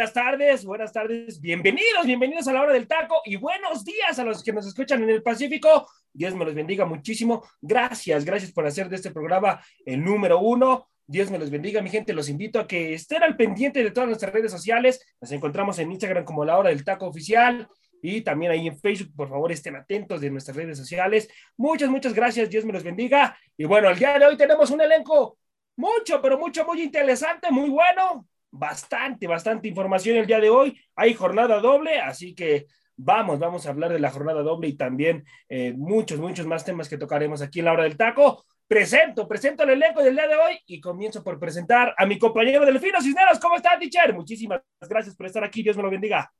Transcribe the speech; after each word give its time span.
Buenas 0.00 0.14
tardes, 0.14 0.64
buenas 0.64 0.92
tardes, 0.94 1.38
bienvenidos, 1.42 2.06
bienvenidos 2.06 2.48
a 2.48 2.54
la 2.54 2.62
hora 2.62 2.72
del 2.72 2.88
taco 2.88 3.20
y 3.22 3.36
buenos 3.36 3.84
días 3.84 4.18
a 4.18 4.24
los 4.24 4.42
que 4.42 4.50
nos 4.50 4.66
escuchan 4.66 5.02
en 5.02 5.10
el 5.10 5.22
Pacífico. 5.22 5.86
Dios 6.10 6.34
me 6.34 6.46
los 6.46 6.54
bendiga 6.54 6.86
muchísimo. 6.86 7.46
Gracias, 7.60 8.24
gracias 8.24 8.50
por 8.50 8.66
hacer 8.66 8.88
de 8.88 8.96
este 8.96 9.10
programa 9.10 9.62
el 9.84 10.02
número 10.02 10.38
uno. 10.38 10.88
Dios 11.06 11.30
me 11.30 11.38
los 11.38 11.50
bendiga, 11.50 11.82
mi 11.82 11.90
gente. 11.90 12.14
Los 12.14 12.30
invito 12.30 12.58
a 12.58 12.66
que 12.66 12.94
estén 12.94 13.22
al 13.22 13.36
pendiente 13.36 13.84
de 13.84 13.90
todas 13.90 14.08
nuestras 14.08 14.32
redes 14.32 14.50
sociales. 14.50 15.04
Nos 15.20 15.32
encontramos 15.32 15.78
en 15.78 15.92
Instagram 15.92 16.24
como 16.24 16.46
la 16.46 16.56
hora 16.56 16.70
del 16.70 16.82
taco 16.82 17.06
oficial 17.06 17.68
y 18.00 18.22
también 18.22 18.52
ahí 18.52 18.68
en 18.68 18.78
Facebook. 18.78 19.14
Por 19.14 19.28
favor, 19.28 19.52
estén 19.52 19.76
atentos 19.76 20.22
de 20.22 20.30
nuestras 20.30 20.56
redes 20.56 20.78
sociales. 20.78 21.28
Muchas, 21.58 21.90
muchas 21.90 22.14
gracias. 22.14 22.48
Dios 22.48 22.64
me 22.64 22.72
los 22.72 22.84
bendiga. 22.84 23.36
Y 23.54 23.66
bueno, 23.66 23.90
el 23.90 23.98
día 23.98 24.18
de 24.18 24.24
hoy 24.24 24.38
tenemos 24.38 24.70
un 24.70 24.80
elenco 24.80 25.36
mucho, 25.76 26.22
pero 26.22 26.38
mucho, 26.38 26.64
muy 26.64 26.80
interesante, 26.80 27.50
muy 27.50 27.68
bueno 27.68 28.29
bastante, 28.50 29.26
bastante 29.26 29.68
información 29.68 30.16
el 30.16 30.26
día 30.26 30.40
de 30.40 30.50
hoy. 30.50 30.78
Hay 30.96 31.14
jornada 31.14 31.60
doble, 31.60 32.00
así 32.00 32.34
que 32.34 32.66
vamos, 32.96 33.38
vamos 33.38 33.66
a 33.66 33.70
hablar 33.70 33.92
de 33.92 34.00
la 34.00 34.10
jornada 34.10 34.42
doble 34.42 34.68
y 34.68 34.76
también 34.76 35.24
eh, 35.48 35.72
muchos, 35.76 36.18
muchos 36.18 36.46
más 36.46 36.64
temas 36.64 36.88
que 36.88 36.98
tocaremos 36.98 37.42
aquí 37.42 37.60
en 37.60 37.66
la 37.66 37.72
hora 37.72 37.84
del 37.84 37.96
taco. 37.96 38.44
Presento, 38.66 39.26
presento 39.26 39.64
el 39.64 39.70
elenco 39.70 40.02
del 40.02 40.14
día 40.14 40.28
de 40.28 40.36
hoy 40.36 40.60
y 40.66 40.80
comienzo 40.80 41.24
por 41.24 41.40
presentar 41.40 41.94
a 41.96 42.06
mi 42.06 42.18
compañero 42.18 42.64
Delfino 42.64 43.00
Cisneros. 43.00 43.40
¿Cómo 43.40 43.56
estás, 43.56 43.78
teacher? 43.80 44.14
Muchísimas 44.14 44.60
gracias 44.80 45.16
por 45.16 45.26
estar 45.26 45.42
aquí. 45.42 45.62
Dios 45.62 45.76
me 45.76 45.82
lo 45.82 45.90
bendiga. 45.90 46.30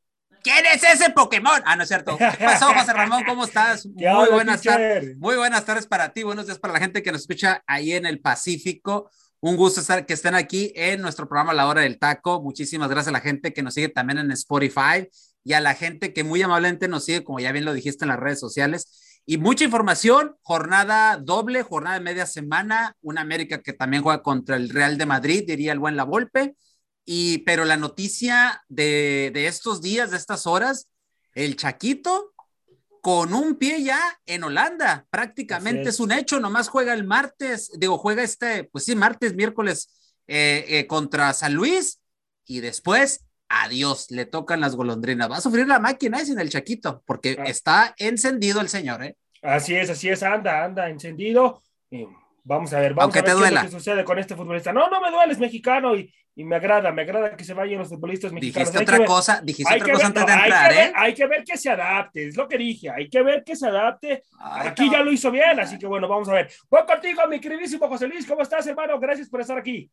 ¿Quién 0.43 0.65
es 0.67 0.83
ese 0.85 1.11
Pokémon? 1.11 1.61
Ah, 1.65 1.77
no 1.77 1.83
es 1.83 1.89
cierto. 1.89 2.17
¿Qué 2.17 2.45
pasó, 2.45 2.73
José 2.73 2.93
Ramón? 2.93 3.25
¿Cómo 3.25 3.45
estás? 3.45 3.85
Muy 3.95 4.29
buenas 4.31 4.63
tardes. 4.63 5.17
Muy 5.19 5.37
buenas 5.37 5.65
tardes 5.65 5.87
para 5.87 6.13
ti. 6.13 6.23
Buenos 6.23 6.47
días 6.47 6.59
para 6.59 6.73
la 6.75 6.81
gente 6.81 7.03
que 7.03 7.13
nos 7.13 7.23
escucha 7.23 7.63
ahí 7.67 7.93
en 7.93 8.07
el 8.07 8.21
Pacífico. 8.21 9.11
Un 9.43 9.57
gusto 9.57 9.81
estar, 9.81 10.05
que 10.05 10.13
estén 10.13 10.35
aquí 10.35 10.71
en 10.77 11.01
nuestro 11.01 11.27
programa 11.27 11.55
La 11.55 11.67
Hora 11.67 11.81
del 11.81 11.99
Taco. 11.99 12.43
Muchísimas 12.43 12.91
gracias 12.91 13.09
a 13.09 13.13
la 13.13 13.21
gente 13.21 13.55
que 13.55 13.63
nos 13.63 13.73
sigue 13.73 13.89
también 13.89 14.19
en 14.19 14.31
Spotify 14.33 15.09
y 15.43 15.55
a 15.55 15.61
la 15.61 15.75
gente 15.75 16.13
que 16.13 16.25
muy 16.25 16.43
amablemente 16.43 16.89
nos 16.89 17.07
sigue, 17.07 17.25
como 17.25 17.41
ya 17.41 17.51
bien 17.51 17.65
lo 17.65 17.73
dijiste 17.73 18.05
en 18.05 18.11
las 18.11 18.21
redes 18.21 18.39
sociales. 18.39 19.23
Y 19.25 19.39
mucha 19.39 19.65
información, 19.65 20.37
jornada 20.43 21.17
doble, 21.17 21.63
jornada 21.63 21.99
de 21.99 22.05
media 22.05 22.27
semana, 22.27 22.97
una 23.01 23.23
América 23.23 23.63
que 23.63 23.73
también 23.73 24.03
juega 24.03 24.23
contra 24.23 24.57
el 24.57 24.69
Real 24.69 24.99
de 24.99 25.07
Madrid, 25.07 25.45
diría 25.47 25.73
el 25.73 25.79
buen 25.79 25.97
La 25.97 26.05
Volpe. 26.05 26.55
Y, 27.07 27.39
pero 27.39 27.65
la 27.65 27.79
noticia 27.79 28.63
de, 28.69 29.31
de 29.33 29.47
estos 29.47 29.81
días, 29.81 30.11
de 30.11 30.19
estas 30.19 30.47
horas, 30.47 30.91
el 31.35 31.57
Chaquito 31.57 32.30
con 33.01 33.35
un 33.35 33.57
pie 33.57 33.83
ya 33.83 34.01
en 34.27 34.45
Holanda. 34.45 35.07
Prácticamente 35.11 35.91
es. 35.91 36.01
un 36.01 36.13
hecho, 36.13 36.41
nomás 36.41 36.69
juega 36.69 36.93
el 36.93 37.05
martes, 37.05 37.71
digo, 37.79 37.99
juega 37.99 38.23
este, 38.23 38.65
pues 38.65 38.85
sí, 38.85 38.95
martes, 38.95 39.35
miércoles 39.35 39.89
eh, 40.27 40.65
eh, 40.69 40.87
contra 40.87 41.33
San 41.33 41.55
Luis 41.55 42.01
y 42.47 42.61
después, 42.61 43.27
adiós, 43.49 44.11
le 44.11 44.27
tocan 44.27 44.61
las 44.61 44.77
golondrinas. 44.77 45.31
Va 45.31 45.37
a 45.37 45.41
sufrir 45.41 45.67
la 45.67 45.79
máquina 45.79 46.25
sin 46.25 46.39
el 46.39 46.51
Chaquito, 46.51 47.03
porque 47.07 47.37
ah. 47.39 47.45
está 47.47 47.95
encendido 47.99 48.61
el 48.61 48.69
señor, 48.69 49.05
¿eh? 49.05 49.17
Así 49.43 49.75
es, 49.75 49.89
así 49.89 50.09
es, 50.09 50.23
anda, 50.23 50.65
anda 50.65 50.89
encendido. 50.89 51.63
Vamos 52.45 52.73
a 52.73 52.81
ver, 52.81 52.95
vamos 52.95 53.17
a 53.17 53.23
ver 53.23 53.53
qué, 53.53 53.61
qué 53.63 53.69
sucede 53.69 54.05
con 54.05 54.19
este 54.19 54.37
futbolista. 54.37 54.73
No, 54.73 54.89
no 54.89 55.01
me 55.01 55.11
duele, 55.11 55.33
es 55.33 55.39
mexicano 55.39 55.97
y 55.97 56.13
y 56.41 56.45
me 56.45 56.57
agrada, 56.57 56.93
me 56.93 57.03
agrada 57.03 57.37
que 57.37 57.45
se 57.45 57.55
vayan 57.55 57.81
los 57.81 57.89
futbolistas 57.89 58.33
mexicanos. 58.33 58.73
Dijiste 58.73 58.95
otra 58.95 59.05
cosa, 59.05 59.41
dijiste 59.43 59.75
otra 59.75 59.93
cosa 59.93 60.07
antes 60.07 60.27
de 60.27 60.33
entrar, 60.33 60.73
¿eh? 60.73 60.93
hay 60.95 61.13
que 61.13 61.27
ver 61.27 61.45
que 61.45 61.57
se 61.59 61.69
adapte, 61.69 62.29
es 62.29 62.37
lo 62.37 62.49
que 62.49 62.57
dije, 62.57 62.89
hay 62.89 63.09
que 63.09 63.23
ver 63.23 63.45
que 63.45 63.57
se 63.57 63.67
adapte. 63.67 64.23
aquí 64.39 64.91
ya 64.91 65.03
lo 65.03 65.13
hizo 65.13 65.31
bien, 65.31 65.59
así 65.61 65.79
que 65.79 65.87
bueno, 65.87 66.09
vamos 66.09 66.29
a 66.29 66.33
ver. 66.33 66.51
Voy 66.71 66.81
contigo, 66.87 67.21
mi 67.29 67.41
queridísimo 67.41 67.89
José 67.89 68.07
Luis, 68.07 68.27
¿cómo 68.27 68.43
estás, 68.43 68.67
hermano? 68.67 68.99
Gracias 68.99 69.29
por 69.29 69.41
estar 69.41 69.59
aquí. 69.59 69.91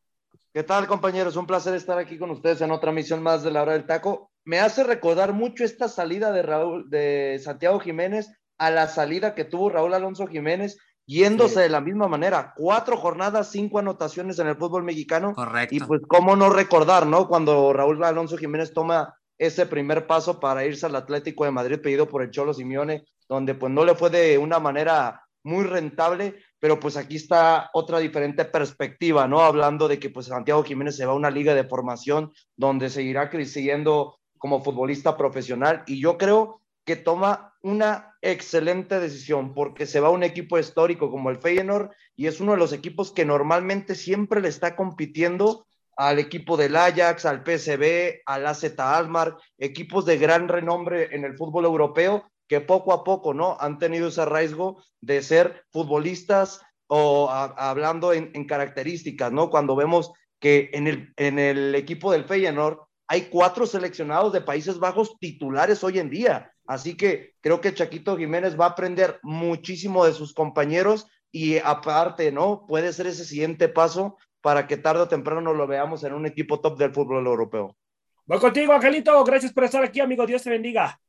¿Qué 0.53 0.63
tal, 0.63 0.87
compañeros? 0.87 1.35
Un 1.35 1.45
placer 1.45 1.73
estar 1.75 1.97
aquí 1.97 2.17
con 2.17 2.31
ustedes 2.31 2.61
en 2.61 2.71
otra 2.71 2.91
misión 2.91 3.21
más 3.21 3.43
de 3.43 3.51
la 3.51 3.63
hora 3.63 3.73
del 3.73 3.85
taco. 3.85 4.31
Me 4.45 4.59
hace 4.59 4.83
recordar 4.83 5.33
mucho 5.33 5.65
esta 5.65 5.89
salida 5.89 6.31
de 6.31 6.43
Raúl, 6.43 6.89
de 6.89 7.39
Santiago 7.43 7.79
Jiménez 7.79 8.31
a 8.57 8.71
la 8.71 8.87
salida 8.87 9.35
que 9.35 9.43
tuvo 9.43 9.69
Raúl 9.69 9.93
Alonso 9.93 10.27
Jiménez 10.27 10.77
yéndose 11.07 11.61
de 11.61 11.69
la 11.69 11.81
misma 11.81 12.07
manera. 12.07 12.53
Cuatro 12.55 12.97
jornadas, 12.97 13.49
cinco 13.49 13.79
anotaciones 13.79 14.37
en 14.37 14.47
el 14.47 14.57
fútbol 14.57 14.83
mexicano. 14.83 15.33
Correcto. 15.33 15.73
Y 15.73 15.79
pues, 15.79 16.01
¿cómo 16.07 16.35
no 16.35 16.49
recordar, 16.49 17.07
no? 17.07 17.27
Cuando 17.27 17.73
Raúl 17.73 18.03
Alonso 18.03 18.37
Jiménez 18.37 18.73
toma 18.73 19.15
ese 19.37 19.65
primer 19.65 20.05
paso 20.05 20.39
para 20.39 20.65
irse 20.65 20.85
al 20.85 20.95
Atlético 20.95 21.45
de 21.45 21.51
Madrid 21.51 21.79
pedido 21.81 22.07
por 22.07 22.21
el 22.21 22.31
Cholo 22.31 22.53
Simeone, 22.53 23.05
donde 23.29 23.55
pues 23.55 23.71
no 23.71 23.85
le 23.85 23.95
fue 23.95 24.09
de 24.09 24.37
una 24.37 24.59
manera 24.59 25.23
muy 25.43 25.63
rentable, 25.63 26.35
pero 26.59 26.79
pues 26.79 26.97
aquí 26.97 27.15
está 27.15 27.69
otra 27.73 27.99
diferente 27.99 28.43
perspectiva, 28.45 29.27
¿no? 29.27 29.41
Hablando 29.41 29.87
de 29.87 29.99
que 29.99 30.09
pues 30.09 30.25
Santiago 30.25 30.63
Jiménez 30.63 30.97
se 30.97 31.05
va 31.05 31.13
a 31.13 31.15
una 31.15 31.31
liga 31.31 31.55
de 31.55 31.63
formación 31.63 32.31
donde 32.55 32.89
seguirá 32.89 33.29
creciendo 33.29 34.17
como 34.37 34.63
futbolista 34.63 35.15
profesional 35.15 35.83
y 35.87 36.01
yo 36.01 36.17
creo 36.17 36.61
que 36.87 36.95
toma 36.95 37.53
una 37.61 38.15
excelente 38.21 39.01
decisión 39.01 39.53
porque 39.53 39.85
se 39.85 39.99
va 39.99 40.07
a 40.07 40.11
un 40.11 40.23
equipo 40.23 40.57
histórico 40.57 41.11
como 41.11 41.29
el 41.29 41.35
Feyenoord 41.35 41.91
y 42.15 42.27
es 42.27 42.39
uno 42.39 42.53
de 42.53 42.57
los 42.57 42.71
equipos 42.71 43.11
que 43.11 43.25
normalmente 43.25 43.93
siempre 43.93 44.39
le 44.39 44.47
está 44.47 44.77
compitiendo 44.77 45.67
al 45.97 46.17
equipo 46.17 46.55
del 46.55 46.77
Ajax, 46.77 47.25
al 47.25 47.43
PSV, 47.43 48.21
al 48.25 48.47
AZ 48.47 48.79
Almar, 48.79 49.35
equipos 49.57 50.05
de 50.05 50.17
gran 50.17 50.47
renombre 50.47 51.13
en 51.13 51.25
el 51.25 51.35
fútbol 51.35 51.65
europeo 51.65 52.31
que 52.47 52.61
poco 52.61 52.93
a 52.93 53.03
poco, 53.03 53.33
¿no? 53.33 53.57
Han 53.59 53.79
tenido 53.79 54.07
ese 54.07 54.23
riesgo 54.25 54.81
de 55.01 55.21
ser 55.21 55.65
futbolistas 55.71 56.61
o 56.87 57.29
hablando 57.29 58.13
en, 58.13 58.31
en, 58.33 58.47
características, 58.47 59.33
¿no? 59.33 59.49
Cuando 59.49 59.75
vemos 59.75 60.13
que 60.39 60.69
en 60.71 60.87
el, 60.87 61.13
en 61.17 61.37
el 61.37 61.75
equipo 61.75 62.13
del 62.13 62.23
Feyenoord 62.23 62.79
hay 63.09 63.23
cuatro 63.23 63.65
seleccionados 63.65 64.31
de 64.31 64.39
Países 64.39 64.79
Bajos 64.79 65.17
titulares 65.19 65.83
hoy 65.83 65.99
en 65.99 66.09
día. 66.09 66.53
Así 66.67 66.95
que 66.95 67.33
creo 67.41 67.61
que 67.61 67.73
Chaquito 67.73 68.17
Jiménez 68.17 68.59
va 68.59 68.65
a 68.65 68.69
aprender 68.69 69.19
muchísimo 69.23 70.05
de 70.05 70.13
sus 70.13 70.33
compañeros 70.33 71.07
y 71.31 71.57
aparte, 71.57 72.31
¿no? 72.31 72.65
Puede 72.67 72.91
ser 72.91 73.07
ese 73.07 73.25
siguiente 73.25 73.69
paso 73.69 74.17
para 74.41 74.67
que 74.67 74.77
tarde 74.77 75.01
o 75.01 75.07
temprano 75.07 75.53
lo 75.53 75.65
veamos 75.65 76.03
en 76.03 76.13
un 76.13 76.25
equipo 76.25 76.59
top 76.59 76.77
del 76.77 76.93
fútbol 76.93 77.25
europeo. 77.25 77.75
Voy 78.25 78.39
contigo, 78.39 78.73
Angelito. 78.73 79.23
Gracias 79.23 79.53
por 79.53 79.63
estar 79.63 79.83
aquí, 79.83 80.01
amigo. 80.01 80.25
Dios 80.25 80.43
te 80.43 80.49
bendiga. 80.49 80.99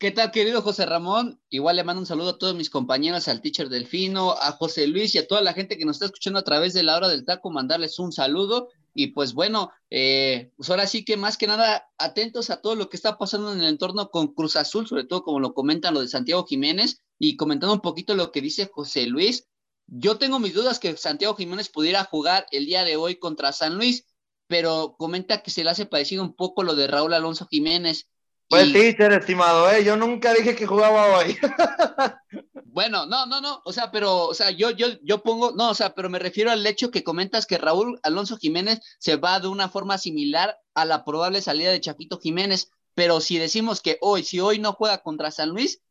¿Qué 0.00 0.10
tal, 0.10 0.32
querido 0.32 0.62
José 0.62 0.84
Ramón? 0.84 1.40
Igual 1.48 1.76
le 1.76 1.84
mando 1.84 2.00
un 2.00 2.06
saludo 2.06 2.30
a 2.30 2.38
todos 2.38 2.56
mis 2.56 2.68
compañeros, 2.68 3.28
al 3.28 3.40
teacher 3.40 3.68
Delfino, 3.68 4.32
a 4.32 4.50
José 4.50 4.88
Luis 4.88 5.14
y 5.14 5.18
a 5.18 5.28
toda 5.28 5.42
la 5.42 5.52
gente 5.52 5.78
que 5.78 5.84
nos 5.84 5.96
está 5.96 6.06
escuchando 6.06 6.40
a 6.40 6.42
través 6.42 6.74
de 6.74 6.82
la 6.82 6.96
hora 6.96 7.06
del 7.08 7.24
taco, 7.24 7.52
mandarles 7.52 8.00
un 8.00 8.10
saludo 8.10 8.68
y 8.94 9.08
pues 9.08 9.32
bueno, 9.32 9.70
eh, 9.90 10.52
pues 10.56 10.68
ahora 10.70 10.86
sí 10.86 11.04
que 11.04 11.16
más 11.16 11.36
que 11.36 11.46
nada 11.46 11.88
atentos 11.98 12.50
a 12.50 12.60
todo 12.60 12.74
lo 12.74 12.88
que 12.88 12.96
está 12.96 13.16
pasando 13.16 13.52
en 13.52 13.60
el 13.60 13.66
entorno 13.66 14.10
con 14.10 14.34
Cruz 14.34 14.56
Azul, 14.56 14.86
sobre 14.86 15.04
todo 15.04 15.22
como 15.22 15.40
lo 15.40 15.54
comentan 15.54 15.94
lo 15.94 16.00
de 16.00 16.08
Santiago 16.08 16.44
Jiménez 16.46 17.02
y 17.18 17.36
comentando 17.36 17.74
un 17.74 17.80
poquito 17.80 18.14
lo 18.14 18.32
que 18.32 18.40
dice 18.40 18.70
José 18.72 19.06
Luis. 19.06 19.48
Yo 19.86 20.18
tengo 20.18 20.38
mis 20.38 20.54
dudas 20.54 20.78
que 20.78 20.96
Santiago 20.96 21.34
Jiménez 21.34 21.68
pudiera 21.68 22.04
jugar 22.04 22.46
el 22.50 22.66
día 22.66 22.84
de 22.84 22.96
hoy 22.96 23.16
contra 23.16 23.52
San 23.52 23.76
Luis, 23.76 24.06
pero 24.46 24.96
comenta 24.98 25.42
que 25.42 25.50
se 25.50 25.64
le 25.64 25.70
hace 25.70 25.86
parecido 25.86 26.22
un 26.22 26.34
poco 26.34 26.62
lo 26.62 26.74
de 26.74 26.86
Raúl 26.86 27.14
Alonso 27.14 27.46
Jiménez. 27.46 28.10
Pues 28.52 28.70
teacher, 28.70 29.10
estimado, 29.12 29.70
¿eh? 29.70 29.82
yo 29.82 29.96
nunca 29.96 30.34
dije 30.34 30.54
que 30.54 30.66
jugaba 30.66 31.18
hoy. 31.18 31.38
Bueno, 32.64 33.04
no, 33.04 33.26
no, 33.26 33.42
no, 33.42 33.60
o 33.66 33.72
sea, 33.72 33.90
pero, 33.90 34.28
o 34.28 34.32
sea, 34.32 34.50
yo, 34.50 34.70
yo, 34.70 34.86
yo 35.02 35.22
pongo, 35.22 35.52
no, 35.52 35.68
o 35.68 35.74
sea, 35.74 35.94
pero 35.94 36.08
me 36.08 36.18
refiero 36.18 36.50
al 36.50 36.66
hecho 36.66 36.90
que 36.90 37.04
comentas 37.04 37.44
que 37.44 37.58
Raúl 37.58 38.00
Alonso 38.02 38.38
Jiménez 38.38 38.80
se 38.98 39.16
va 39.16 39.40
de 39.40 39.48
una 39.48 39.68
forma 39.68 39.98
similar 39.98 40.58
a 40.72 40.86
la 40.86 41.04
probable 41.04 41.42
salida 41.42 41.70
de 41.70 41.82
Chaquito 41.82 42.18
Jiménez, 42.18 42.70
pero 42.94 43.20
si 43.20 43.36
decimos 43.36 43.82
que 43.82 43.98
hoy, 44.00 44.22
si 44.22 44.40
hoy 44.40 44.58
no 44.58 44.72
juega 44.72 45.02
contra 45.02 45.30
San 45.30 45.50
Luis, 45.50 45.82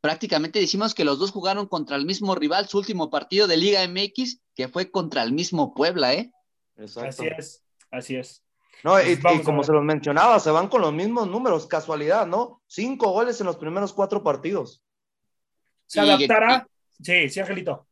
prácticamente 0.00 0.60
decimos 0.60 0.94
que 0.94 1.04
los 1.04 1.18
dos 1.18 1.30
jugaron 1.30 1.66
contra 1.66 1.96
el 1.96 2.06
mismo 2.06 2.34
rival, 2.34 2.68
su 2.68 2.78
último 2.78 3.10
partido 3.10 3.46
de 3.46 3.58
Liga 3.58 3.86
MX, 3.86 4.40
que 4.54 4.68
fue 4.68 4.90
contra 4.90 5.22
el 5.22 5.32
mismo 5.32 5.74
Puebla, 5.74 6.14
¿eh? 6.14 6.32
Exacto. 6.76 7.22
Así 7.22 7.26
es, 7.38 7.62
así 7.90 8.16
es. 8.16 8.43
No, 8.82 9.00
y, 9.00 9.12
y 9.12 9.42
como 9.42 9.62
se 9.62 9.72
los 9.72 9.82
mencionaba, 9.82 10.38
se 10.40 10.50
van 10.50 10.68
con 10.68 10.82
los 10.82 10.92
mismos 10.92 11.28
números, 11.28 11.66
casualidad, 11.66 12.26
¿no? 12.26 12.62
Cinco 12.66 13.10
goles 13.12 13.40
en 13.40 13.46
los 13.46 13.56
primeros 13.56 13.92
cuatro 13.92 14.22
partidos. 14.22 14.82
¿Se 15.86 16.00
adaptará? 16.00 16.66
sí, 17.00 17.28
sí, 17.28 17.40
Angelito. 17.40 17.86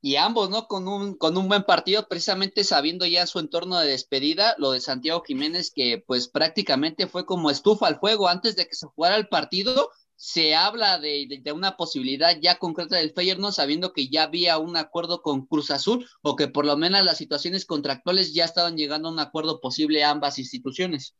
y 0.00 0.16
ambos, 0.16 0.50
¿no? 0.50 0.68
Con 0.68 0.86
un, 0.88 1.16
con 1.16 1.36
un 1.36 1.48
buen 1.48 1.64
partido, 1.64 2.06
precisamente 2.08 2.64
sabiendo 2.64 3.06
ya 3.06 3.26
su 3.26 3.38
entorno 3.38 3.78
de 3.78 3.88
despedida, 3.88 4.54
lo 4.58 4.72
de 4.72 4.80
Santiago 4.80 5.22
Jiménez, 5.26 5.72
que 5.74 6.02
pues 6.06 6.28
prácticamente 6.28 7.06
fue 7.06 7.26
como 7.26 7.50
estufa 7.50 7.86
al 7.88 7.98
fuego 7.98 8.28
antes 8.28 8.56
de 8.56 8.66
que 8.66 8.74
se 8.74 8.86
jugara 8.86 9.16
el 9.16 9.28
partido, 9.28 9.90
se 10.16 10.54
habla 10.54 10.98
de, 10.98 11.40
de, 11.42 11.52
una 11.52 11.76
posibilidad 11.76 12.36
ya 12.40 12.56
concreta 12.56 12.96
del 12.96 13.12
Feyenoord, 13.12 13.52
sabiendo 13.52 13.92
que 13.92 14.08
ya 14.08 14.24
había 14.24 14.58
un 14.58 14.76
acuerdo 14.76 15.22
con 15.22 15.46
Cruz 15.46 15.70
Azul 15.70 16.06
o 16.22 16.36
que 16.36 16.48
por 16.48 16.64
lo 16.64 16.76
menos 16.76 17.04
las 17.04 17.18
situaciones 17.18 17.66
contractuales 17.66 18.34
ya 18.34 18.44
estaban 18.44 18.76
llegando 18.76 19.08
a 19.08 19.12
un 19.12 19.20
acuerdo 19.20 19.60
posible 19.60 20.02
a 20.02 20.10
ambas 20.10 20.38
instituciones. 20.38 21.14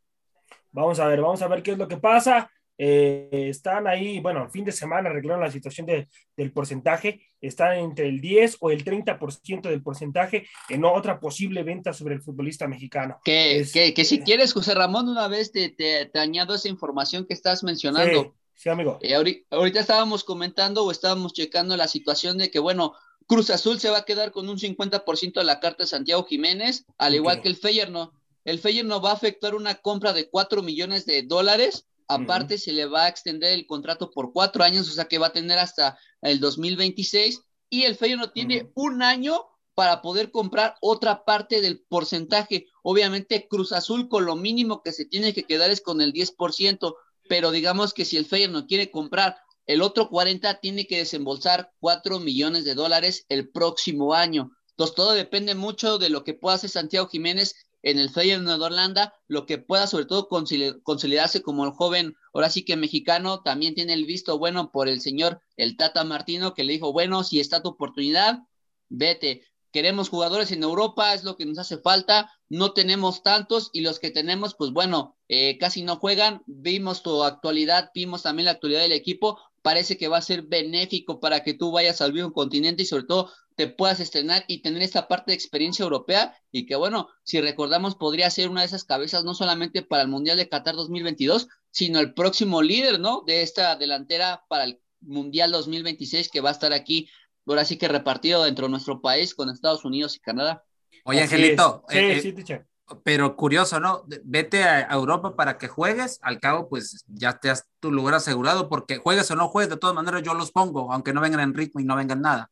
Vamos 0.72 0.98
a 0.98 1.06
ver, 1.06 1.20
vamos 1.20 1.42
a 1.42 1.48
ver 1.48 1.62
qué 1.62 1.72
es 1.72 1.78
lo 1.78 1.88
que 1.88 1.98
pasa. 1.98 2.50
Eh, 2.78 3.46
están 3.48 3.86
ahí, 3.86 4.20
bueno, 4.20 4.50
fin 4.50 4.64
de 4.64 4.72
semana 4.72 5.08
arreglaron 5.08 5.42
la 5.42 5.50
situación 5.50 5.86
de, 5.86 6.08
del 6.36 6.52
porcentaje, 6.52 7.22
están 7.40 7.78
entre 7.78 8.08
el 8.08 8.20
10 8.20 8.58
o 8.60 8.70
el 8.70 8.84
30% 8.84 9.62
del 9.62 9.82
porcentaje 9.82 10.46
en 10.68 10.84
otra 10.84 11.18
posible 11.18 11.62
venta 11.62 11.94
sobre 11.94 12.14
el 12.14 12.20
futbolista 12.20 12.68
mexicano. 12.68 13.18
Que, 13.24 13.66
que, 13.72 13.94
que, 13.94 14.04
si 14.04 14.20
quieres, 14.20 14.52
José 14.52 14.74
Ramón, 14.74 15.08
una 15.08 15.28
vez 15.28 15.52
te, 15.52 15.70
te, 15.70 16.06
te 16.06 16.18
añado 16.18 16.54
esa 16.54 16.68
información 16.68 17.26
que 17.26 17.32
estás 17.32 17.64
mencionando. 17.64 18.22
Sí, 18.24 18.30
amigo. 18.64 18.98
Eh, 19.02 19.14
ahorita, 19.50 19.80
estábamos 19.80 20.24
comentando 20.24 20.84
o 20.84 20.90
estábamos 20.90 21.32
checando 21.32 21.76
la 21.76 21.88
situación 21.88 22.38
de 22.38 22.50
que, 22.50 22.58
bueno, 22.58 22.94
Cruz 23.26 23.50
Azul 23.50 23.80
se 23.80 23.90
va 23.90 23.98
a 23.98 24.04
quedar 24.04 24.32
con 24.32 24.48
un 24.48 24.58
50% 24.58 25.40
de 25.40 25.44
la 25.44 25.60
carta 25.60 25.82
de 25.82 25.88
Santiago 25.88 26.24
Jiménez, 26.24 26.84
al 26.98 27.14
igual 27.14 27.42
que 27.42 27.48
el 27.48 27.56
Feyenoord. 27.56 28.10
El 28.44 28.60
Feyenoord 28.60 29.04
va 29.04 29.12
a 29.12 29.16
efectuar 29.16 29.54
una 29.54 29.74
compra 29.74 30.12
de 30.12 30.30
4 30.30 30.62
millones 30.62 31.04
de 31.06 31.22
dólares 31.22 31.86
Aparte, 32.08 32.58
se 32.58 32.72
le 32.72 32.86
va 32.86 33.04
a 33.04 33.08
extender 33.08 33.52
el 33.52 33.66
contrato 33.66 34.10
por 34.10 34.32
cuatro 34.32 34.62
años, 34.62 34.88
o 34.88 34.92
sea 34.92 35.06
que 35.06 35.18
va 35.18 35.28
a 35.28 35.32
tener 35.32 35.58
hasta 35.58 35.98
el 36.22 36.38
2026. 36.40 37.42
Y 37.68 37.82
el 37.82 37.96
Feyenoord 37.96 38.32
tiene 38.32 38.70
un 38.74 39.02
año 39.02 39.44
para 39.74 40.00
poder 40.02 40.30
comprar 40.30 40.76
otra 40.80 41.24
parte 41.24 41.60
del 41.60 41.80
porcentaje. 41.80 42.66
Obviamente, 42.82 43.48
Cruz 43.48 43.72
Azul 43.72 44.08
con 44.08 44.24
lo 44.24 44.36
mínimo 44.36 44.82
que 44.82 44.92
se 44.92 45.04
tiene 45.04 45.34
que 45.34 45.44
quedar 45.44 45.70
es 45.70 45.80
con 45.80 46.00
el 46.00 46.12
10%, 46.12 46.94
pero 47.28 47.50
digamos 47.50 47.92
que 47.92 48.04
si 48.04 48.16
el 48.16 48.26
Feyenoord 48.26 48.66
quiere 48.66 48.90
comprar 48.90 49.36
el 49.66 49.82
otro 49.82 50.08
40, 50.08 50.60
tiene 50.60 50.86
que 50.86 50.98
desembolsar 50.98 51.72
4 51.80 52.20
millones 52.20 52.64
de 52.64 52.74
dólares 52.74 53.26
el 53.28 53.50
próximo 53.50 54.14
año. 54.14 54.52
Entonces, 54.70 54.94
todo 54.94 55.12
depende 55.12 55.54
mucho 55.54 55.98
de 55.98 56.10
lo 56.10 56.22
que 56.22 56.34
pueda 56.34 56.56
hacer 56.56 56.70
Santiago 56.70 57.08
Jiménez 57.08 57.54
en 57.82 57.98
el 57.98 58.10
Feyenoord 58.10 58.58
de 58.58 58.64
Holanda, 58.64 59.14
lo 59.28 59.46
que 59.46 59.58
pueda 59.58 59.86
sobre 59.86 60.06
todo 60.06 60.28
consolidarse 60.28 61.42
como 61.42 61.64
el 61.64 61.70
joven, 61.70 62.16
ahora 62.34 62.50
sí 62.50 62.64
que 62.64 62.76
mexicano, 62.76 63.42
también 63.42 63.74
tiene 63.74 63.92
el 63.92 64.06
visto 64.06 64.38
bueno 64.38 64.72
por 64.72 64.88
el 64.88 65.00
señor, 65.00 65.40
el 65.56 65.76
Tata 65.76 66.02
Martino, 66.04 66.52
que 66.52 66.64
le 66.64 66.72
dijo, 66.72 66.92
bueno, 66.92 67.22
si 67.22 67.38
está 67.38 67.62
tu 67.62 67.70
oportunidad, 67.70 68.40
vete. 68.88 69.42
Queremos 69.76 70.08
jugadores 70.08 70.52
en 70.52 70.62
Europa, 70.62 71.12
es 71.12 71.22
lo 71.22 71.36
que 71.36 71.44
nos 71.44 71.58
hace 71.58 71.76
falta, 71.76 72.32
no 72.48 72.72
tenemos 72.72 73.22
tantos 73.22 73.68
y 73.74 73.82
los 73.82 74.00
que 74.00 74.10
tenemos, 74.10 74.54
pues 74.54 74.70
bueno, 74.70 75.18
eh, 75.28 75.58
casi 75.58 75.82
no 75.82 75.96
juegan. 75.96 76.42
Vimos 76.46 77.02
tu 77.02 77.22
actualidad, 77.22 77.90
vimos 77.94 78.22
también 78.22 78.46
la 78.46 78.52
actualidad 78.52 78.80
del 78.80 78.92
equipo, 78.92 79.38
parece 79.60 79.98
que 79.98 80.08
va 80.08 80.16
a 80.16 80.22
ser 80.22 80.44
benéfico 80.44 81.20
para 81.20 81.42
que 81.42 81.52
tú 81.52 81.72
vayas 81.72 82.00
al 82.00 82.12
viejo 82.12 82.32
continente 82.32 82.84
y 82.84 82.86
sobre 82.86 83.04
todo 83.04 83.30
te 83.54 83.66
puedas 83.66 84.00
estrenar 84.00 84.46
y 84.48 84.62
tener 84.62 84.80
esta 84.80 85.08
parte 85.08 85.32
de 85.32 85.34
experiencia 85.34 85.82
europea 85.82 86.34
y 86.50 86.64
que 86.64 86.76
bueno, 86.76 87.08
si 87.22 87.42
recordamos 87.42 87.96
podría 87.96 88.30
ser 88.30 88.48
una 88.48 88.62
de 88.62 88.68
esas 88.68 88.84
cabezas 88.84 89.24
no 89.24 89.34
solamente 89.34 89.82
para 89.82 90.00
el 90.00 90.08
Mundial 90.08 90.38
de 90.38 90.48
Qatar 90.48 90.74
2022, 90.74 91.48
sino 91.70 92.00
el 92.00 92.14
próximo 92.14 92.62
líder, 92.62 92.98
¿no? 92.98 93.24
De 93.26 93.42
esta 93.42 93.76
delantera 93.76 94.46
para 94.48 94.64
el 94.64 94.80
Mundial 95.02 95.52
2026 95.52 96.30
que 96.30 96.40
va 96.40 96.48
a 96.48 96.52
estar 96.52 96.72
aquí, 96.72 97.10
ahora 97.46 97.64
sí 97.64 97.76
que 97.76 97.88
repartido 97.88 98.44
dentro 98.44 98.66
de 98.66 98.70
nuestro 98.70 99.00
país 99.00 99.34
con 99.34 99.50
Estados 99.50 99.84
Unidos 99.84 100.16
y 100.16 100.20
Canadá. 100.20 100.64
Oye, 101.04 101.22
Angelito, 101.22 101.84
sí, 101.88 101.98
eh, 101.98 102.20
sí, 102.20 102.34
eh, 102.48 102.64
pero 103.02 103.36
curioso, 103.36 103.80
¿no? 103.80 104.04
Vete 104.24 104.62
a 104.62 104.82
Europa 104.92 105.34
para 105.36 105.58
que 105.58 105.68
juegues, 105.68 106.18
al 106.22 106.40
cabo, 106.40 106.68
pues 106.68 107.04
ya 107.08 107.38
te 107.38 107.50
has 107.50 107.66
tu 107.80 107.90
lugar 107.90 108.14
asegurado, 108.14 108.68
porque 108.68 108.98
juegues 108.98 109.30
o 109.30 109.36
no 109.36 109.48
juegues, 109.48 109.70
de 109.70 109.76
todas 109.76 109.94
maneras 109.94 110.22
yo 110.22 110.34
los 110.34 110.52
pongo, 110.52 110.92
aunque 110.92 111.12
no 111.12 111.20
vengan 111.20 111.40
en 111.40 111.54
ritmo 111.54 111.80
y 111.80 111.84
no 111.84 111.96
vengan 111.96 112.20
nada. 112.20 112.50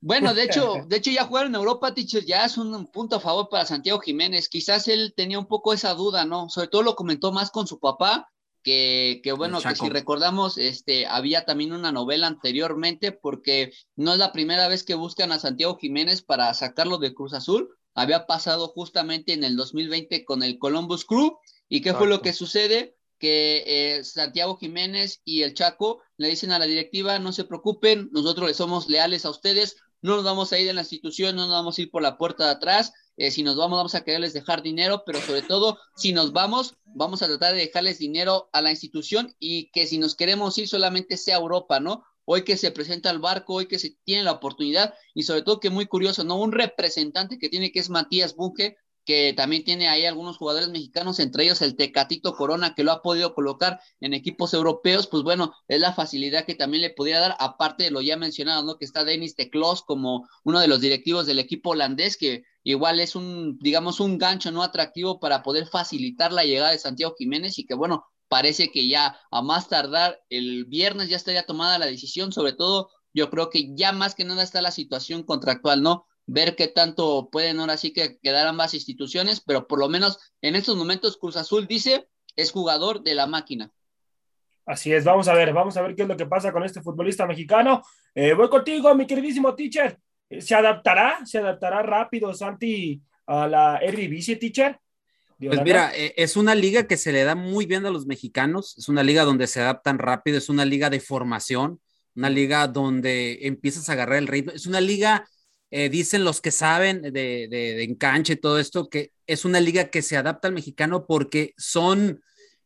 Bueno, 0.00 0.34
de 0.34 0.44
hecho, 0.44 0.74
de 0.86 0.96
hecho 0.96 1.10
ya 1.10 1.24
jugar 1.24 1.46
en 1.46 1.54
Europa, 1.54 1.94
teacher, 1.94 2.24
ya 2.24 2.44
es 2.44 2.58
un 2.58 2.86
punto 2.86 3.16
a 3.16 3.20
favor 3.20 3.48
para 3.50 3.66
Santiago 3.66 4.00
Jiménez. 4.00 4.48
Quizás 4.48 4.88
él 4.88 5.14
tenía 5.16 5.38
un 5.38 5.46
poco 5.46 5.72
esa 5.72 5.94
duda, 5.94 6.24
¿no? 6.24 6.48
Sobre 6.48 6.68
todo 6.68 6.82
lo 6.82 6.94
comentó 6.94 7.32
más 7.32 7.50
con 7.50 7.66
su 7.66 7.78
papá, 7.78 8.30
que, 8.64 9.20
que 9.22 9.32
bueno, 9.32 9.60
que 9.60 9.76
si 9.76 9.88
recordamos, 9.88 10.58
este, 10.58 11.06
había 11.06 11.44
también 11.44 11.72
una 11.72 11.92
novela 11.92 12.26
anteriormente, 12.26 13.12
porque 13.12 13.72
no 13.94 14.14
es 14.14 14.18
la 14.18 14.32
primera 14.32 14.66
vez 14.66 14.82
que 14.82 14.94
buscan 14.94 15.30
a 15.30 15.38
Santiago 15.38 15.76
Jiménez 15.78 16.22
para 16.22 16.52
sacarlo 16.54 16.98
de 16.98 17.14
Cruz 17.14 17.34
Azul 17.34 17.68
había 17.94 18.26
pasado 18.26 18.68
justamente 18.68 19.32
en 19.32 19.44
el 19.44 19.56
2020 19.56 20.24
con 20.24 20.42
el 20.42 20.58
Columbus 20.58 21.04
Crew. 21.04 21.38
¿Y 21.68 21.80
qué 21.80 21.94
fue 21.94 22.08
lo 22.08 22.20
que 22.20 22.32
sucede? 22.32 22.96
Que 23.18 23.62
eh, 23.66 24.04
Santiago 24.04 24.56
Jiménez 24.56 25.22
y 25.24 25.42
el 25.42 25.54
Chaco 25.54 26.02
le 26.16 26.28
dicen 26.28 26.50
a 26.50 26.58
la 26.58 26.66
directiva, 26.66 27.18
no 27.18 27.32
se 27.32 27.44
preocupen, 27.44 28.10
nosotros 28.12 28.48
le 28.48 28.54
somos 28.54 28.88
leales 28.88 29.24
a 29.24 29.30
ustedes, 29.30 29.76
no 30.02 30.16
nos 30.16 30.24
vamos 30.24 30.52
a 30.52 30.58
ir 30.58 30.66
de 30.66 30.74
la 30.74 30.82
institución, 30.82 31.36
no 31.36 31.42
nos 31.42 31.52
vamos 31.52 31.78
a 31.78 31.82
ir 31.82 31.90
por 31.90 32.02
la 32.02 32.18
puerta 32.18 32.44
de 32.44 32.50
atrás, 32.50 32.92
eh, 33.16 33.30
si 33.30 33.42
nos 33.42 33.56
vamos, 33.56 33.78
vamos 33.78 33.94
a 33.94 34.04
quererles 34.04 34.32
dejar 34.32 34.62
dinero, 34.62 35.02
pero 35.06 35.20
sobre 35.20 35.42
todo, 35.42 35.78
si 35.96 36.12
nos 36.12 36.32
vamos, 36.32 36.74
vamos 36.84 37.22
a 37.22 37.26
tratar 37.26 37.54
de 37.54 37.60
dejarles 37.60 37.98
dinero 37.98 38.48
a 38.52 38.60
la 38.60 38.70
institución 38.70 39.34
y 39.38 39.70
que 39.70 39.86
si 39.86 39.98
nos 39.98 40.14
queremos 40.14 40.56
ir 40.58 40.68
solamente 40.68 41.16
sea 41.16 41.36
Europa, 41.36 41.80
¿no? 41.80 42.04
hoy 42.24 42.42
que 42.42 42.56
se 42.56 42.70
presenta 42.70 43.10
al 43.10 43.18
barco, 43.18 43.54
hoy 43.54 43.66
que 43.66 43.78
se 43.78 43.96
tiene 44.04 44.22
la 44.22 44.32
oportunidad 44.32 44.94
y 45.14 45.24
sobre 45.24 45.42
todo 45.42 45.60
que 45.60 45.70
muy 45.70 45.86
curioso, 45.86 46.24
¿no? 46.24 46.40
Un 46.40 46.52
representante 46.52 47.38
que 47.38 47.48
tiene 47.48 47.70
que 47.70 47.80
es 47.80 47.90
Matías 47.90 48.34
Bunge, 48.34 48.76
que 49.04 49.34
también 49.34 49.64
tiene 49.64 49.88
ahí 49.88 50.06
algunos 50.06 50.38
jugadores 50.38 50.68
mexicanos, 50.68 51.18
entre 51.20 51.44
ellos 51.44 51.62
el 51.62 51.76
Tecatito 51.76 52.34
Corona, 52.34 52.74
que 52.74 52.84
lo 52.84 52.92
ha 52.92 53.02
podido 53.02 53.34
colocar 53.34 53.80
en 54.00 54.14
equipos 54.14 54.54
europeos, 54.54 55.06
pues 55.06 55.22
bueno, 55.22 55.54
es 55.68 55.80
la 55.80 55.92
facilidad 55.92 56.44
que 56.44 56.54
también 56.54 56.82
le 56.82 56.90
podría 56.90 57.20
dar, 57.20 57.36
aparte 57.38 57.84
de 57.84 57.90
lo 57.90 58.00
ya 58.00 58.16
mencionado, 58.16 58.62
¿no? 58.62 58.76
Que 58.76 58.84
está 58.84 59.04
Denis 59.04 59.34
Teclos 59.34 59.82
como 59.82 60.28
uno 60.44 60.60
de 60.60 60.68
los 60.68 60.80
directivos 60.80 61.26
del 61.26 61.38
equipo 61.38 61.70
holandés, 61.70 62.16
que 62.16 62.44
igual 62.62 63.00
es 63.00 63.14
un, 63.14 63.58
digamos, 63.58 64.00
un 64.00 64.18
gancho 64.18 64.50
no 64.50 64.62
atractivo 64.62 65.20
para 65.20 65.42
poder 65.42 65.66
facilitar 65.66 66.32
la 66.32 66.44
llegada 66.44 66.72
de 66.72 66.78
Santiago 66.78 67.14
Jiménez 67.18 67.58
y 67.58 67.66
que 67.66 67.74
bueno, 67.74 68.06
parece 68.28 68.70
que 68.70 68.88
ya 68.88 69.18
a 69.30 69.42
más 69.42 69.68
tardar 69.68 70.20
el 70.30 70.64
viernes 70.64 71.08
ya 71.08 71.16
estaría 71.16 71.46
tomada 71.46 71.78
la 71.78 71.86
decisión, 71.86 72.32
sobre 72.32 72.52
todo 72.52 72.90
yo 73.12 73.30
creo 73.30 73.48
que 73.48 73.74
ya 73.74 73.92
más 73.92 74.14
que 74.14 74.24
nada 74.24 74.42
está 74.42 74.60
la 74.60 74.72
situación 74.72 75.22
contractual, 75.22 75.82
¿no? 75.82 76.06
Ver 76.26 76.56
qué 76.56 76.68
tanto 76.68 77.28
pueden 77.30 77.60
ahora 77.60 77.76
sí 77.76 77.92
que 77.92 78.18
quedar 78.18 78.46
ambas 78.46 78.74
instituciones, 78.74 79.40
pero 79.40 79.66
por 79.66 79.78
lo 79.78 79.88
menos 79.88 80.18
en 80.40 80.56
estos 80.56 80.76
momentos 80.76 81.18
Cruz 81.18 81.36
Azul 81.36 81.66
dice 81.66 82.08
es 82.36 82.50
jugador 82.50 83.02
de 83.02 83.14
la 83.14 83.26
máquina. 83.26 83.70
Así 84.66 84.92
es, 84.92 85.04
vamos 85.04 85.28
a 85.28 85.34
ver, 85.34 85.52
vamos 85.52 85.76
a 85.76 85.82
ver 85.82 85.94
qué 85.94 86.02
es 86.02 86.08
lo 86.08 86.16
que 86.16 86.26
pasa 86.26 86.52
con 86.52 86.64
este 86.64 86.80
futbolista 86.80 87.26
mexicano. 87.26 87.82
Eh, 88.14 88.32
voy 88.32 88.48
contigo, 88.48 88.94
mi 88.94 89.06
queridísimo 89.06 89.54
teacher. 89.54 89.98
¿Se 90.40 90.54
adaptará? 90.54 91.24
¿Se 91.26 91.38
adaptará 91.38 91.82
rápido 91.82 92.32
Santi 92.32 93.02
a 93.26 93.46
la 93.46 93.78
Eredivisie, 93.78 94.36
teacher? 94.36 94.80
Pues 95.38 95.62
mira, 95.62 95.92
eh, 95.94 96.14
es 96.16 96.36
una 96.36 96.54
liga 96.54 96.86
que 96.86 96.96
se 96.96 97.12
le 97.12 97.24
da 97.24 97.34
muy 97.34 97.66
bien 97.66 97.84
a 97.86 97.90
los 97.90 98.06
mexicanos, 98.06 98.76
es 98.78 98.88
una 98.88 99.02
liga 99.02 99.24
donde 99.24 99.46
se 99.46 99.60
adaptan 99.60 99.98
rápido, 99.98 100.38
es 100.38 100.48
una 100.48 100.64
liga 100.64 100.90
de 100.90 101.00
formación, 101.00 101.80
una 102.14 102.30
liga 102.30 102.68
donde 102.68 103.46
empiezas 103.46 103.88
a 103.88 103.92
agarrar 103.92 104.18
el 104.18 104.28
ritmo, 104.28 104.52
es 104.52 104.66
una 104.66 104.80
liga, 104.80 105.28
eh, 105.76 105.88
dicen 105.88 106.22
los 106.22 106.40
que 106.40 106.52
saben 106.52 107.02
de, 107.02 107.10
de, 107.10 107.82
enganche 107.82 108.34
y 108.34 108.36
todo 108.36 108.60
esto, 108.60 108.88
que 108.88 109.10
es 109.26 109.44
una 109.44 109.58
liga 109.58 109.90
que 109.90 110.02
se 110.02 110.16
adapta 110.16 110.46
al 110.46 110.54
mexicano 110.54 111.04
porque 111.04 111.52
son, 111.56 112.22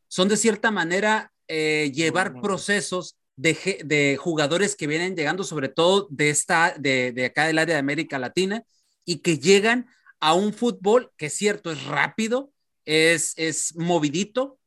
son 0.08 0.28
de 0.28 0.36
cierta 0.36 0.70
manera 0.70 1.32
eh, 1.46 1.90
llevar 1.94 2.38
procesos 2.42 3.16
de, 3.34 3.80
de, 3.86 4.18
jugadores 4.20 4.76
que 4.76 4.86
vienen 4.86 5.16
llegando, 5.16 5.42
sobre 5.42 5.70
todo 5.70 6.06
de, 6.10 6.28
esta, 6.28 6.74
de, 6.78 7.12
de 7.12 7.24
acá 7.24 7.46
del 7.46 7.56
área 7.56 7.76
de 7.76 7.80
América 7.80 8.18
Latina, 8.18 8.62
y 9.06 9.20
que 9.20 9.38
llegan 9.38 9.86
a 10.20 10.34
un 10.34 10.52
fútbol 10.52 11.10
que 11.16 11.26
es 11.26 11.32
cierto, 11.32 11.70
es 11.70 11.84
rápido, 11.84 12.52
es, 12.84 13.74
movidito, 13.74 14.58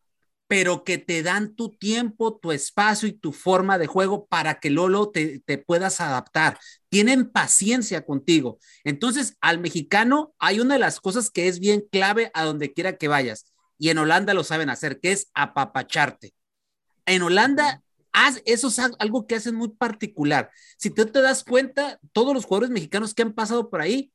pero 0.51 0.83
que 0.83 0.97
te 0.97 1.23
dan 1.23 1.55
tu 1.55 1.69
tiempo, 1.69 2.35
tu 2.35 2.51
espacio 2.51 3.07
y 3.07 3.13
tu 3.13 3.31
forma 3.31 3.77
de 3.77 3.87
juego 3.87 4.25
para 4.25 4.59
que 4.59 4.69
Lolo 4.69 5.09
te, 5.09 5.39
te, 5.39 5.57
puedas 5.57 6.01
adaptar. 6.01 6.59
Tienen 6.89 7.31
paciencia 7.31 8.05
contigo. 8.05 8.59
Entonces, 8.83 9.37
al 9.39 9.59
mexicano 9.59 10.33
hay 10.39 10.59
una 10.59 10.73
de 10.73 10.81
las 10.81 10.99
cosas 10.99 11.29
que 11.29 11.47
es 11.47 11.61
bien 11.61 11.85
clave 11.89 12.31
a 12.33 12.43
donde 12.43 12.73
quiera 12.73 12.97
que 12.97 13.07
vayas. 13.07 13.45
Y 13.77 13.91
en 13.91 13.99
Holanda 13.99 14.33
lo 14.33 14.43
saben 14.43 14.69
hacer, 14.69 14.99
que 14.99 15.13
es 15.13 15.31
apapacharte. 15.33 16.33
En 17.05 17.21
Holanda, 17.21 17.81
haz, 18.11 18.41
eso 18.43 18.67
es 18.67 18.77
algo 18.99 19.27
que 19.27 19.35
hacen 19.35 19.55
muy 19.55 19.69
particular. 19.69 20.51
Si 20.77 20.89
tú 20.89 21.05
te 21.05 21.21
das 21.21 21.45
cuenta, 21.45 21.97
todos 22.11 22.33
los 22.33 22.43
jugadores 22.43 22.71
mexicanos 22.71 23.13
que 23.13 23.21
han 23.21 23.31
pasado 23.31 23.69
por 23.69 23.79
ahí 23.79 24.11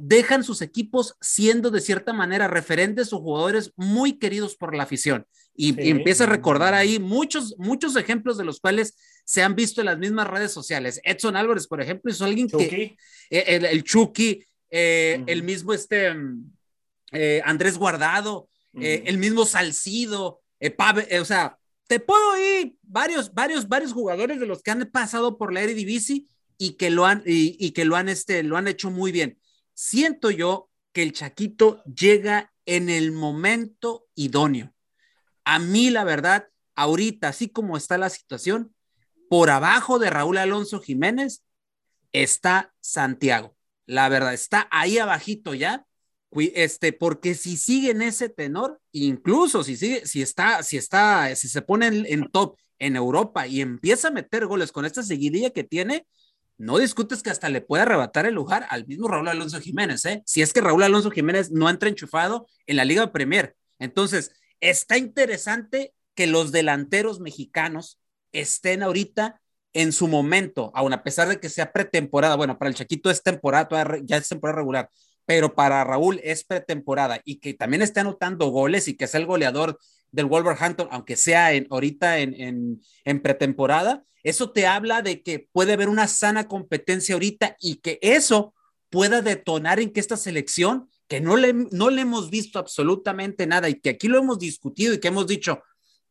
dejan 0.00 0.44
sus 0.44 0.62
equipos 0.62 1.16
siendo 1.20 1.70
de 1.70 1.80
cierta 1.80 2.12
manera 2.12 2.48
referentes 2.48 3.12
o 3.12 3.20
jugadores 3.20 3.72
muy 3.76 4.18
queridos 4.18 4.56
por 4.56 4.74
la 4.74 4.84
afición. 4.84 5.26
Y, 5.54 5.90
empieza 5.90 6.24
a 6.24 6.28
recordar 6.28 6.72
ahí 6.72 6.98
muchos, 6.98 7.54
muchos 7.58 7.94
ejemplos 7.96 8.38
de 8.38 8.44
los 8.44 8.60
cuales 8.60 8.96
se 9.24 9.42
han 9.42 9.54
visto 9.54 9.82
en 9.82 9.86
las 9.86 9.98
mismas 9.98 10.26
redes 10.26 10.52
sociales. 10.52 11.00
Edson 11.04 11.36
Álvarez, 11.36 11.66
por 11.66 11.82
ejemplo, 11.82 12.10
es 12.10 12.22
alguien 12.22 12.48
que 12.48 12.96
eh, 13.30 13.44
el, 13.46 13.66
el 13.66 13.84
Chucky, 13.84 14.42
eh, 14.70 15.22
el 15.26 15.42
mismo 15.42 15.74
este 15.74 16.14
eh, 17.12 17.42
Andrés 17.44 17.76
Guardado, 17.76 18.48
el 18.72 19.18
mismo 19.18 19.44
Salcido, 19.44 20.40
o 21.20 21.24
sea, 21.24 21.58
te 21.88 21.98
puedo 21.98 22.38
ir 22.38 22.76
varios, 22.82 23.34
varios, 23.34 23.68
varios 23.68 23.92
jugadores 23.92 24.38
de 24.38 24.46
los 24.46 24.62
que 24.62 24.70
han 24.70 24.88
pasado 24.92 25.36
por 25.36 25.52
la 25.52 25.62
Eredivisie 25.62 26.26
y 26.56 26.74
que 26.74 26.88
lo 26.88 27.04
han, 27.04 27.22
y, 27.26 27.72
que 27.72 27.84
lo 27.84 27.96
han, 27.96 28.08
este, 28.08 28.44
lo 28.44 28.56
han 28.56 28.68
hecho 28.68 28.90
muy 28.90 29.10
bien. 29.10 29.39
Siento 29.82 30.30
yo 30.30 30.68
que 30.92 31.02
el 31.02 31.14
Chaquito 31.14 31.82
llega 31.84 32.52
en 32.66 32.90
el 32.90 33.12
momento 33.12 34.06
idóneo. 34.14 34.74
A 35.46 35.58
mí, 35.58 35.88
la 35.88 36.04
verdad, 36.04 36.48
ahorita, 36.74 37.28
así 37.28 37.48
como 37.48 37.78
está 37.78 37.96
la 37.96 38.10
situación, 38.10 38.74
por 39.30 39.48
abajo 39.48 39.98
de 39.98 40.10
Raúl 40.10 40.36
Alonso 40.36 40.80
Jiménez 40.80 41.44
está 42.12 42.74
Santiago. 42.80 43.56
La 43.86 44.10
verdad, 44.10 44.34
está 44.34 44.68
ahí 44.70 44.98
abajito 44.98 45.54
ya 45.54 45.86
este, 46.38 46.92
porque 46.92 47.34
si 47.34 47.56
sigue 47.56 47.92
en 47.92 48.02
ese 48.02 48.28
tenor, 48.28 48.82
incluso 48.92 49.64
si 49.64 49.78
sigue, 49.78 50.06
si 50.06 50.20
está, 50.20 50.62
si 50.62 50.76
está, 50.76 51.34
si 51.34 51.48
se 51.48 51.62
pone 51.62 51.86
en, 51.86 52.30
top 52.30 52.56
en 52.78 52.96
Europa 52.96 53.46
y 53.46 53.62
empieza 53.62 54.08
a 54.08 54.12
meter 54.12 54.46
goles 54.46 54.72
con 54.72 54.84
esta 54.84 55.02
seguidilla 55.02 55.50
que 55.50 55.64
tiene, 55.64 56.06
no 56.60 56.76
discutes 56.76 57.22
que 57.22 57.30
hasta 57.30 57.48
le 57.48 57.62
puede 57.62 57.84
arrebatar 57.84 58.26
el 58.26 58.34
lugar 58.34 58.66
al 58.68 58.86
mismo 58.86 59.08
Raúl 59.08 59.28
Alonso 59.28 59.60
Jiménez, 59.60 60.04
¿eh? 60.04 60.22
Si 60.26 60.42
es 60.42 60.52
que 60.52 60.60
Raúl 60.60 60.82
Alonso 60.82 61.10
Jiménez 61.10 61.50
no 61.50 61.70
entra 61.70 61.88
enchufado 61.88 62.46
en 62.66 62.76
la 62.76 62.84
Liga 62.84 63.12
Premier. 63.12 63.56
Entonces, 63.78 64.30
está 64.60 64.98
interesante 64.98 65.94
que 66.14 66.26
los 66.26 66.52
delanteros 66.52 67.18
mexicanos 67.18 67.98
estén 68.32 68.82
ahorita 68.82 69.40
en 69.72 69.92
su 69.92 70.06
momento, 70.06 70.70
aun 70.74 70.92
a 70.92 71.02
pesar 71.02 71.28
de 71.28 71.40
que 71.40 71.48
sea 71.48 71.72
pretemporada, 71.72 72.36
bueno, 72.36 72.58
para 72.58 72.68
el 72.68 72.74
Chaquito 72.74 73.10
es 73.10 73.22
temporada, 73.22 73.98
ya 74.04 74.18
es 74.18 74.28
temporada 74.28 74.58
regular, 74.58 74.90
pero 75.24 75.54
para 75.54 75.82
Raúl 75.82 76.20
es 76.22 76.44
pretemporada 76.44 77.22
y 77.24 77.38
que 77.38 77.54
también 77.54 77.80
esté 77.80 78.00
anotando 78.00 78.48
goles 78.48 78.86
y 78.86 78.98
que 78.98 79.06
sea 79.06 79.20
el 79.20 79.26
goleador 79.26 79.78
del 80.12 80.26
Wolverhampton, 80.26 80.88
aunque 80.90 81.16
sea 81.16 81.52
en, 81.52 81.66
ahorita 81.70 82.18
en, 82.18 82.80
en, 83.04 83.22
pretemporada, 83.22 84.04
eso 84.22 84.50
te 84.50 84.66
habla 84.66 85.02
de 85.02 85.22
que 85.22 85.48
puede 85.52 85.72
haber 85.72 85.88
una 85.88 86.08
sana 86.08 86.48
competencia 86.48 87.14
ahorita 87.14 87.56
y 87.60 87.76
que 87.76 87.98
eso 88.02 88.54
pueda 88.90 89.22
detonar 89.22 89.80
en 89.80 89.92
que 89.92 90.00
esta 90.00 90.16
selección, 90.16 90.88
que 91.08 91.20
no 91.20 91.36
le, 91.36 91.52
no 91.52 91.90
le 91.90 92.02
hemos 92.02 92.30
visto 92.30 92.58
absolutamente 92.58 93.46
nada 93.46 93.68
y 93.68 93.74
que 93.74 93.90
aquí 93.90 94.08
lo 94.08 94.18
hemos 94.18 94.38
discutido 94.38 94.94
y 94.94 94.98
que 94.98 95.08
hemos 95.08 95.26
dicho, 95.26 95.62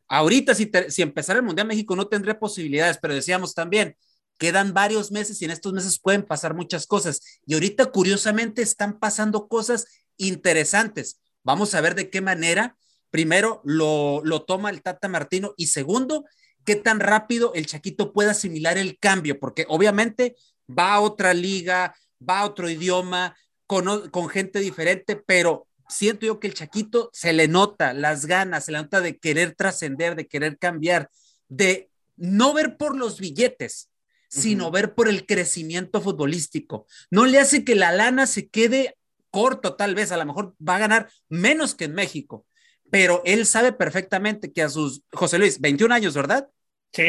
ahorita 0.08 0.56
si, 0.56 0.72
si 0.90 1.02
empezara 1.02 1.40
el 1.40 1.46
Mundial 1.46 1.68
México 1.68 1.96
no 1.96 2.08
tendría 2.08 2.40
posibilidades, 2.40 2.98
pero 3.02 3.14
decíamos 3.14 3.54
también, 3.54 3.96
quedan 4.40 4.74
varios 4.74 5.12
meses 5.12 5.40
y 5.42 5.46
en 5.46 5.52
estos 5.52 5.74
meses 5.74 6.00
pueden 6.00 6.24
pasar 6.24 6.56
muchas 6.56 6.88
cosas. 6.88 7.22
Y 7.46 7.54
ahorita, 7.54 7.88
curiosamente, 7.88 8.62
están 8.62 8.98
pasando 8.98 9.48
cosas 9.48 9.86
interesantes. 10.18 11.20
Vamos 11.44 11.76
a 11.76 11.82
ver 11.82 11.94
de 11.94 12.10
qué 12.10 12.22
manera, 12.22 12.78
primero, 13.10 13.62
lo, 13.64 14.22
lo 14.24 14.44
toma 14.44 14.70
el 14.70 14.82
Tata 14.82 15.08
Martino 15.08 15.54
y 15.58 15.68
segundo, 15.68 16.26
qué 16.66 16.76
tan 16.76 17.00
rápido 17.00 17.54
el 17.56 17.66
Chaquito 17.66 18.14
puede 18.14 18.30
asimilar 18.30 18.78
el 18.78 18.98
cambio, 19.00 19.40
porque 19.40 19.66
obviamente 19.68 20.36
va 20.70 20.94
a 20.94 21.02
otra 21.02 21.34
liga, 21.34 21.96
va 22.28 22.40
a 22.40 22.46
otro 22.46 22.70
idioma, 22.70 23.36
con, 23.66 24.10
con 24.10 24.30
gente 24.30 24.60
diferente, 24.60 25.16
pero 25.16 25.68
siento 25.88 26.26
yo 26.26 26.40
que 26.40 26.48
el 26.48 26.54
Chaquito 26.54 27.10
se 27.14 27.34
le 27.34 27.48
nota 27.48 27.94
las 27.94 28.26
ganas, 28.26 28.66
se 28.66 28.72
le 28.72 28.80
nota 28.80 29.02
de 29.02 29.18
querer 29.18 29.56
trascender, 29.56 30.16
de 30.16 30.28
querer 30.28 30.58
cambiar, 30.58 31.10
de 31.50 31.90
no 32.18 32.54
ver 32.54 32.78
por 32.78 32.96
los 32.96 33.20
billetes, 33.20 33.90
sino 34.28 34.70
ver 34.70 34.94
por 34.94 35.08
el 35.08 35.26
crecimiento 35.26 36.02
futbolístico. 36.02 36.86
No 37.10 37.26
le 37.26 37.40
hace 37.40 37.64
que 37.64 37.76
la 37.76 37.92
lana 37.92 38.28
se 38.28 38.48
quede 38.48 38.96
corto, 39.32 39.76
tal 39.76 39.96
vez, 39.96 40.12
a 40.12 40.18
lo 40.18 40.26
mejor 40.26 40.56
va 40.68 40.76
a 40.76 40.80
ganar 40.80 41.12
menos 41.30 41.76
que 41.76 41.86
en 41.86 41.94
México, 41.94 42.46
pero 42.92 43.22
él 43.26 43.46
sabe 43.46 43.72
perfectamente 43.72 44.52
que 44.52 44.62
a 44.62 44.70
sus, 44.70 45.04
José 45.12 45.38
Luis, 45.38 45.60
21 45.60 45.94
años, 45.94 46.14
¿verdad? 46.14 46.50
Sí. 46.92 47.04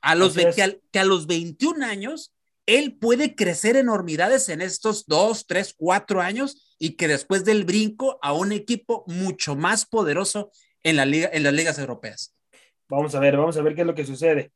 A 0.00 0.14
los, 0.14 0.34
que 0.34 0.98
a 0.98 1.04
los 1.04 1.26
21 1.26 1.84
años, 1.84 2.32
él 2.66 2.96
puede 2.98 3.34
crecer 3.34 3.76
enormidades 3.76 4.48
en 4.48 4.60
estos 4.60 5.06
dos, 5.06 5.46
tres, 5.46 5.74
cuatro 5.76 6.20
años 6.20 6.76
y 6.78 6.96
que 6.96 7.08
después 7.08 7.44
del 7.44 7.64
brinco 7.64 8.18
a 8.22 8.32
un 8.32 8.52
equipo 8.52 9.04
mucho 9.06 9.56
más 9.56 9.86
poderoso 9.86 10.50
en, 10.82 10.96
la 10.96 11.06
liga, 11.06 11.28
en 11.32 11.42
las 11.42 11.52
ligas 11.52 11.78
europeas. 11.78 12.34
Vamos 12.88 13.14
a 13.14 13.20
ver, 13.20 13.36
vamos 13.36 13.56
a 13.56 13.62
ver 13.62 13.74
qué 13.74 13.80
es 13.80 13.86
lo 13.86 13.94
que 13.94 14.06
sucede 14.06 14.52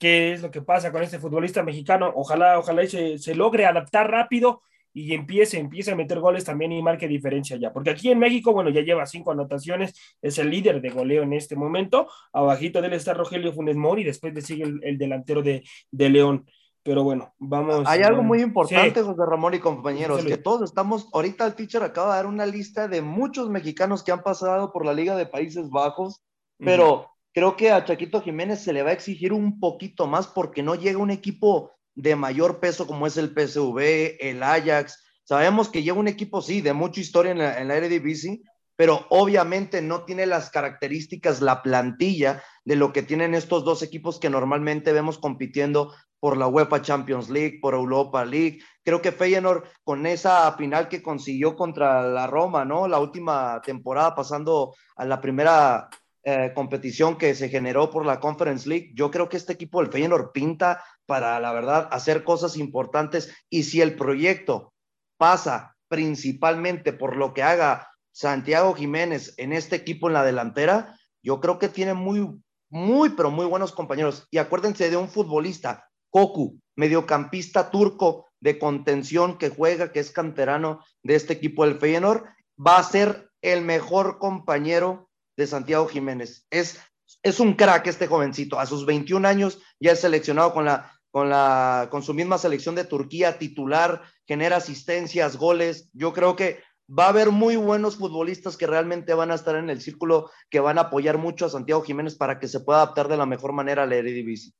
qué 0.00 0.32
es 0.32 0.40
lo 0.40 0.50
que 0.50 0.62
pasa 0.62 0.90
con 0.90 1.02
este 1.02 1.18
futbolista 1.18 1.62
mexicano. 1.62 2.10
Ojalá, 2.16 2.58
ojalá 2.58 2.84
se, 2.86 3.18
se 3.18 3.34
logre 3.34 3.66
adaptar 3.66 4.10
rápido 4.10 4.62
y 4.92 5.14
empiece, 5.14 5.58
empiece 5.58 5.92
a 5.92 5.96
meter 5.96 6.20
goles 6.20 6.44
también 6.44 6.72
y 6.72 6.82
marque 6.82 7.06
diferencia 7.06 7.56
ya. 7.56 7.72
Porque 7.72 7.90
aquí 7.90 8.10
en 8.10 8.18
México, 8.18 8.52
bueno, 8.52 8.70
ya 8.70 8.80
lleva 8.82 9.06
cinco 9.06 9.30
anotaciones, 9.30 9.94
es 10.20 10.38
el 10.38 10.50
líder 10.50 10.80
de 10.80 10.90
goleo 10.90 11.22
en 11.22 11.32
este 11.32 11.56
momento. 11.56 12.08
Abajito 12.32 12.80
de 12.80 12.88
él 12.88 12.94
está 12.94 13.14
Rogelio 13.14 13.52
Funes 13.52 13.76
Mori, 13.76 14.04
después 14.04 14.34
le 14.34 14.40
sigue 14.40 14.64
el, 14.64 14.98
delantero 14.98 15.42
de, 15.42 15.62
de, 15.90 16.08
León. 16.08 16.46
Pero 16.82 17.04
bueno, 17.04 17.34
vamos. 17.38 17.86
Hay 17.86 18.02
algo 18.02 18.22
muy 18.22 18.40
importante, 18.40 19.02
José 19.02 19.22
Ramón 19.26 19.54
y 19.54 19.58
compañeros, 19.58 20.24
que 20.24 20.38
todos 20.38 20.62
estamos, 20.62 21.08
ahorita 21.12 21.46
el 21.46 21.54
teacher 21.54 21.82
acaba 21.82 22.14
de 22.14 22.16
dar 22.16 22.26
una 22.26 22.46
lista 22.46 22.88
de 22.88 23.02
muchos 23.02 23.50
mexicanos 23.50 24.02
que 24.02 24.12
han 24.12 24.22
pasado 24.22 24.72
por 24.72 24.86
la 24.86 24.94
Liga 24.94 25.14
de 25.14 25.26
Países 25.26 25.68
Bajos, 25.68 26.22
pero 26.56 27.10
creo 27.34 27.56
que 27.56 27.70
a 27.70 27.84
Chaquito 27.84 28.22
Jiménez 28.22 28.62
se 28.62 28.72
le 28.72 28.82
va 28.82 28.90
a 28.90 28.94
exigir 28.94 29.34
un 29.34 29.60
poquito 29.60 30.06
más 30.06 30.26
porque 30.26 30.62
no 30.62 30.74
llega 30.74 30.98
un 30.98 31.10
equipo 31.10 31.70
de 32.00 32.16
mayor 32.16 32.60
peso 32.60 32.86
como 32.86 33.06
es 33.06 33.16
el 33.16 33.34
PSV, 33.34 34.16
el 34.20 34.42
Ajax. 34.42 35.04
Sabemos 35.24 35.68
que 35.68 35.82
llega 35.82 35.98
un 35.98 36.08
equipo, 36.08 36.42
sí, 36.42 36.60
de 36.60 36.72
mucha 36.72 37.00
historia 37.00 37.32
en 37.32 37.38
la, 37.38 37.60
en 37.60 37.68
la 37.68 37.76
Eredivisie, 37.76 38.42
pero 38.76 39.06
obviamente 39.10 39.82
no 39.82 40.04
tiene 40.04 40.24
las 40.26 40.50
características, 40.50 41.42
la 41.42 41.62
plantilla 41.62 42.42
de 42.64 42.76
lo 42.76 42.92
que 42.92 43.02
tienen 43.02 43.34
estos 43.34 43.64
dos 43.64 43.82
equipos 43.82 44.18
que 44.18 44.30
normalmente 44.30 44.92
vemos 44.92 45.18
compitiendo 45.18 45.92
por 46.18 46.36
la 46.36 46.46
UEFA 46.46 46.82
Champions 46.82 47.28
League, 47.28 47.58
por 47.60 47.74
Europa 47.74 48.24
League. 48.24 48.60
Creo 48.82 49.02
que 49.02 49.12
Feyenoord 49.12 49.64
con 49.84 50.06
esa 50.06 50.52
final 50.52 50.88
que 50.88 51.02
consiguió 51.02 51.56
contra 51.56 52.02
la 52.02 52.26
Roma, 52.26 52.64
¿no? 52.64 52.88
La 52.88 52.98
última 52.98 53.60
temporada 53.64 54.14
pasando 54.14 54.74
a 54.96 55.04
la 55.04 55.20
primera 55.20 55.88
eh, 56.22 56.52
competición 56.54 57.16
que 57.16 57.34
se 57.34 57.48
generó 57.48 57.90
por 57.90 58.04
la 58.04 58.20
Conference 58.20 58.68
League, 58.68 58.92
yo 58.94 59.10
creo 59.10 59.28
que 59.28 59.38
este 59.38 59.54
equipo 59.54 59.80
del 59.80 59.90
Feyenoord 59.90 60.32
pinta 60.32 60.84
para, 61.10 61.40
la 61.40 61.52
verdad, 61.52 61.88
hacer 61.90 62.22
cosas 62.22 62.56
importantes 62.56 63.34
y 63.50 63.64
si 63.64 63.80
el 63.80 63.96
proyecto 63.96 64.72
pasa 65.18 65.74
principalmente 65.88 66.92
por 66.92 67.16
lo 67.16 67.34
que 67.34 67.42
haga 67.42 67.88
Santiago 68.12 68.74
Jiménez 68.74 69.34
en 69.36 69.52
este 69.52 69.74
equipo 69.74 70.06
en 70.06 70.12
la 70.14 70.22
delantera, 70.22 70.96
yo 71.20 71.40
creo 71.40 71.58
que 71.58 71.68
tiene 71.68 71.94
muy, 71.94 72.40
muy, 72.68 73.08
pero 73.08 73.32
muy 73.32 73.44
buenos 73.44 73.72
compañeros. 73.72 74.28
Y 74.30 74.38
acuérdense 74.38 74.88
de 74.88 74.96
un 74.96 75.08
futbolista, 75.08 75.88
Koku, 76.10 76.60
mediocampista 76.76 77.72
turco 77.72 78.26
de 78.38 78.60
contención 78.60 79.36
que 79.36 79.48
juega, 79.48 79.90
que 79.90 79.98
es 79.98 80.12
canterano 80.12 80.84
de 81.02 81.16
este 81.16 81.32
equipo 81.32 81.64
del 81.64 81.80
Feyenoord, 81.80 82.22
va 82.56 82.78
a 82.78 82.84
ser 82.84 83.32
el 83.42 83.62
mejor 83.62 84.20
compañero 84.20 85.10
de 85.36 85.48
Santiago 85.48 85.88
Jiménez. 85.88 86.46
Es, 86.50 86.78
es 87.24 87.40
un 87.40 87.54
crack 87.54 87.88
este 87.88 88.06
jovencito. 88.06 88.60
A 88.60 88.66
sus 88.66 88.86
21 88.86 89.26
años 89.26 89.58
ya 89.80 89.90
es 89.90 90.00
seleccionado 90.02 90.54
con 90.54 90.66
la, 90.66 90.99
con 91.10 91.30
la, 91.30 91.88
con 91.90 92.02
su 92.02 92.14
misma 92.14 92.38
selección 92.38 92.74
de 92.74 92.84
Turquía, 92.84 93.38
titular, 93.38 94.02
genera 94.26 94.56
asistencias, 94.56 95.36
goles. 95.36 95.90
Yo 95.92 96.12
creo 96.12 96.36
que 96.36 96.58
va 96.88 97.06
a 97.06 97.10
haber 97.10 97.30
muy 97.30 97.56
buenos 97.56 97.96
futbolistas 97.96 98.56
que 98.56 98.66
realmente 98.66 99.14
van 99.14 99.30
a 99.30 99.34
estar 99.34 99.56
en 99.56 99.70
el 99.70 99.80
círculo, 99.80 100.30
que 100.48 100.60
van 100.60 100.78
a 100.78 100.82
apoyar 100.82 101.18
mucho 101.18 101.46
a 101.46 101.50
Santiago 101.50 101.82
Jiménez 101.82 102.16
para 102.16 102.38
que 102.38 102.48
se 102.48 102.60
pueda 102.60 102.82
adaptar 102.82 103.08
de 103.08 103.16
la 103.16 103.26
mejor 103.26 103.52
manera 103.52 103.82
a 103.82 103.86
la 103.86 103.96
Eredivisie. 103.96 104.52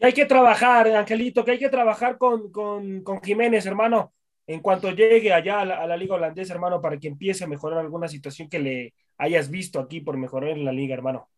hay 0.00 0.12
que 0.12 0.26
trabajar, 0.26 0.88
Angelito, 0.88 1.44
que 1.44 1.52
hay 1.52 1.58
que 1.58 1.68
trabajar 1.68 2.18
con, 2.18 2.50
con, 2.50 3.02
con 3.02 3.22
Jiménez, 3.22 3.66
hermano 3.66 4.12
en 4.46 4.60
cuanto 4.60 4.90
llegue 4.92 5.32
allá 5.32 5.60
a 5.60 5.86
la, 5.86 5.96
liga 5.96 6.14
holandesa, 6.14 6.54
hermano, 6.54 6.80
para 6.80 6.98
que 6.98 7.08
empiece 7.08 7.44
a 7.44 7.48
mejorar 7.48 7.80
alguna 7.80 8.08
situación 8.08 8.48
que 8.48 8.60
le 8.60 8.94
hayas 9.18 9.50
visto 9.50 9.80
aquí 9.80 10.00
por 10.00 10.16
mejorar 10.16 10.50
en 10.50 10.64
la 10.64 10.72
liga, 10.72 10.94
hermano? 10.94 11.28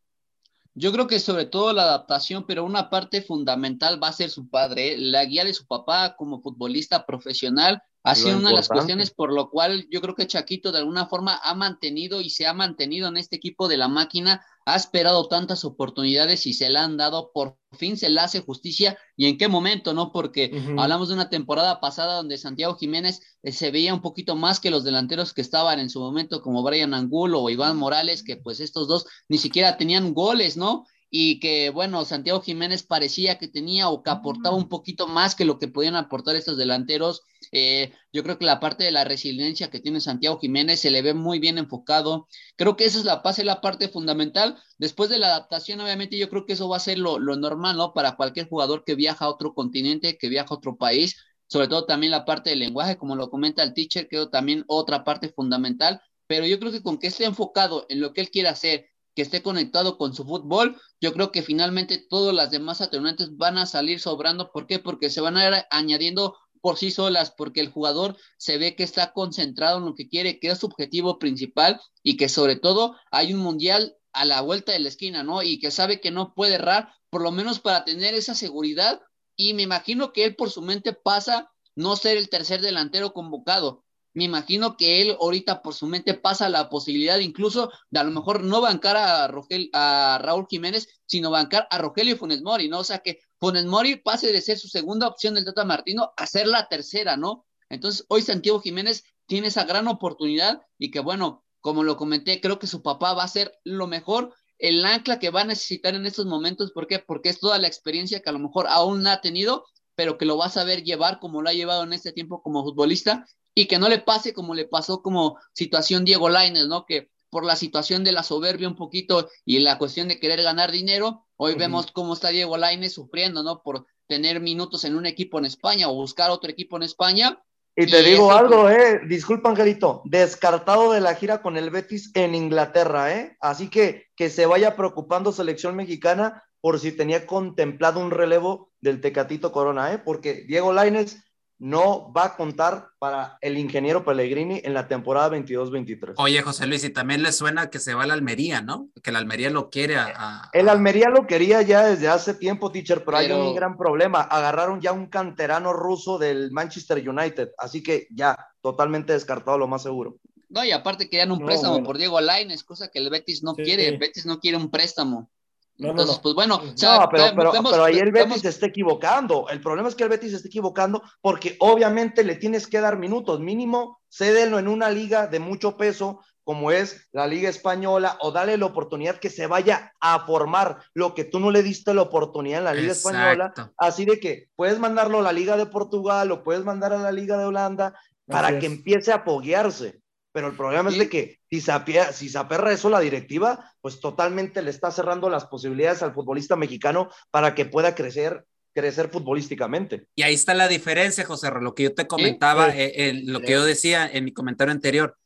Yo 0.75 0.92
creo 0.92 1.06
que 1.06 1.18
sobre 1.18 1.46
todo 1.46 1.72
la 1.72 1.82
adaptación, 1.82 2.44
pero 2.46 2.64
una 2.64 2.88
parte 2.88 3.22
fundamental 3.22 4.02
va 4.02 4.08
a 4.08 4.12
ser 4.12 4.30
su 4.30 4.48
padre, 4.48 4.92
¿eh? 4.92 4.98
la 4.98 5.25
guía 5.25 5.44
de 5.44 5.54
su 5.54 5.66
papá 5.66 6.14
como 6.16 6.40
futbolista 6.40 7.04
profesional, 7.04 7.82
Ha 8.04 8.14
sido 8.14 8.38
una 8.38 8.50
de 8.50 8.54
las 8.54 8.68
cuestiones 8.68 9.10
por 9.10 9.32
lo 9.32 9.50
cual 9.50 9.87
yo 9.90 10.00
creo 10.00 10.14
que 10.14 10.26
Chaquito 10.26 10.70
de 10.70 10.78
alguna 10.78 11.06
forma 11.06 11.40
ha 11.42 11.54
mantenido 11.54 12.20
y 12.20 12.30
se 12.30 12.46
ha 12.46 12.54
mantenido 12.54 13.08
en 13.08 13.16
este 13.16 13.37
equipo 13.37 13.66
de 13.68 13.76
la 13.76 13.88
máquina, 13.88 14.44
ha 14.68 14.76
esperado 14.76 15.28
tantas 15.28 15.64
oportunidades 15.64 16.46
y 16.46 16.52
se 16.52 16.68
le 16.68 16.78
han 16.78 16.98
dado, 16.98 17.30
por 17.32 17.56
fin 17.72 17.96
se 17.96 18.10
le 18.10 18.20
hace 18.20 18.40
justicia 18.40 18.98
y 19.16 19.25
en 19.25 19.38
qué 19.38 19.48
momento, 19.48 19.94
¿no? 19.94 20.12
Porque 20.12 20.50
hablamos 20.76 21.08
de 21.08 21.14
una 21.14 21.30
temporada 21.30 21.80
pasada 21.80 22.16
donde 22.16 22.37
Santiago 22.37 22.76
Jiménez 22.76 23.22
eh, 23.42 23.52
se 23.52 23.70
veía 23.70 23.94
un 23.94 24.02
poquito 24.02 24.37
más 24.37 24.60
que 24.60 24.70
los 24.70 24.84
delanteros 24.84 25.32
que 25.32 25.40
estaban 25.40 25.80
en 25.80 25.88
su 25.88 26.00
momento 26.00 26.42
como 26.42 26.62
Brian 26.62 26.92
Angulo 26.92 27.40
o 27.40 27.48
Iván 27.48 27.78
Morales, 27.78 28.22
que 28.22 28.37
pues 28.37 28.60
estos 28.60 28.88
dos 28.88 29.06
ni 29.26 29.38
siquiera 29.38 29.78
tenían 29.78 30.12
goles, 30.12 30.58
¿no? 30.58 30.84
Y 31.10 31.40
que, 31.40 31.70
bueno, 31.70 32.04
Santiago 32.04 32.42
Jiménez 32.42 32.82
parecía 32.82 33.38
que 33.38 33.48
tenía 33.48 33.88
o 33.88 34.02
que 34.02 34.10
aportaba 34.10 34.56
un 34.56 34.68
poquito 34.68 35.06
más 35.06 35.34
que 35.34 35.46
lo 35.46 35.58
que 35.58 35.68
podían 35.68 35.96
aportar 35.96 36.36
estos 36.36 36.58
delanteros. 36.58 37.22
Eh, 37.50 37.92
yo 38.12 38.22
creo 38.22 38.38
que 38.38 38.44
la 38.44 38.60
parte 38.60 38.84
de 38.84 38.90
la 38.90 39.04
resiliencia 39.04 39.70
que 39.70 39.80
tiene 39.80 40.00
Santiago 40.00 40.38
Jiménez 40.38 40.80
se 40.80 40.90
le 40.90 41.00
ve 41.00 41.14
muy 41.14 41.38
bien 41.38 41.56
enfocado. 41.56 42.28
Creo 42.56 42.76
que 42.76 42.84
esa 42.84 42.98
es 42.98 43.04
la, 43.04 43.16
base, 43.16 43.42
la 43.44 43.60
parte 43.62 43.88
fundamental. 43.88 44.58
Después 44.76 45.08
de 45.08 45.18
la 45.18 45.28
adaptación, 45.28 45.80
obviamente, 45.80 46.18
yo 46.18 46.28
creo 46.28 46.44
que 46.44 46.52
eso 46.52 46.68
va 46.68 46.76
a 46.76 46.80
ser 46.80 46.98
lo, 46.98 47.18
lo 47.18 47.36
normal, 47.36 47.76
¿no? 47.76 47.94
Para 47.94 48.16
cualquier 48.16 48.48
jugador 48.48 48.84
que 48.84 48.94
viaja 48.94 49.24
a 49.24 49.30
otro 49.30 49.54
continente, 49.54 50.18
que 50.18 50.28
viaja 50.28 50.48
a 50.50 50.58
otro 50.58 50.76
país, 50.76 51.16
sobre 51.46 51.68
todo 51.68 51.86
también 51.86 52.10
la 52.10 52.26
parte 52.26 52.50
del 52.50 52.58
lenguaje, 52.58 52.98
como 52.98 53.16
lo 53.16 53.30
comenta 53.30 53.62
el 53.62 53.72
teacher, 53.72 54.08
creo 54.08 54.28
también 54.28 54.64
otra 54.66 55.04
parte 55.04 55.30
fundamental. 55.30 56.02
Pero 56.26 56.44
yo 56.44 56.58
creo 56.58 56.70
que 56.70 56.82
con 56.82 56.98
que 56.98 57.06
esté 57.06 57.24
enfocado 57.24 57.86
en 57.88 58.00
lo 58.02 58.12
que 58.12 58.20
él 58.20 58.30
quiere 58.30 58.50
hacer 58.50 58.90
que 59.18 59.22
esté 59.22 59.42
conectado 59.42 59.98
con 59.98 60.14
su 60.14 60.25
fútbol, 60.25 60.80
yo 61.00 61.12
creo 61.12 61.32
que 61.32 61.42
finalmente 61.42 61.98
todas 61.98 62.32
las 62.32 62.52
demás 62.52 62.80
atenuantes 62.80 63.37
van 63.37 63.58
a 63.58 63.66
salir 63.66 63.98
sobrando. 63.98 64.52
¿Por 64.52 64.68
qué? 64.68 64.78
Porque 64.78 65.10
se 65.10 65.20
van 65.20 65.37
a 65.37 65.48
ir 65.48 65.64
añadiendo 65.72 66.37
por 66.60 66.78
sí 66.78 66.92
solas, 66.92 67.32
porque 67.32 67.58
el 67.58 67.68
jugador 67.68 68.16
se 68.37 68.58
ve 68.58 68.76
que 68.76 68.84
está 68.84 69.12
concentrado 69.12 69.78
en 69.78 69.87
lo 69.87 69.96
que 69.96 70.08
quiere, 70.08 70.38
que 70.38 70.50
es 70.50 70.58
su 70.60 70.66
objetivo 70.66 71.18
principal 71.18 71.80
y 72.04 72.16
que 72.16 72.28
sobre 72.28 72.54
todo 72.54 72.94
hay 73.10 73.34
un 73.34 73.40
mundial 73.40 73.96
a 74.12 74.25
la 74.25 74.40
vuelta 74.40 74.70
de 74.70 74.78
la 74.78 74.88
esquina, 74.88 75.25
¿no? 75.25 75.42
Y 75.42 75.58
que 75.58 75.72
sabe 75.72 76.00
que 76.00 76.12
no 76.12 76.32
puede 76.32 76.54
errar, 76.54 76.94
por 77.10 77.20
lo 77.20 77.32
menos 77.32 77.58
para 77.58 77.84
tener 77.84 78.14
esa 78.14 78.37
seguridad. 78.37 79.00
Y 79.34 79.52
me 79.52 79.62
imagino 79.62 80.12
que 80.12 80.26
él 80.26 80.37
por 80.37 80.52
su 80.52 80.62
mente 80.62 80.92
pasa 80.92 81.50
no 81.75 81.96
ser 81.96 82.18
el 82.18 82.28
tercer 82.28 82.60
delantero 82.60 83.12
convocado, 83.12 83.84
me 84.14 84.24
imagino 84.24 84.76
que 84.76 85.02
él 85.02 85.16
ahorita 85.20 85.62
por 85.62 85.74
su 85.74 85.86
mente 85.86 86.14
pasa 86.14 86.48
la 86.48 86.68
posibilidad 86.68 87.18
incluso 87.18 87.70
de 87.90 88.00
a 88.00 88.04
lo 88.04 88.10
mejor 88.10 88.42
no 88.42 88.60
bancar 88.60 88.96
a, 88.96 89.28
Rogel, 89.28 89.70
a 89.72 90.18
Raúl 90.20 90.46
Jiménez, 90.48 90.88
sino 91.06 91.30
bancar 91.30 91.68
a 91.70 91.78
Rogelio 91.78 92.16
Funes 92.16 92.42
Mori, 92.42 92.68
¿no? 92.68 92.80
O 92.80 92.84
sea, 92.84 92.98
que 92.98 93.20
Funes 93.38 93.66
Mori 93.66 93.96
pase 93.96 94.32
de 94.32 94.40
ser 94.40 94.58
su 94.58 94.68
segunda 94.68 95.06
opción 95.06 95.34
del 95.34 95.44
Tata 95.44 95.64
Martino 95.64 96.12
a 96.16 96.26
ser 96.26 96.46
la 96.46 96.68
tercera, 96.68 97.16
¿no? 97.16 97.46
Entonces, 97.68 98.06
hoy 98.08 98.22
Santiago 98.22 98.60
Jiménez 98.60 99.04
tiene 99.26 99.48
esa 99.48 99.64
gran 99.64 99.86
oportunidad 99.88 100.62
y 100.78 100.90
que, 100.90 101.00
bueno, 101.00 101.44
como 101.60 101.84
lo 101.84 101.96
comenté, 101.96 102.40
creo 102.40 102.58
que 102.58 102.66
su 102.66 102.82
papá 102.82 103.12
va 103.12 103.24
a 103.24 103.28
ser 103.28 103.52
lo 103.64 103.86
mejor, 103.86 104.34
el 104.58 104.84
ancla 104.84 105.18
que 105.18 105.30
va 105.30 105.42
a 105.42 105.44
necesitar 105.44 105.94
en 105.94 106.06
estos 106.06 106.26
momentos. 106.26 106.72
¿Por 106.72 106.86
qué? 106.86 106.98
Porque 106.98 107.28
es 107.28 107.38
toda 107.38 107.58
la 107.58 107.68
experiencia 107.68 108.20
que 108.20 108.30
a 108.30 108.32
lo 108.32 108.38
mejor 108.38 108.66
aún 108.68 109.02
no 109.02 109.10
ha 109.10 109.20
tenido, 109.20 109.66
pero 109.94 110.16
que 110.16 110.24
lo 110.24 110.38
va 110.38 110.46
a 110.46 110.50
saber 110.50 110.82
llevar 110.82 111.20
como 111.20 111.42
lo 111.42 111.50
ha 111.50 111.52
llevado 111.52 111.82
en 111.84 111.92
este 111.92 112.12
tiempo 112.12 112.42
como 112.42 112.64
futbolista 112.64 113.26
y 113.58 113.66
que 113.66 113.78
no 113.80 113.88
le 113.88 113.98
pase 113.98 114.32
como 114.32 114.54
le 114.54 114.66
pasó 114.66 115.02
como 115.02 115.36
situación 115.52 116.04
Diego 116.04 116.28
Lainez, 116.28 116.68
¿no? 116.68 116.86
Que 116.86 117.10
por 117.28 117.44
la 117.44 117.56
situación 117.56 118.04
de 118.04 118.12
la 118.12 118.22
soberbia 118.22 118.68
un 118.68 118.76
poquito 118.76 119.28
y 119.44 119.58
la 119.58 119.78
cuestión 119.78 120.06
de 120.06 120.20
querer 120.20 120.42
ganar 120.42 120.70
dinero, 120.70 121.26
hoy 121.36 121.56
vemos 121.56 121.90
cómo 121.90 122.14
está 122.14 122.28
Diego 122.28 122.56
Lainez 122.56 122.92
sufriendo, 122.92 123.42
¿no? 123.42 123.60
Por 123.62 123.84
tener 124.06 124.40
minutos 124.40 124.84
en 124.84 124.94
un 124.94 125.06
equipo 125.06 125.40
en 125.40 125.44
España 125.44 125.88
o 125.88 125.94
buscar 125.94 126.30
otro 126.30 126.48
equipo 126.48 126.76
en 126.76 126.84
España. 126.84 127.42
Y 127.74 127.86
te 127.86 128.00
digo 128.04 128.30
algo, 128.30 128.70
eh, 128.70 129.00
disculpa 129.08 129.50
Angelito, 129.50 130.02
descartado 130.04 130.92
de 130.92 131.00
la 131.00 131.16
gira 131.16 131.42
con 131.42 131.56
el 131.56 131.70
Betis 131.70 132.12
en 132.14 132.36
Inglaterra, 132.36 133.12
eh. 133.12 133.36
Así 133.40 133.68
que 133.68 134.06
que 134.14 134.30
se 134.30 134.46
vaya 134.46 134.76
preocupando 134.76 135.32
selección 135.32 135.74
mexicana 135.74 136.44
por 136.60 136.78
si 136.78 136.92
tenía 136.92 137.26
contemplado 137.26 137.98
un 137.98 138.12
relevo 138.12 138.70
del 138.80 139.00
Tecatito 139.00 139.50
Corona, 139.50 139.92
eh, 139.92 139.98
porque 139.98 140.44
Diego 140.46 140.72
Lainez 140.72 141.18
no 141.58 142.12
va 142.12 142.26
a 142.26 142.36
contar 142.36 142.90
para 142.98 143.36
el 143.40 143.58
ingeniero 143.58 144.04
Pellegrini 144.04 144.60
en 144.62 144.74
la 144.74 144.86
temporada 144.86 145.30
22-23. 145.36 146.14
Oye, 146.16 146.40
José 146.42 146.66
Luis, 146.66 146.84
y 146.84 146.90
también 146.90 147.22
le 147.22 147.32
suena 147.32 147.68
que 147.68 147.80
se 147.80 147.94
va 147.94 148.04
a 148.04 148.06
la 148.06 148.14
Almería, 148.14 148.62
¿no? 148.62 148.88
Que 149.02 149.10
la 149.10 149.18
Almería 149.18 149.50
lo 149.50 149.68
quiere 149.68 149.96
a, 149.96 150.48
El 150.52 150.68
Almería 150.68 151.08
lo 151.08 151.26
quería 151.26 151.62
ya 151.62 151.86
desde 151.86 152.08
hace 152.08 152.34
tiempo, 152.34 152.70
teacher, 152.70 153.04
pero, 153.04 153.16
hay 153.16 153.32
un 153.32 153.54
gran 153.54 153.76
problema. 153.76 154.20
Agarraron 154.20 154.80
ya 154.80 154.92
un 154.92 155.06
canterano 155.06 155.72
ruso 155.72 156.18
del 156.18 156.52
Manchester 156.52 157.06
United, 157.08 157.50
así 157.58 157.82
que 157.82 158.06
ya, 158.10 158.36
totalmente 158.62 159.12
descartado 159.12 159.58
lo 159.58 159.66
más 159.66 159.82
seguro. 159.82 160.18
No, 160.48 160.64
y 160.64 160.70
aparte 160.70 161.10
querían 161.10 161.32
un 161.32 161.44
préstamo 161.44 161.82
por 161.82 161.98
Diego 161.98 162.20
Lainez, 162.20 162.62
cosa 162.62 162.88
que 162.88 163.00
el 163.00 163.10
Betis 163.10 163.42
no 163.42 163.54
quiere. 163.54 163.86
El 163.86 163.98
Betis 163.98 164.24
no 164.24 164.40
quiere 164.40 164.56
un 164.56 164.70
préstamo. 164.70 165.30
Entonces, 165.78 166.18
pues 166.18 166.34
bueno, 166.34 166.60
no, 166.60 167.08
pero, 167.10 167.52
pero, 167.52 167.84
ahí 167.84 167.98
el 167.98 168.10
Betis 168.10 168.42
se 168.42 168.48
está 168.48 168.66
equivocando. 168.66 169.46
El 169.48 169.60
problema 169.60 169.88
es 169.88 169.94
que 169.94 170.02
el 170.02 170.08
Betis 170.08 170.30
se 170.30 170.36
está 170.36 170.48
equivocando 170.48 171.02
porque 171.20 171.56
obviamente 171.60 172.24
le 172.24 172.34
tienes 172.34 172.66
que 172.66 172.80
dar 172.80 172.98
minutos, 172.98 173.38
mínimo, 173.38 174.00
cédelo 174.08 174.58
en 174.58 174.66
una 174.66 174.90
liga 174.90 175.28
de 175.28 175.38
mucho 175.38 175.76
peso 175.76 176.20
como 176.42 176.70
es 176.70 177.06
la 177.12 177.26
Liga 177.26 177.50
Española, 177.50 178.16
o 178.22 178.32
dale 178.32 178.56
la 178.56 178.64
oportunidad 178.64 179.18
que 179.18 179.28
se 179.28 179.46
vaya 179.46 179.92
a 180.00 180.24
formar 180.24 180.82
lo 180.94 181.14
que 181.14 181.24
tú 181.24 181.40
no 181.40 181.50
le 181.50 181.62
diste 181.62 181.92
la 181.92 182.00
oportunidad 182.00 182.60
en 182.60 182.64
la 182.64 182.72
Liga 182.72 182.92
Española. 182.92 183.52
Así 183.76 184.06
de 184.06 184.18
que 184.18 184.48
puedes 184.56 184.78
mandarlo 184.78 185.18
a 185.18 185.22
la 185.22 185.32
Liga 185.32 185.58
de 185.58 185.66
Portugal 185.66 186.32
o 186.32 186.42
puedes 186.42 186.64
mandar 186.64 186.94
a 186.94 186.98
la 186.98 187.12
Liga 187.12 187.36
de 187.36 187.44
Holanda 187.44 187.94
para 188.26 188.58
que 188.58 188.64
empiece 188.64 189.12
a 189.12 189.16
apoyarse 189.16 190.00
pero 190.32 190.48
el 190.48 190.56
problema 190.56 190.90
es 190.90 190.98
de 190.98 191.08
que 191.08 191.38
si 191.50 191.61
se, 191.61 191.72
si 192.12 192.30
eso 192.70 192.90
la 192.90 193.00
directiva, 193.00 193.72
pues 193.80 194.00
totalmente 194.00 194.62
le 194.62 194.70
está 194.70 194.90
cerrando 194.90 195.30
las 195.30 195.46
posibilidades 195.46 196.02
al 196.02 196.14
futbolista 196.14 196.56
mexicano 196.56 197.11
para 197.30 197.54
que 197.54 197.64
pueda 197.64 197.94
crecer 197.94 198.44
crecer 198.74 199.08
futbolísticamente. 199.11 200.06
Y 200.14 200.22
ahí 200.22 200.34
está 200.34 200.54
la 200.54 200.68
diferencia, 200.68 201.24
José, 201.24 201.50
lo 201.61 201.74
que 201.74 201.84
yo 201.84 201.94
te 201.94 202.06
comentaba, 202.06 202.68
eh, 202.76 203.22
lo 203.24 203.40
que 203.40 203.52
yo 203.52 203.64
decía 203.64 204.08
en 204.08 204.24
mi 204.24 204.32
comentario 204.32 204.70
anterior. 204.70 205.16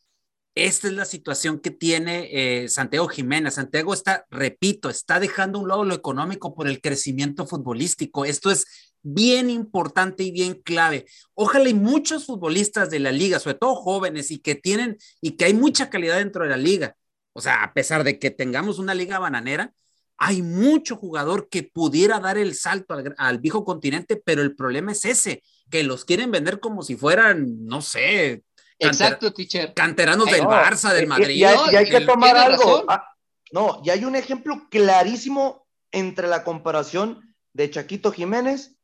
Esta 0.54 0.86
es 0.88 0.94
la 0.94 1.04
situación 1.04 1.60
que 1.60 1.70
tiene 1.70 2.28
eh, 2.30 2.68
Santiago 2.68 3.08
Jiménez. 3.08 3.54
Santiago 3.54 3.94
está, 3.94 4.26
repito, 4.30 4.90
está 4.90 5.18
dejando 5.18 5.58
un 5.58 5.68
lado 5.68 5.84
lo 5.84 5.94
económico 5.94 6.54
por 6.54 6.68
el 6.68 6.80
crecimiento 6.80 7.46
futbolístico. 7.46 8.24
Esto 8.24 8.50
es 8.50 8.91
bien 9.02 9.50
importante 9.50 10.22
y 10.22 10.30
bien 10.30 10.54
clave. 10.54 11.06
Ojalá 11.34 11.68
y 11.68 11.74
muchos 11.74 12.26
futbolistas 12.26 12.90
de 12.90 13.00
la 13.00 13.12
liga, 13.12 13.38
sobre 13.38 13.58
todo 13.58 13.74
jóvenes 13.74 14.30
y 14.30 14.38
que 14.38 14.54
tienen 14.54 14.98
y 15.20 15.32
que 15.32 15.46
hay 15.46 15.54
mucha 15.54 15.90
calidad 15.90 16.18
dentro 16.18 16.44
de 16.44 16.50
la 16.50 16.56
liga. 16.56 16.96
O 17.32 17.40
sea, 17.40 17.62
a 17.62 17.72
pesar 17.72 18.04
de 18.04 18.18
que 18.18 18.30
tengamos 18.30 18.78
una 18.78 18.94
liga 18.94 19.18
bananera, 19.18 19.72
hay 20.18 20.42
mucho 20.42 20.96
jugador 20.96 21.48
que 21.48 21.64
pudiera 21.64 22.20
dar 22.20 22.38
el 22.38 22.54
salto 22.54 22.94
al, 23.16 23.38
viejo 23.38 23.64
continente, 23.64 24.16
pero 24.16 24.42
el 24.42 24.54
problema 24.54 24.92
es 24.92 25.04
ese, 25.04 25.42
que 25.70 25.82
los 25.82 26.04
quieren 26.04 26.30
vender 26.30 26.60
como 26.60 26.82
si 26.82 26.94
fueran, 26.96 27.66
no 27.66 27.82
sé. 27.82 28.44
Exacto, 28.78 29.32
teacher. 29.32 29.72
Canteranos 29.74 30.30
del 30.30 30.42
Barça, 30.42 30.92
del 30.92 31.08
Madrid. 31.08 31.34
Y, 31.34 31.44
hay, 31.44 31.88
que 31.88 32.00
tomar 32.02 32.36
algo. 32.36 32.84
Ah, 32.88 33.04
no, 33.52 33.82
y 33.84 33.90
hay 33.90 34.04
un 34.04 34.14
ejemplo 34.14 34.68
clarísimo 34.70 35.66
entre 35.90 36.28
la 36.28 36.44
comparación 36.44 37.34
de 37.52 37.70
Chaquito 37.70 38.12
Jiménez 38.12 38.76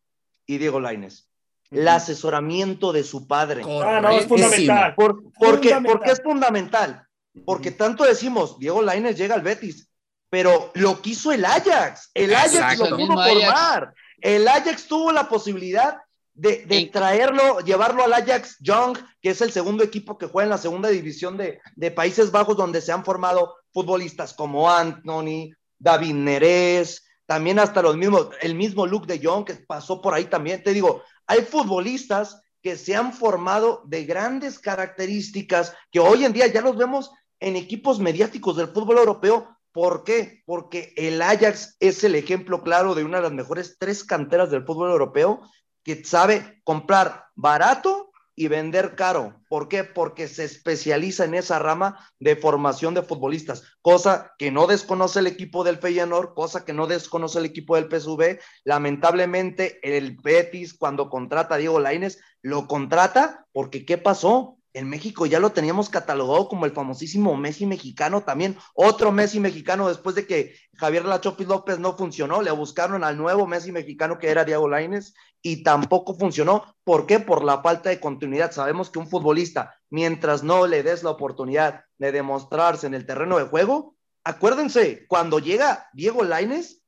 y 0.49 0.59
Diego 0.59 0.81
Laines. 0.81 1.29
El 1.71 1.87
asesoramiento 1.87 2.93
de 2.93 3.05
su 3.05 3.29
padre. 3.29 3.63
Ah, 3.65 4.01
no, 4.01 4.11
es 4.11 4.27
fundamental. 4.27 4.95
porque, 4.97 5.77
porque 5.87 6.11
es 6.11 6.23
fundamental. 6.23 7.07
Porque 7.45 7.71
tanto 7.71 8.05
decimos, 8.05 8.59
Diego 8.59 8.83
Laines 8.83 9.17
llega 9.17 9.35
al 9.35 9.43
Betis, 9.43 9.89
pero 10.31 10.73
lo 10.75 11.01
quiso 11.03 11.31
el 11.31 11.45
Ajax. 11.45 12.11
El 12.15 12.35
Ajax 12.35 12.79
lo 12.79 12.97
pudo 12.97 13.15
formar. 13.15 13.95
El 14.21 14.49
Ajax 14.49 14.89
tuvo 14.89 15.13
la 15.13 15.29
posibilidad 15.29 15.99
de, 16.33 16.91
traerlo, 16.93 17.61
llevarlo 17.61 18.03
al 18.03 18.15
Ajax 18.15 18.57
Young, 18.61 18.97
que 19.21 19.31
es 19.31 19.41
el 19.43 19.53
segundo 19.53 19.85
equipo 19.85 20.17
que 20.17 20.27
juega 20.27 20.45
en 20.45 20.51
la 20.51 20.59
segunda 20.59 20.89
división 20.89 21.37
de, 21.37 21.61
de 21.77 21.91
Países 21.91 22.31
Bajos, 22.31 22.57
donde 22.57 22.81
se 22.81 22.93
han 22.93 23.05
formado 23.05 23.57
futbolistas 23.73 24.33
como 24.33 24.71
Anthony, 24.71 25.51
David 25.79 26.15
Neres, 26.15 27.08
también 27.29 27.59
hasta 27.59 27.83
los 27.83 27.95
mismos, 27.95 28.31
el 28.41 28.55
mismo 28.55 28.87
Luke 28.87 29.07
de 29.07 29.21
Jong 29.23 29.45
que 29.45 29.53
pasó 29.55 30.01
por 30.01 30.15
ahí 30.15 30.25
también. 30.25 30.63
Te 30.63 30.73
digo, 30.73 31.03
hay 31.27 31.43
futbolistas 31.43 32.41
que 32.63 32.75
se 32.75 32.97
han 32.97 33.13
formado 33.13 33.83
de 33.85 34.07
grandes 34.07 34.59
características 34.59 35.75
que 35.91 36.01
hoy 36.01 36.25
en 36.25 36.33
día 36.33 36.47
ya 36.47 36.63
los 36.63 36.79
vemos 36.79 37.11
en 37.39 37.57
equipos 37.57 38.01
mediáticos 38.01 38.57
del 38.57 38.69
fútbol 38.69 38.97
europeo. 38.97 39.55
¿Por 39.73 40.05
qué? 40.05 40.43
Porque 40.47 40.95
el 40.97 41.21
Ajax 41.21 41.77
es 41.81 42.03
el 42.03 42.15
ejemplo 42.15 42.63
claro 42.63 42.95
de 42.95 43.05
una 43.05 43.19
de 43.19 43.25
las 43.25 43.33
mejores 43.33 43.77
tres 43.79 44.05
canteras 44.05 44.51
del 44.51 44.65
fútbol 44.65 44.91
europeo 44.91 45.43
que 45.85 46.03
sabe 46.07 46.63
comprar 46.65 47.27
barato 47.35 48.08
y 48.39 48.47
vender 48.47 48.95
caro. 48.95 49.43
¿Por 49.49 49.67
qué? 49.69 49.83
Porque 49.83 50.29
se 50.29 50.45
especializa 50.45 51.25
en 51.25 51.35
esa 51.35 51.59
rama 51.59 51.99
de 52.21 52.37
formación 52.37 52.95
de 52.95 53.03
futbolistas, 53.03 53.65
cosa 53.83 54.33
que 54.39 54.53
no 54.53 54.69
desconoce 54.69 55.19
el 55.19 55.27
equipo 55.27 55.65
del 55.65 55.79
Feyenoord, 55.79 56.35
cosa 56.35 56.65
que 56.65 56.73
no 56.73 56.87
desconoce 56.87 57.41
el 57.41 57.47
equipo 57.47 57.75
del 57.75 57.89
PSV. 57.89 58.39
Lamentablemente, 58.63 59.81
el 59.83 60.17
Betis, 60.23 60.73
cuando 60.73 61.11
contrata 61.11 61.57
a 61.57 61.59
Diego 61.59 61.81
Laines, 61.81 62.21
lo 62.41 62.69
contrata 62.69 63.47
porque 63.53 63.85
¿qué 63.85 63.99
pasó? 63.99 64.58
En 64.75 64.89
México 64.89 65.27
ya 65.27 65.41
lo 65.41 65.51
teníamos 65.51 65.89
catalogado 65.89 66.49
como 66.49 66.67
el 66.67 66.73
famosísimo 66.73 67.37
Messi 67.37 67.67
mexicano 67.67 68.23
también, 68.23 68.57
otro 68.75 69.13
Messi 69.13 69.41
mexicano 69.41 69.89
después 69.89 70.15
de 70.15 70.27
que 70.27 70.55
Javier 70.75 71.05
Lachopis 71.05 71.49
López 71.49 71.79
no 71.79 71.97
funcionó, 71.97 72.43
le 72.43 72.51
buscaron 72.51 73.05
al 73.05 73.17
nuevo 73.17 73.47
Messi 73.47 73.73
mexicano 73.73 74.19
que 74.19 74.29
era 74.29 74.45
Diego 74.45 74.69
Laines 74.69 75.15
y 75.43 75.63
tampoco 75.63 76.15
funcionó. 76.15 76.77
¿Por 76.85 77.07
qué? 77.07 77.21
Por 77.21 77.45
la 77.45 77.63
falta 77.63 77.91
de 77.91 78.01
continuidad. 78.01 78.53
Sabemos 78.53 78.91
que 78.91 78.99
un 78.99 79.09
futbolista, 79.09 79.75
mientras 79.91 80.43
no 80.43 80.67
le 80.67 80.83
des 80.83 81.03
la 81.03 81.11
oportunidad 81.11 81.85
de 81.99 82.13
demostrarse 82.13 82.87
en 82.87 82.95
el 82.95 83.07
terreno 83.07 83.39
de 83.39 83.45
juego, 83.45 83.97
acuérdense, 84.25 85.07
cuando 85.09 85.39
llega 85.39 85.89
Diego 85.93 86.25
Laines, 86.25 86.83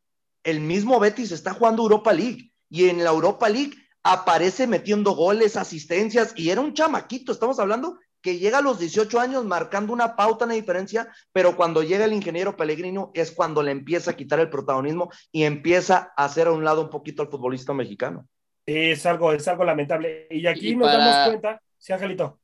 el 0.44 0.60
mismo 0.60 0.98
Betis 1.00 1.32
está 1.32 1.52
jugando 1.54 1.82
Europa 1.82 2.12
League 2.12 2.52
y 2.68 2.88
en 2.88 3.04
la 3.04 3.10
Europa 3.10 3.48
League 3.48 3.74
aparece 4.02 4.66
metiendo 4.66 5.12
goles, 5.12 5.56
asistencias, 5.56 6.32
y 6.36 6.50
era 6.50 6.60
un 6.60 6.74
chamaquito, 6.74 7.32
estamos 7.32 7.58
hablando 7.58 7.98
que 8.22 8.38
llega 8.38 8.58
a 8.58 8.62
los 8.62 8.78
18 8.78 9.18
años 9.18 9.44
marcando 9.44 9.92
una 9.92 10.16
pauta, 10.16 10.44
una 10.44 10.54
diferencia, 10.54 11.08
pero 11.32 11.56
cuando 11.56 11.82
llega 11.82 12.04
el 12.04 12.12
ingeniero 12.12 12.56
Pellegrino 12.56 13.10
es 13.14 13.32
cuando 13.32 13.62
le 13.62 13.70
empieza 13.70 14.10
a 14.10 14.16
quitar 14.16 14.40
el 14.40 14.50
protagonismo 14.50 15.10
y 15.32 15.44
empieza 15.44 16.12
a 16.16 16.24
hacer 16.24 16.46
a 16.46 16.52
un 16.52 16.64
lado 16.64 16.82
un 16.82 16.90
poquito 16.90 17.22
al 17.22 17.28
futbolista 17.28 17.72
mexicano. 17.72 18.28
Es 18.66 19.06
algo, 19.06 19.32
es 19.32 19.48
algo 19.48 19.64
lamentable. 19.64 20.26
Y 20.30 20.46
aquí 20.46 20.76
nos 20.76 20.92
damos 20.92 21.28
cuenta, 21.28 21.62
sí, 21.78 21.92
Angelito. 21.92 22.38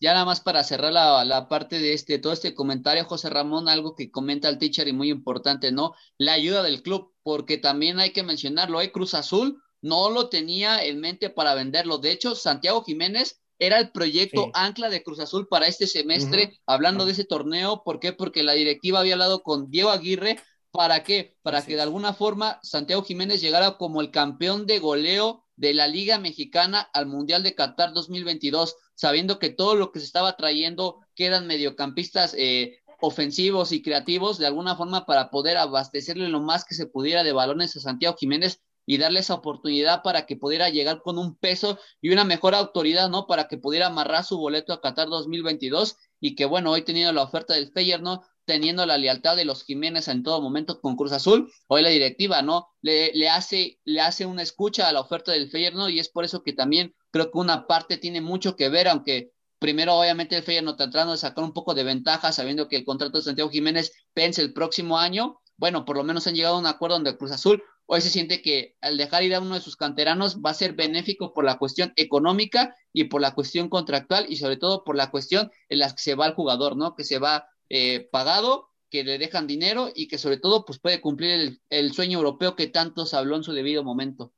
Ya 0.00 0.12
nada 0.12 0.24
más 0.24 0.40
para 0.40 0.64
cerrar 0.64 0.92
la, 0.92 1.24
la, 1.24 1.48
parte 1.48 1.78
de 1.78 1.94
este, 1.94 2.18
todo 2.18 2.32
este 2.32 2.52
comentario, 2.52 3.04
José 3.04 3.30
Ramón, 3.30 3.68
algo 3.68 3.94
que 3.94 4.10
comenta 4.10 4.48
el 4.48 4.58
teacher 4.58 4.88
y 4.88 4.92
muy 4.92 5.10
importante, 5.10 5.72
¿no? 5.72 5.94
La 6.18 6.32
ayuda 6.32 6.62
del 6.62 6.82
club, 6.82 7.14
porque 7.22 7.56
también 7.56 8.00
hay 8.00 8.10
que 8.10 8.24
mencionarlo, 8.24 8.80
hay 8.80 8.90
Cruz 8.90 9.14
Azul 9.14 9.62
no 9.84 10.08
lo 10.08 10.30
tenía 10.30 10.82
en 10.82 10.98
mente 10.98 11.28
para 11.28 11.54
venderlo. 11.54 11.98
De 11.98 12.10
hecho, 12.10 12.34
Santiago 12.34 12.82
Jiménez 12.82 13.42
era 13.58 13.78
el 13.78 13.92
proyecto 13.92 14.50
ancla 14.54 14.88
de 14.88 15.02
Cruz 15.02 15.20
Azul 15.20 15.46
para 15.46 15.66
este 15.66 15.86
semestre, 15.86 16.58
hablando 16.66 17.04
de 17.04 17.12
ese 17.12 17.26
torneo. 17.26 17.82
¿Por 17.84 18.00
qué? 18.00 18.14
Porque 18.14 18.42
la 18.42 18.54
directiva 18.54 19.00
había 19.00 19.12
hablado 19.12 19.42
con 19.42 19.70
Diego 19.70 19.90
Aguirre. 19.90 20.40
¿Para 20.70 21.02
qué? 21.02 21.36
Para 21.42 21.62
que 21.62 21.76
de 21.76 21.82
alguna 21.82 22.14
forma 22.14 22.60
Santiago 22.62 23.04
Jiménez 23.04 23.42
llegara 23.42 23.76
como 23.76 24.00
el 24.00 24.10
campeón 24.10 24.66
de 24.66 24.78
goleo 24.78 25.44
de 25.54 25.74
la 25.74 25.86
Liga 25.86 26.18
Mexicana 26.18 26.88
al 26.94 27.04
Mundial 27.04 27.42
de 27.42 27.54
Qatar 27.54 27.92
2022, 27.92 28.76
sabiendo 28.94 29.38
que 29.38 29.50
todo 29.50 29.74
lo 29.74 29.92
que 29.92 30.00
se 30.00 30.06
estaba 30.06 30.34
trayendo 30.34 31.00
quedan 31.14 31.46
mediocampistas 31.46 32.34
eh, 32.38 32.78
ofensivos 33.02 33.70
y 33.72 33.82
creativos 33.82 34.38
de 34.38 34.46
alguna 34.46 34.76
forma 34.76 35.04
para 35.04 35.28
poder 35.28 35.58
abastecerle 35.58 36.28
lo 36.30 36.40
más 36.40 36.64
que 36.64 36.74
se 36.74 36.86
pudiera 36.86 37.22
de 37.22 37.32
balones 37.32 37.76
a 37.76 37.80
Santiago 37.80 38.16
Jiménez 38.18 38.62
y 38.86 38.98
darle 38.98 39.20
esa 39.20 39.34
oportunidad 39.34 40.02
para 40.02 40.26
que 40.26 40.36
pudiera 40.36 40.68
llegar 40.68 41.02
con 41.02 41.18
un 41.18 41.36
peso 41.36 41.78
y 42.00 42.10
una 42.10 42.24
mejor 42.24 42.54
autoridad, 42.54 43.08
¿no? 43.08 43.26
Para 43.26 43.48
que 43.48 43.58
pudiera 43.58 43.86
amarrar 43.86 44.24
su 44.24 44.38
boleto 44.38 44.72
a 44.72 44.80
Qatar 44.80 45.08
2022 45.08 45.96
y 46.20 46.34
que, 46.34 46.44
bueno, 46.44 46.70
hoy 46.70 46.82
teniendo 46.82 47.12
la 47.12 47.22
oferta 47.22 47.54
del 47.54 47.72
Feyer, 47.72 48.02
¿no? 48.02 48.22
Teniendo 48.44 48.84
la 48.84 48.98
lealtad 48.98 49.36
de 49.36 49.44
los 49.44 49.64
Jiménez 49.64 50.08
en 50.08 50.22
todo 50.22 50.42
momento 50.42 50.80
con 50.80 50.96
Cruz 50.96 51.12
Azul, 51.12 51.50
hoy 51.66 51.82
la 51.82 51.88
directiva, 51.88 52.42
¿no? 52.42 52.68
Le, 52.82 53.12
le, 53.14 53.28
hace, 53.28 53.80
le 53.84 54.00
hace 54.00 54.26
una 54.26 54.42
escucha 54.42 54.88
a 54.88 54.92
la 54.92 55.00
oferta 55.00 55.32
del 55.32 55.50
Feyer, 55.50 55.74
¿no? 55.74 55.88
Y 55.88 55.98
es 55.98 56.08
por 56.08 56.24
eso 56.24 56.42
que 56.42 56.52
también 56.52 56.94
creo 57.10 57.30
que 57.30 57.38
una 57.38 57.66
parte 57.66 57.96
tiene 57.96 58.20
mucho 58.20 58.56
que 58.56 58.68
ver, 58.68 58.88
aunque 58.88 59.32
primero 59.58 59.94
obviamente 59.94 60.36
el 60.36 60.42
Feyer 60.42 60.62
no 60.62 60.72
está 60.72 60.90
tratando 60.90 61.12
de 61.12 61.18
sacar 61.18 61.42
un 61.42 61.54
poco 61.54 61.72
de 61.72 61.84
ventaja, 61.84 62.32
sabiendo 62.32 62.68
que 62.68 62.76
el 62.76 62.84
contrato 62.84 63.16
de 63.16 63.24
Santiago 63.24 63.50
Jiménez 63.50 63.92
vence 64.14 64.42
el 64.42 64.52
próximo 64.52 64.98
año, 64.98 65.40
bueno, 65.56 65.84
por 65.84 65.96
lo 65.96 66.04
menos 66.04 66.26
han 66.26 66.34
llegado 66.34 66.56
a 66.56 66.60
un 66.60 66.66
acuerdo 66.66 66.96
donde 66.96 67.16
Cruz 67.16 67.32
Azul 67.32 67.62
hoy 67.86 68.00
se 68.00 68.10
siente 68.10 68.42
que 68.42 68.76
al 68.80 68.96
dejar 68.96 69.22
ir 69.22 69.34
a 69.34 69.40
uno 69.40 69.54
de 69.54 69.60
sus 69.60 69.76
canteranos 69.76 70.40
va 70.40 70.50
a 70.50 70.54
ser 70.54 70.74
benéfico 70.74 71.32
por 71.32 71.44
la 71.44 71.58
cuestión 71.58 71.92
económica 71.96 72.74
y 72.92 73.04
por 73.04 73.20
la 73.20 73.34
cuestión 73.34 73.68
contractual 73.68 74.26
y 74.28 74.36
sobre 74.36 74.56
todo 74.56 74.84
por 74.84 74.96
la 74.96 75.10
cuestión 75.10 75.50
en 75.68 75.80
la 75.80 75.90
que 75.90 76.02
se 76.02 76.14
va 76.14 76.26
el 76.26 76.34
jugador, 76.34 76.76
¿no? 76.76 76.94
Que 76.94 77.04
se 77.04 77.18
va 77.18 77.48
eh, 77.68 78.08
pagado, 78.10 78.70
que 78.90 79.04
le 79.04 79.18
dejan 79.18 79.46
dinero 79.46 79.90
y 79.94 80.08
que 80.08 80.18
sobre 80.18 80.38
todo 80.38 80.64
pues 80.64 80.78
puede 80.78 81.00
cumplir 81.00 81.30
el, 81.30 81.60
el 81.68 81.92
sueño 81.92 82.18
europeo 82.18 82.56
que 82.56 82.68
tanto 82.68 83.06
se 83.06 83.16
habló 83.16 83.36
en 83.36 83.42
su 83.42 83.52
debido 83.52 83.84
momento. 83.84 84.32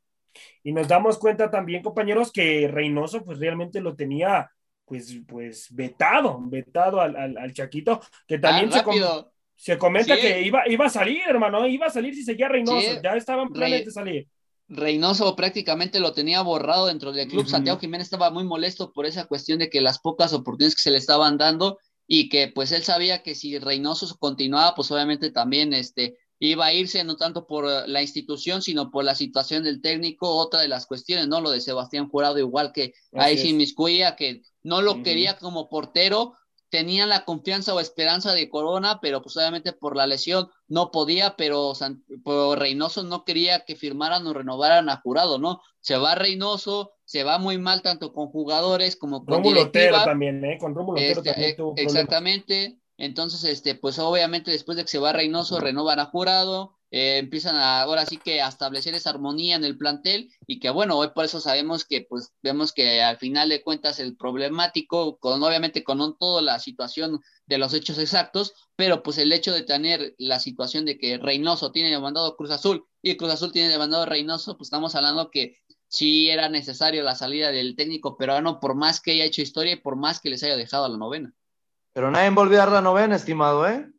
Y 0.63 0.73
nos 0.73 0.89
damos 0.89 1.19
cuenta 1.19 1.51
también, 1.51 1.83
compañeros, 1.83 2.33
que 2.33 2.69
Reynoso 2.69 3.25
pues 3.25 3.39
realmente 3.39 3.81
lo 3.81 3.95
tenía 3.95 4.51
pues, 4.85 5.21
pues 5.27 5.69
vetado, 5.71 6.39
vetado 6.43 7.01
al, 7.01 7.37
al, 7.37 7.53
Chaquito, 7.53 8.01
que 8.27 8.39
también 8.39 8.71
se, 8.71 8.83
se 9.57 9.79
comenta 9.79 10.17
que 10.17 10.43
iba, 10.43 10.69
iba 10.69 10.87
a 10.87 10.91
salir, 10.91 11.23
hermano, 11.27 11.67
iba 11.67 11.87
a 11.87 11.91
salir 11.91 12.15
si 12.15 12.23
seguía 12.23 12.49
Reynoso, 12.49 13.01
ya 13.03 13.17
estaban 13.17 13.49
planes 13.49 13.87
de 13.87 13.91
salir. 13.91 14.29
Reynoso 14.69 15.35
prácticamente 15.37 16.01
lo 16.01 16.13
tenía 16.13 16.43
borrado 16.43 16.87
dentro 16.87 17.13
del 17.13 17.29
club. 17.29 17.47
Santiago 17.49 17.79
Jiménez 17.79 18.07
estaba 18.07 18.31
muy 18.31 18.45
molesto 18.45 18.93
por 18.93 19.07
esa 19.07 19.27
cuestión 19.27 19.59
de 19.59 19.71
que 19.71 19.81
las 19.81 19.99
pocas 19.99 20.33
oportunidades 20.33 20.75
que 20.75 20.83
se 20.83 20.91
le 20.91 20.99
estaban 20.99 21.39
dando 21.39 21.79
y 22.07 22.29
que 22.29 22.49
pues 22.49 22.73
él 22.73 22.83
sabía 22.83 23.23
que 23.23 23.35
si 23.35 23.59
Reynoso 23.59 24.17
continuaba, 24.19 24.75
pues 24.75 24.91
obviamente 24.91 25.31
también 25.31 25.73
este, 25.73 26.17
iba 26.39 26.67
a 26.67 26.73
irse 26.73 27.03
no 27.05 27.17
tanto 27.17 27.47
por 27.47 27.89
la 27.89 28.03
institución, 28.03 28.61
sino 28.61 28.91
por 28.91 29.05
la 29.05 29.15
situación 29.15 29.65
del 29.65 29.81
técnico, 29.81 30.29
otra 30.37 30.61
de 30.61 30.69
las 30.69 30.87
cuestiones, 30.87 31.29
¿no? 31.29 31.41
Lo 31.41 31.51
de 31.51 31.61
Sebastián 31.61 32.09
Jurado, 32.09 32.39
igual 32.39 32.73
que 32.73 32.93
ahí 33.13 33.39
sí 33.39 33.53
Miscuya, 33.53 34.17
que 34.17 34.43
no 34.63 34.83
lo 34.83 35.03
quería 35.03 35.39
como 35.39 35.69
portero, 35.69 36.35
tenían 36.69 37.09
la 37.09 37.25
confianza 37.25 37.75
o 37.75 37.81
esperanza 37.81 38.33
de 38.35 38.49
Corona, 38.49 38.99
pero 39.01 39.23
pues 39.23 39.37
obviamente 39.37 39.73
por 39.73 39.97
la 39.97 40.07
lesión 40.07 40.49
no 40.69 40.91
podía, 40.91 41.37
pero, 41.37 41.75
Reynoso 42.57 43.03
no 43.05 43.25
quería 43.25 43.65
que 43.65 43.77
firmaran 43.77 44.27
o 44.27 44.33
renovaran 44.33 44.89
a 44.89 45.01
Jurado, 45.01 45.39
¿no? 45.39 45.61
Se 45.81 45.97
va 45.97 46.15
Reynoso, 46.15 46.93
se 47.05 47.23
va 47.23 47.39
muy 47.39 47.59
mal 47.59 47.83
tanto 47.83 48.13
con 48.13 48.29
jugadores 48.29 48.97
como 48.97 49.25
con 49.25 49.45
Rómulo 49.45 49.71
también, 49.71 50.45
¿eh? 50.45 50.59
Con 50.59 50.75
Rómulo 50.75 50.99
este, 50.99 51.33
también 51.33 51.57
eh, 51.59 51.73
Exactamente. 51.77 52.79
Entonces, 52.99 53.45
este, 53.45 53.75
pues 53.75 53.99
obviamente 53.99 54.51
después 54.51 54.77
de 54.77 54.83
que 54.83 54.89
se 54.89 54.99
va 54.99 55.13
Reynoso, 55.13 55.61
renovan 55.61 56.01
a 56.01 56.07
Jurado, 56.07 56.76
eh, 56.91 57.19
empiezan 57.19 57.57
a, 57.57 57.83
ahora 57.83 58.07
sí 58.07 58.17
que 58.17 58.41
a 58.41 58.49
establecer 58.49 58.95
esa 58.95 59.11
armonía 59.11 59.57
en 59.57 59.65
el 59.65 59.77
plantel 59.77 60.31
y 60.47 60.61
que 60.61 60.71
bueno, 60.71 60.97
hoy 60.97 61.09
por 61.15 61.25
eso 61.25 61.41
sabemos 61.41 61.85
que 61.85 62.07
pues 62.09 62.33
vemos 62.43 62.73
que 62.73 63.03
al 63.03 63.19
final 63.19 63.49
de 63.49 63.63
cuentas 63.63 63.99
el 63.99 64.17
problemático, 64.17 65.19
con 65.19 65.43
obviamente 65.43 65.83
con 65.83 66.17
toda 66.17 66.43
la 66.43 66.59
situación 66.59 67.21
de 67.47 67.59
los 67.59 67.75
hechos 67.75 67.99
exactos, 67.99 68.55
pero 68.77 69.03
pues 69.03 69.19
el 69.19 69.33
hecho 69.33 69.53
de 69.53 69.63
tener 69.63 70.15
la 70.19 70.39
situación 70.39 70.85
de 70.85 70.99
que 70.99 71.19
Reynoso 71.19 71.73
tiene 71.73 71.91
demandado 71.91 72.37
Cruz 72.37 72.51
Azul 72.51 72.87
y 73.03 73.17
Cruz 73.17 73.33
Azul 73.33 73.53
tiene 73.53 73.69
demandado 73.69 74.07
Reynoso, 74.07 74.57
pues 74.57 74.69
estamos 74.69 74.95
hablando 74.95 75.31
que 75.31 75.59
sí 75.89 76.31
era 76.31 76.49
necesario 76.49 77.03
la 77.03 77.15
salida 77.15 77.51
del 77.51 77.77
técnico 77.77 78.17
peruano 78.17 78.61
por 78.61 78.75
más 78.75 79.01
que 79.01 79.13
haya 79.13 79.25
hecho 79.25 79.43
historia 79.43 79.73
y 79.73 79.77
por 79.77 79.97
más 79.97 80.21
que 80.21 80.31
les 80.31 80.43
haya 80.43 80.57
dejado 80.57 80.85
a 80.85 80.89
la 80.89 80.99
novena. 80.99 81.33
Pero 81.93 82.11
nadie 82.11 82.31
volvió 82.31 82.59
a 82.59 82.67
dar 82.67 82.73
la 82.73 82.83
novena, 82.83 83.17
estimado, 83.17 83.67
¿eh? 83.67 83.91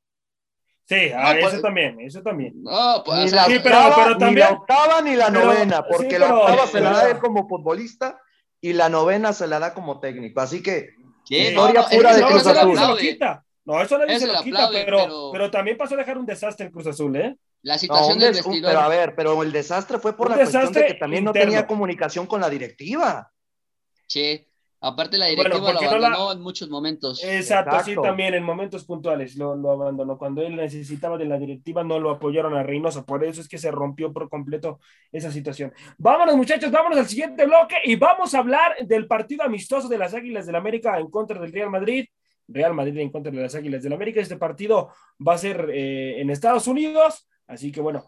Sí, 0.88 0.95
a 0.95 1.38
eso 1.38 1.50
pues, 1.50 1.62
también, 1.62 2.00
eso 2.00 2.21
también. 2.21 2.63
No, 2.63 3.04
pues, 3.06 3.26
ni, 3.26 3.32
la 3.32 3.45
octava, 3.45 3.62
pero, 3.62 3.95
pero 3.95 4.17
también, 4.17 4.34
ni 4.34 4.39
la 4.39 4.50
octava 4.52 5.02
ni 5.02 5.15
la 5.17 5.30
novena, 5.30 5.86
porque 5.86 6.17
la 6.17 6.34
octava 6.34 6.65
se 6.65 6.80
la 6.80 6.91
da 6.91 7.10
él 7.10 7.17
como 7.19 7.45
futbolista 7.45 8.21
y 8.62 8.71
la 8.71 8.88
novena 8.88 9.34
se 9.34 9.47
la 9.47 9.60
da 9.60 9.73
como 9.73 10.00
técnico. 10.00 10.39
Así 10.39 10.63
que, 10.63 10.91
historia 11.28 11.86
pura 11.91 12.15
de 12.15 12.23
Cruz 12.23 12.47
Azul. 12.47 13.19
No, 13.65 13.82
eso 13.82 13.97
nadie 13.97 14.17
se 14.17 14.28
lo 14.28 14.41
quita, 14.41 14.69
pero, 14.71 15.30
pero, 15.34 15.52
también 15.52 15.76
pasó 15.76 15.95
a 15.95 15.97
dejar 15.97 16.17
un 16.17 16.26
desastre 16.26 16.67
en 16.67 16.71
Cruz 16.71 16.88
Azul, 16.88 17.13
¿eh? 17.17 17.36
La 17.63 17.78
situación 17.78 18.17
del 18.17 18.34
vestidor. 18.34 18.71
Pero 18.71 18.80
a 18.80 18.88
ver, 18.88 19.13
pero 19.13 19.43
el 19.43 19.52
desastre 19.52 20.00
fue 20.00 20.15
por 20.15 20.30
la 20.30 20.38
cuestión 20.38 20.71
de 20.71 20.86
que 20.86 20.93
también 20.93 21.26
no 21.26 21.34
tenía 21.34 21.67
comunicación 21.67 22.28
con 22.28 22.39
la 22.39 22.50
directiva. 22.50 23.30
Sí, 24.08 24.47
Aparte 24.80 25.18
la 25.18 25.26
directiva 25.26 25.74
lo 25.74 25.80
abandonó 25.80 26.32
en 26.32 26.42
muchos 26.42 26.70
momentos. 26.70 27.24
Exacto, 27.24 27.78
sí, 27.84 27.96
también 27.96 28.36
en 28.36 28.44
momentos 28.44 28.86
puntuales 28.86 29.36
lo, 29.36 29.56
lo, 29.56 29.72
abandonó. 29.72 30.18
Cuando 30.18 30.44
él 30.44 30.56
necesitaba 30.56 31.18
de 31.18 31.26
la 31.26 31.40
directiva 31.40 31.84
no 31.84 32.00
lo 32.00 32.12
apoyaron 32.12 32.56
a 32.56 32.62
Reynoso, 32.62 33.04
por 33.04 33.24
eso 33.24 33.42
es 33.42 33.48
que 33.48 33.58
se 33.58 33.72
rompió 33.72 34.13
por 34.13 34.30
completo 34.30 34.80
esa 35.12 35.32
situación. 35.32 35.74
Vámonos 35.98 36.36
muchachos, 36.36 36.70
vámonos 36.72 37.00
al 37.00 37.08
siguiente 37.08 37.46
bloque 37.46 37.78
y 37.86 37.96
vamos 37.96 38.36
a 38.36 38.40
hablar 38.40 38.76
del 38.86 39.08
partido 39.08 39.44
amistoso 39.44 39.88
de 39.88 39.98
las 39.98 40.13
Águilas 40.13 40.46
del 40.46 40.56
América 40.56 41.00
en 41.00 41.10
contra 41.10 41.40
del 41.40 41.52
Real 41.52 41.72
Madrid. 41.72 42.06
Real 42.48 42.74
Madrid 42.74 42.98
en 43.00 43.12
contra 43.12 43.32
de 43.32 43.42
las 43.42 43.56
Águilas 43.56 43.82
del 43.82 43.94
América. 43.94 44.22
Este 44.22 44.38
partido 44.38 44.90
va 45.26 45.34
a 45.34 45.38
ser 45.40 45.70
eh, 45.74 46.22
en 46.22 46.30
Estados 46.30 46.68
Unidos, 46.68 47.28
así 47.48 47.72
que 47.72 47.82
bueno, 47.82 48.06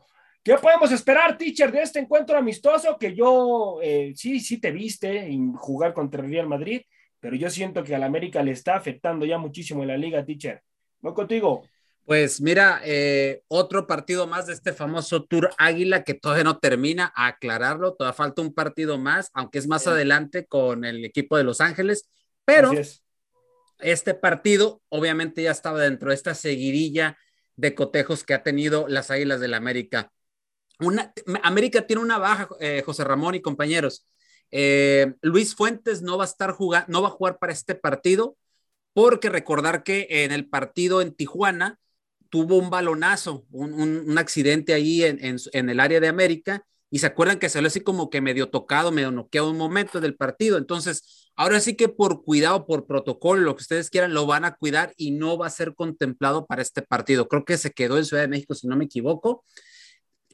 ¿Qué 0.50 0.58
podemos 0.58 0.92
esperar, 0.92 1.38
teacher, 1.38 1.72
de 1.72 1.84
este 1.84 2.00
encuentro 2.00 2.36
amistoso 2.36 2.98
que 2.98 3.14
yo 3.14 3.78
eh, 3.84 4.14
sí, 4.16 4.40
sí 4.40 4.60
te 4.60 4.72
viste 4.72 5.28
en 5.28 5.54
jugar 5.54 5.94
contra 5.94 6.24
el 6.24 6.32
Real 6.32 6.48
Madrid, 6.48 6.82
pero 7.20 7.36
yo 7.36 7.52
siento 7.52 7.84
que 7.84 7.94
al 7.94 8.02
América 8.02 8.42
le 8.42 8.54
está 8.54 8.76
afectando 8.76 9.28
ya 9.28 9.38
muchísimo 9.38 9.84
en 9.84 9.90
la 9.90 9.98
liga, 9.98 10.26
teacher. 10.26 10.64
¿No 11.02 11.14
contigo? 11.14 11.68
Pues 12.04 12.42
mira, 12.42 12.82
eh, 12.84 13.44
otro 13.48 13.86
partido 13.86 14.26
más 14.26 14.48
de 14.48 14.54
este 14.54 14.74
famoso 14.74 15.24
Tour 15.24 15.52
Águila 15.60 16.04
que 16.04 16.16
todavía 16.16 16.46
no 16.46 16.58
termina, 16.58 17.14
a 17.16 17.28
aclararlo, 17.28 17.94
todavía 17.94 18.16
falta 18.16 18.42
un 18.42 18.52
partido 18.52 18.98
más, 18.98 19.30
aunque 19.36 19.60
es 19.60 19.68
más 19.68 19.86
adelante 19.86 20.48
con 20.48 20.84
el 20.84 21.06
equipo 21.06 21.38
de 21.38 21.44
Los 21.44 21.62
Ángeles, 21.62 22.10
pero 22.44 22.72
este 23.82 24.16
partido 24.16 24.82
obviamente 24.90 25.44
ya 25.44 25.52
estaba 25.52 25.80
dentro 25.80 26.10
de 26.10 26.16
esta 26.16 26.34
seguidilla 26.34 27.20
de 27.56 27.76
cotejos 27.76 28.24
que 28.24 28.34
ha 28.34 28.42
tenido 28.42 28.88
las 28.88 29.12
Águilas 29.12 29.42
del 29.42 29.52
la 29.52 29.58
América. 29.58 30.12
Una, 30.80 31.14
América 31.44 31.86
tiene 31.86 32.02
una 32.02 32.18
baja, 32.18 32.50
eh, 32.60 32.82
José 32.86 33.04
Ramón 33.04 33.36
y 33.36 33.42
compañeros. 33.42 34.06
Eh, 34.52 35.14
Luis 35.22 35.56
Fuentes 35.56 36.02
no 36.02 36.18
va 36.18 36.24
a 36.24 36.28
estar 36.28 36.52
jugando, 36.52 36.88
no 36.90 37.02
va 37.02 37.10
a 37.10 37.12
jugar 37.12 37.38
para 37.38 37.54
este 37.54 37.76
partido, 37.76 38.38
porque 38.94 39.30
recordar 39.30 39.84
que 39.84 40.08
en 40.10 40.32
el 40.32 40.48
partido 40.48 41.02
en 41.02 41.14
Tijuana 41.14 41.80
tuvo 42.30 42.58
un 42.58 42.70
balonazo, 42.70 43.46
un, 43.52 44.18
accidente 44.18 44.74
ahí 44.74 45.04
en, 45.04 45.70
el 45.70 45.80
área 45.80 46.00
de 46.00 46.08
América, 46.08 46.66
y 46.92 47.00
se 47.00 47.06
acuerdan 47.06 47.38
que 47.38 47.50
salió 47.50 47.68
así 47.68 47.82
como 47.82 48.10
que 48.10 48.22
medio 48.22 48.50
tocado, 48.50 48.92
medio 48.92 49.12
noqueado 49.12 49.52
un 49.52 49.58
momento 49.58 50.00
del 50.00 50.16
partido. 50.16 50.58
Entonces, 50.58 51.32
ahora 51.36 51.60
sí 51.60 51.76
que 51.76 51.88
por 51.88 52.24
cuidado, 52.24 52.66
por 52.66 52.88
protocolo, 52.88 53.42
lo 53.42 53.56
que 53.56 53.62
ustedes 53.62 53.92
quieran, 53.92 54.14
lo 54.14 54.26
van 54.26 54.44
a 54.44 54.56
cuidar 54.56 54.94
y 54.98 55.12
no 55.12 55.38
va 55.38 55.48
a 55.48 55.52
ser 55.52 55.76
contemplado 55.76 56.48
para 56.48 56.64
este 56.64 56.82
partido. 56.82 57.28
Creo 57.28 57.46
que 57.46 57.58
se 57.58 57.72
quedó 57.72 57.98
en 57.98 58.06
Ciudad 58.06 58.24
de 58.24 58.28
México, 58.28 58.56
si 58.56 58.68
no 58.68 58.76
me 58.76 58.86
equivoco. 58.86 59.44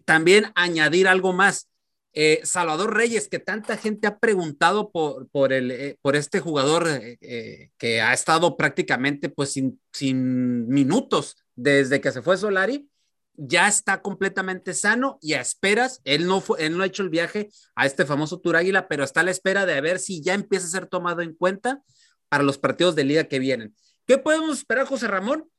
También 0.06 0.52
añadir 0.56 1.08
algo 1.08 1.34
más. 1.34 1.70
Eh, 2.18 2.40
Salvador 2.46 2.96
Reyes, 2.96 3.28
que 3.28 3.40
tanta 3.40 3.76
gente 3.76 4.08
ha 4.08 4.20
preguntado 4.20 4.90
por, 4.90 5.28
por, 5.30 5.52
el, 5.52 5.70
eh, 5.70 6.00
por 6.02 6.16
este 6.16 6.40
jugador 6.40 6.88
eh, 6.88 7.72
que 7.78 8.02
ha 8.02 8.14
estado 8.14 8.56
prácticamente 8.56 9.28
pues 9.28 9.52
sin, 9.52 9.82
sin, 9.92 10.66
minutos 10.70 11.36
desde 11.56 12.00
que 12.00 12.14
se 12.14 12.22
fue 12.22 12.38
Solari, 12.38 12.88
ya 13.34 13.68
está 13.68 14.02
completamente 14.02 14.74
sano 14.74 15.20
y 15.22 15.34
a 15.34 15.42
esperas, 15.42 16.00
él 16.06 16.26
no, 16.26 16.40
fue, 16.40 16.66
él 16.66 16.78
no 16.78 16.84
ha 16.84 16.88
hecho 16.88 17.04
el 17.04 17.10
viaje 17.10 17.50
a 17.76 17.86
este 17.86 18.06
famoso 18.06 18.40
Tour 18.40 18.56
Águila, 18.56 18.88
pero 18.88 19.04
está 19.04 19.20
a 19.20 19.24
la 19.24 19.32
espera 19.32 19.66
de 19.66 19.82
ver 19.82 20.00
si 20.00 20.22
ya 20.22 20.36
empieza 20.36 20.68
a 20.68 20.70
ser 20.70 20.88
tomado 20.88 21.22
en 21.22 21.34
cuenta 21.34 21.82
para 22.30 22.44
los 22.44 22.58
partidos 22.58 22.96
de 22.96 23.04
liga 23.04 23.26
que 23.26 23.40
vienen. 23.40 23.76
¿Qué 24.08 24.18
podemos 24.18 24.60
esperar, 24.60 24.86
José 24.86 25.08
Ramón? 25.08 25.50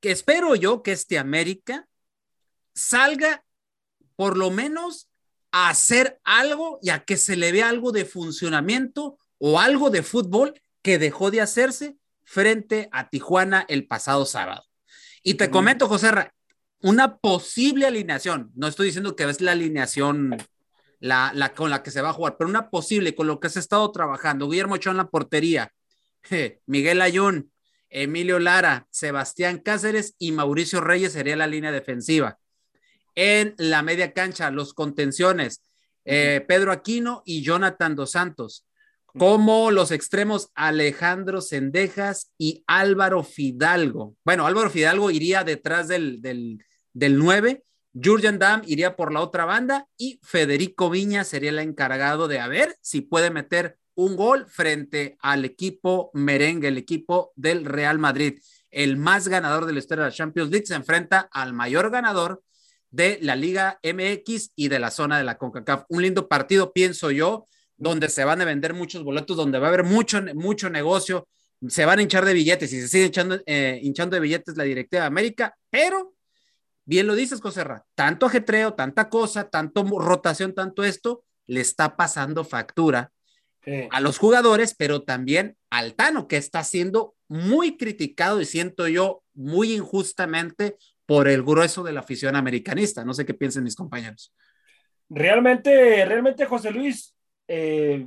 Que 0.00 0.10
espero 0.10 0.54
yo 0.56 0.82
que 0.82 0.92
este 0.92 1.18
América 1.18 1.88
salga 2.74 3.44
por 4.20 4.36
lo 4.36 4.50
menos 4.50 5.08
a 5.50 5.70
hacer 5.70 6.20
algo 6.24 6.78
y 6.82 6.90
a 6.90 7.06
que 7.06 7.16
se 7.16 7.38
le 7.38 7.52
vea 7.52 7.70
algo 7.70 7.90
de 7.90 8.04
funcionamiento 8.04 9.16
o 9.38 9.58
algo 9.58 9.88
de 9.88 10.02
fútbol 10.02 10.60
que 10.82 10.98
dejó 10.98 11.30
de 11.30 11.40
hacerse 11.40 11.96
frente 12.22 12.90
a 12.92 13.08
Tijuana 13.08 13.64
el 13.66 13.86
pasado 13.86 14.26
sábado. 14.26 14.62
Y 15.22 15.36
te 15.36 15.48
comento, 15.48 15.88
José, 15.88 16.10
una 16.82 17.16
posible 17.16 17.86
alineación, 17.86 18.52
no 18.54 18.66
estoy 18.66 18.88
diciendo 18.88 19.16
que 19.16 19.24
es 19.24 19.40
la 19.40 19.52
alineación 19.52 20.36
la, 20.98 21.32
la, 21.34 21.54
con 21.54 21.70
la 21.70 21.82
que 21.82 21.90
se 21.90 22.02
va 22.02 22.10
a 22.10 22.12
jugar, 22.12 22.36
pero 22.38 22.50
una 22.50 22.68
posible 22.68 23.14
con 23.14 23.26
lo 23.26 23.40
que 23.40 23.48
se 23.48 23.58
ha 23.58 23.62
estado 23.62 23.90
trabajando. 23.90 24.50
Guillermo 24.50 24.74
Ochoa 24.74 24.90
en 24.90 24.98
la 24.98 25.08
portería, 25.08 25.72
Miguel 26.66 27.00
Ayun, 27.00 27.50
Emilio 27.88 28.38
Lara, 28.38 28.86
Sebastián 28.90 29.60
Cáceres 29.60 30.14
y 30.18 30.32
Mauricio 30.32 30.82
Reyes 30.82 31.14
sería 31.14 31.36
la 31.36 31.46
línea 31.46 31.72
defensiva 31.72 32.38
en 33.14 33.54
la 33.58 33.82
media 33.82 34.12
cancha, 34.12 34.50
los 34.50 34.74
contenciones, 34.74 35.62
eh, 36.04 36.44
Pedro 36.46 36.72
Aquino 36.72 37.22
y 37.24 37.42
Jonathan 37.42 37.94
Dos 37.94 38.12
Santos, 38.12 38.66
como 39.06 39.70
los 39.70 39.90
extremos 39.90 40.50
Alejandro 40.54 41.40
Sendejas 41.40 42.32
y 42.38 42.64
Álvaro 42.66 43.24
Fidalgo. 43.24 44.16
Bueno, 44.24 44.46
Álvaro 44.46 44.70
Fidalgo 44.70 45.10
iría 45.10 45.44
detrás 45.44 45.88
del, 45.88 46.22
del, 46.22 46.64
del 46.92 47.18
9, 47.18 47.64
Jurgen 47.92 48.38
Damm 48.38 48.62
iría 48.66 48.94
por 48.94 49.12
la 49.12 49.20
otra 49.20 49.44
banda 49.44 49.88
y 49.96 50.20
Federico 50.22 50.90
Viña 50.90 51.24
sería 51.24 51.50
el 51.50 51.58
encargado 51.58 52.28
de 52.28 52.38
a 52.38 52.46
ver 52.46 52.76
si 52.80 53.00
puede 53.00 53.30
meter 53.30 53.78
un 53.94 54.16
gol 54.16 54.46
frente 54.48 55.16
al 55.20 55.44
equipo 55.44 56.10
merengue, 56.14 56.68
el 56.68 56.78
equipo 56.78 57.32
del 57.36 57.64
Real 57.64 57.98
Madrid. 57.98 58.40
El 58.70 58.96
más 58.96 59.26
ganador 59.28 59.66
de 59.66 59.72
la 59.72 59.80
historia 59.80 60.04
de 60.04 60.10
la 60.10 60.16
Champions 60.16 60.50
League 60.50 60.66
se 60.66 60.74
enfrenta 60.74 61.28
al 61.32 61.52
mayor 61.52 61.90
ganador 61.90 62.42
de 62.90 63.18
la 63.22 63.36
Liga 63.36 63.78
MX 63.82 64.52
y 64.56 64.68
de 64.68 64.78
la 64.78 64.90
zona 64.90 65.18
de 65.18 65.24
la 65.24 65.38
CONCACAF. 65.38 65.84
Un 65.88 66.02
lindo 66.02 66.28
partido, 66.28 66.72
pienso 66.72 67.10
yo, 67.10 67.46
donde 67.76 68.08
se 68.08 68.24
van 68.24 68.40
a 68.40 68.44
vender 68.44 68.74
muchos 68.74 69.04
boletos, 69.04 69.36
donde 69.36 69.58
va 69.58 69.66
a 69.66 69.68
haber 69.68 69.84
mucho, 69.84 70.20
mucho 70.34 70.68
negocio, 70.68 71.28
se 71.68 71.84
van 71.84 71.98
a 71.98 72.02
hinchar 72.02 72.24
de 72.24 72.34
billetes 72.34 72.72
y 72.72 72.80
se 72.80 72.88
sigue 72.88 73.06
hinchando, 73.06 73.40
eh, 73.46 73.78
hinchando 73.82 74.14
de 74.14 74.20
billetes 74.20 74.56
la 74.56 74.64
directiva 74.64 75.02
de 75.02 75.06
América, 75.06 75.56
pero 75.70 76.14
bien 76.84 77.06
lo 77.06 77.14
dices, 77.14 77.40
Joserra, 77.40 77.84
tanto 77.94 78.26
ajetreo, 78.26 78.74
tanta 78.74 79.08
cosa, 79.08 79.48
tanto 79.48 79.82
rotación, 79.82 80.54
tanto 80.54 80.84
esto, 80.84 81.24
le 81.46 81.60
está 81.60 81.96
pasando 81.96 82.44
factura 82.44 83.12
a 83.90 84.00
los 84.00 84.18
jugadores, 84.18 84.74
pero 84.76 85.02
también 85.02 85.56
al 85.68 85.94
Tano, 85.94 86.26
que 86.26 86.38
está 86.38 86.64
siendo 86.64 87.14
muy 87.28 87.76
criticado 87.76 88.40
y 88.40 88.46
siento 88.46 88.88
yo 88.88 89.22
muy 89.34 89.74
injustamente 89.74 90.76
por 91.10 91.26
el 91.26 91.42
grueso 91.42 91.82
de 91.82 91.90
la 91.90 91.98
afición 91.98 92.36
americanista. 92.36 93.04
No 93.04 93.14
sé 93.14 93.26
qué 93.26 93.34
piensen 93.34 93.64
mis 93.64 93.74
compañeros. 93.74 94.32
Realmente, 95.08 96.04
realmente, 96.04 96.46
José 96.46 96.70
Luis, 96.70 97.16
eh, 97.48 98.06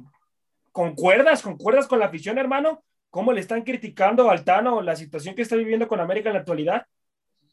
¿concuerdas? 0.71 1.41
¿Concuerdas 1.41 1.85
con 1.85 1.99
la 1.99 2.05
afición, 2.05 2.37
hermano? 2.37 2.81
¿Cómo 3.09 3.33
le 3.33 3.41
están 3.41 3.63
criticando 3.63 4.29
al 4.29 4.45
Tano 4.45 4.81
la 4.81 4.95
situación 4.95 5.35
que 5.35 5.41
está 5.41 5.57
viviendo 5.57 5.85
con 5.89 5.99
América 5.99 6.29
en 6.29 6.35
la 6.35 6.39
actualidad? 6.39 6.85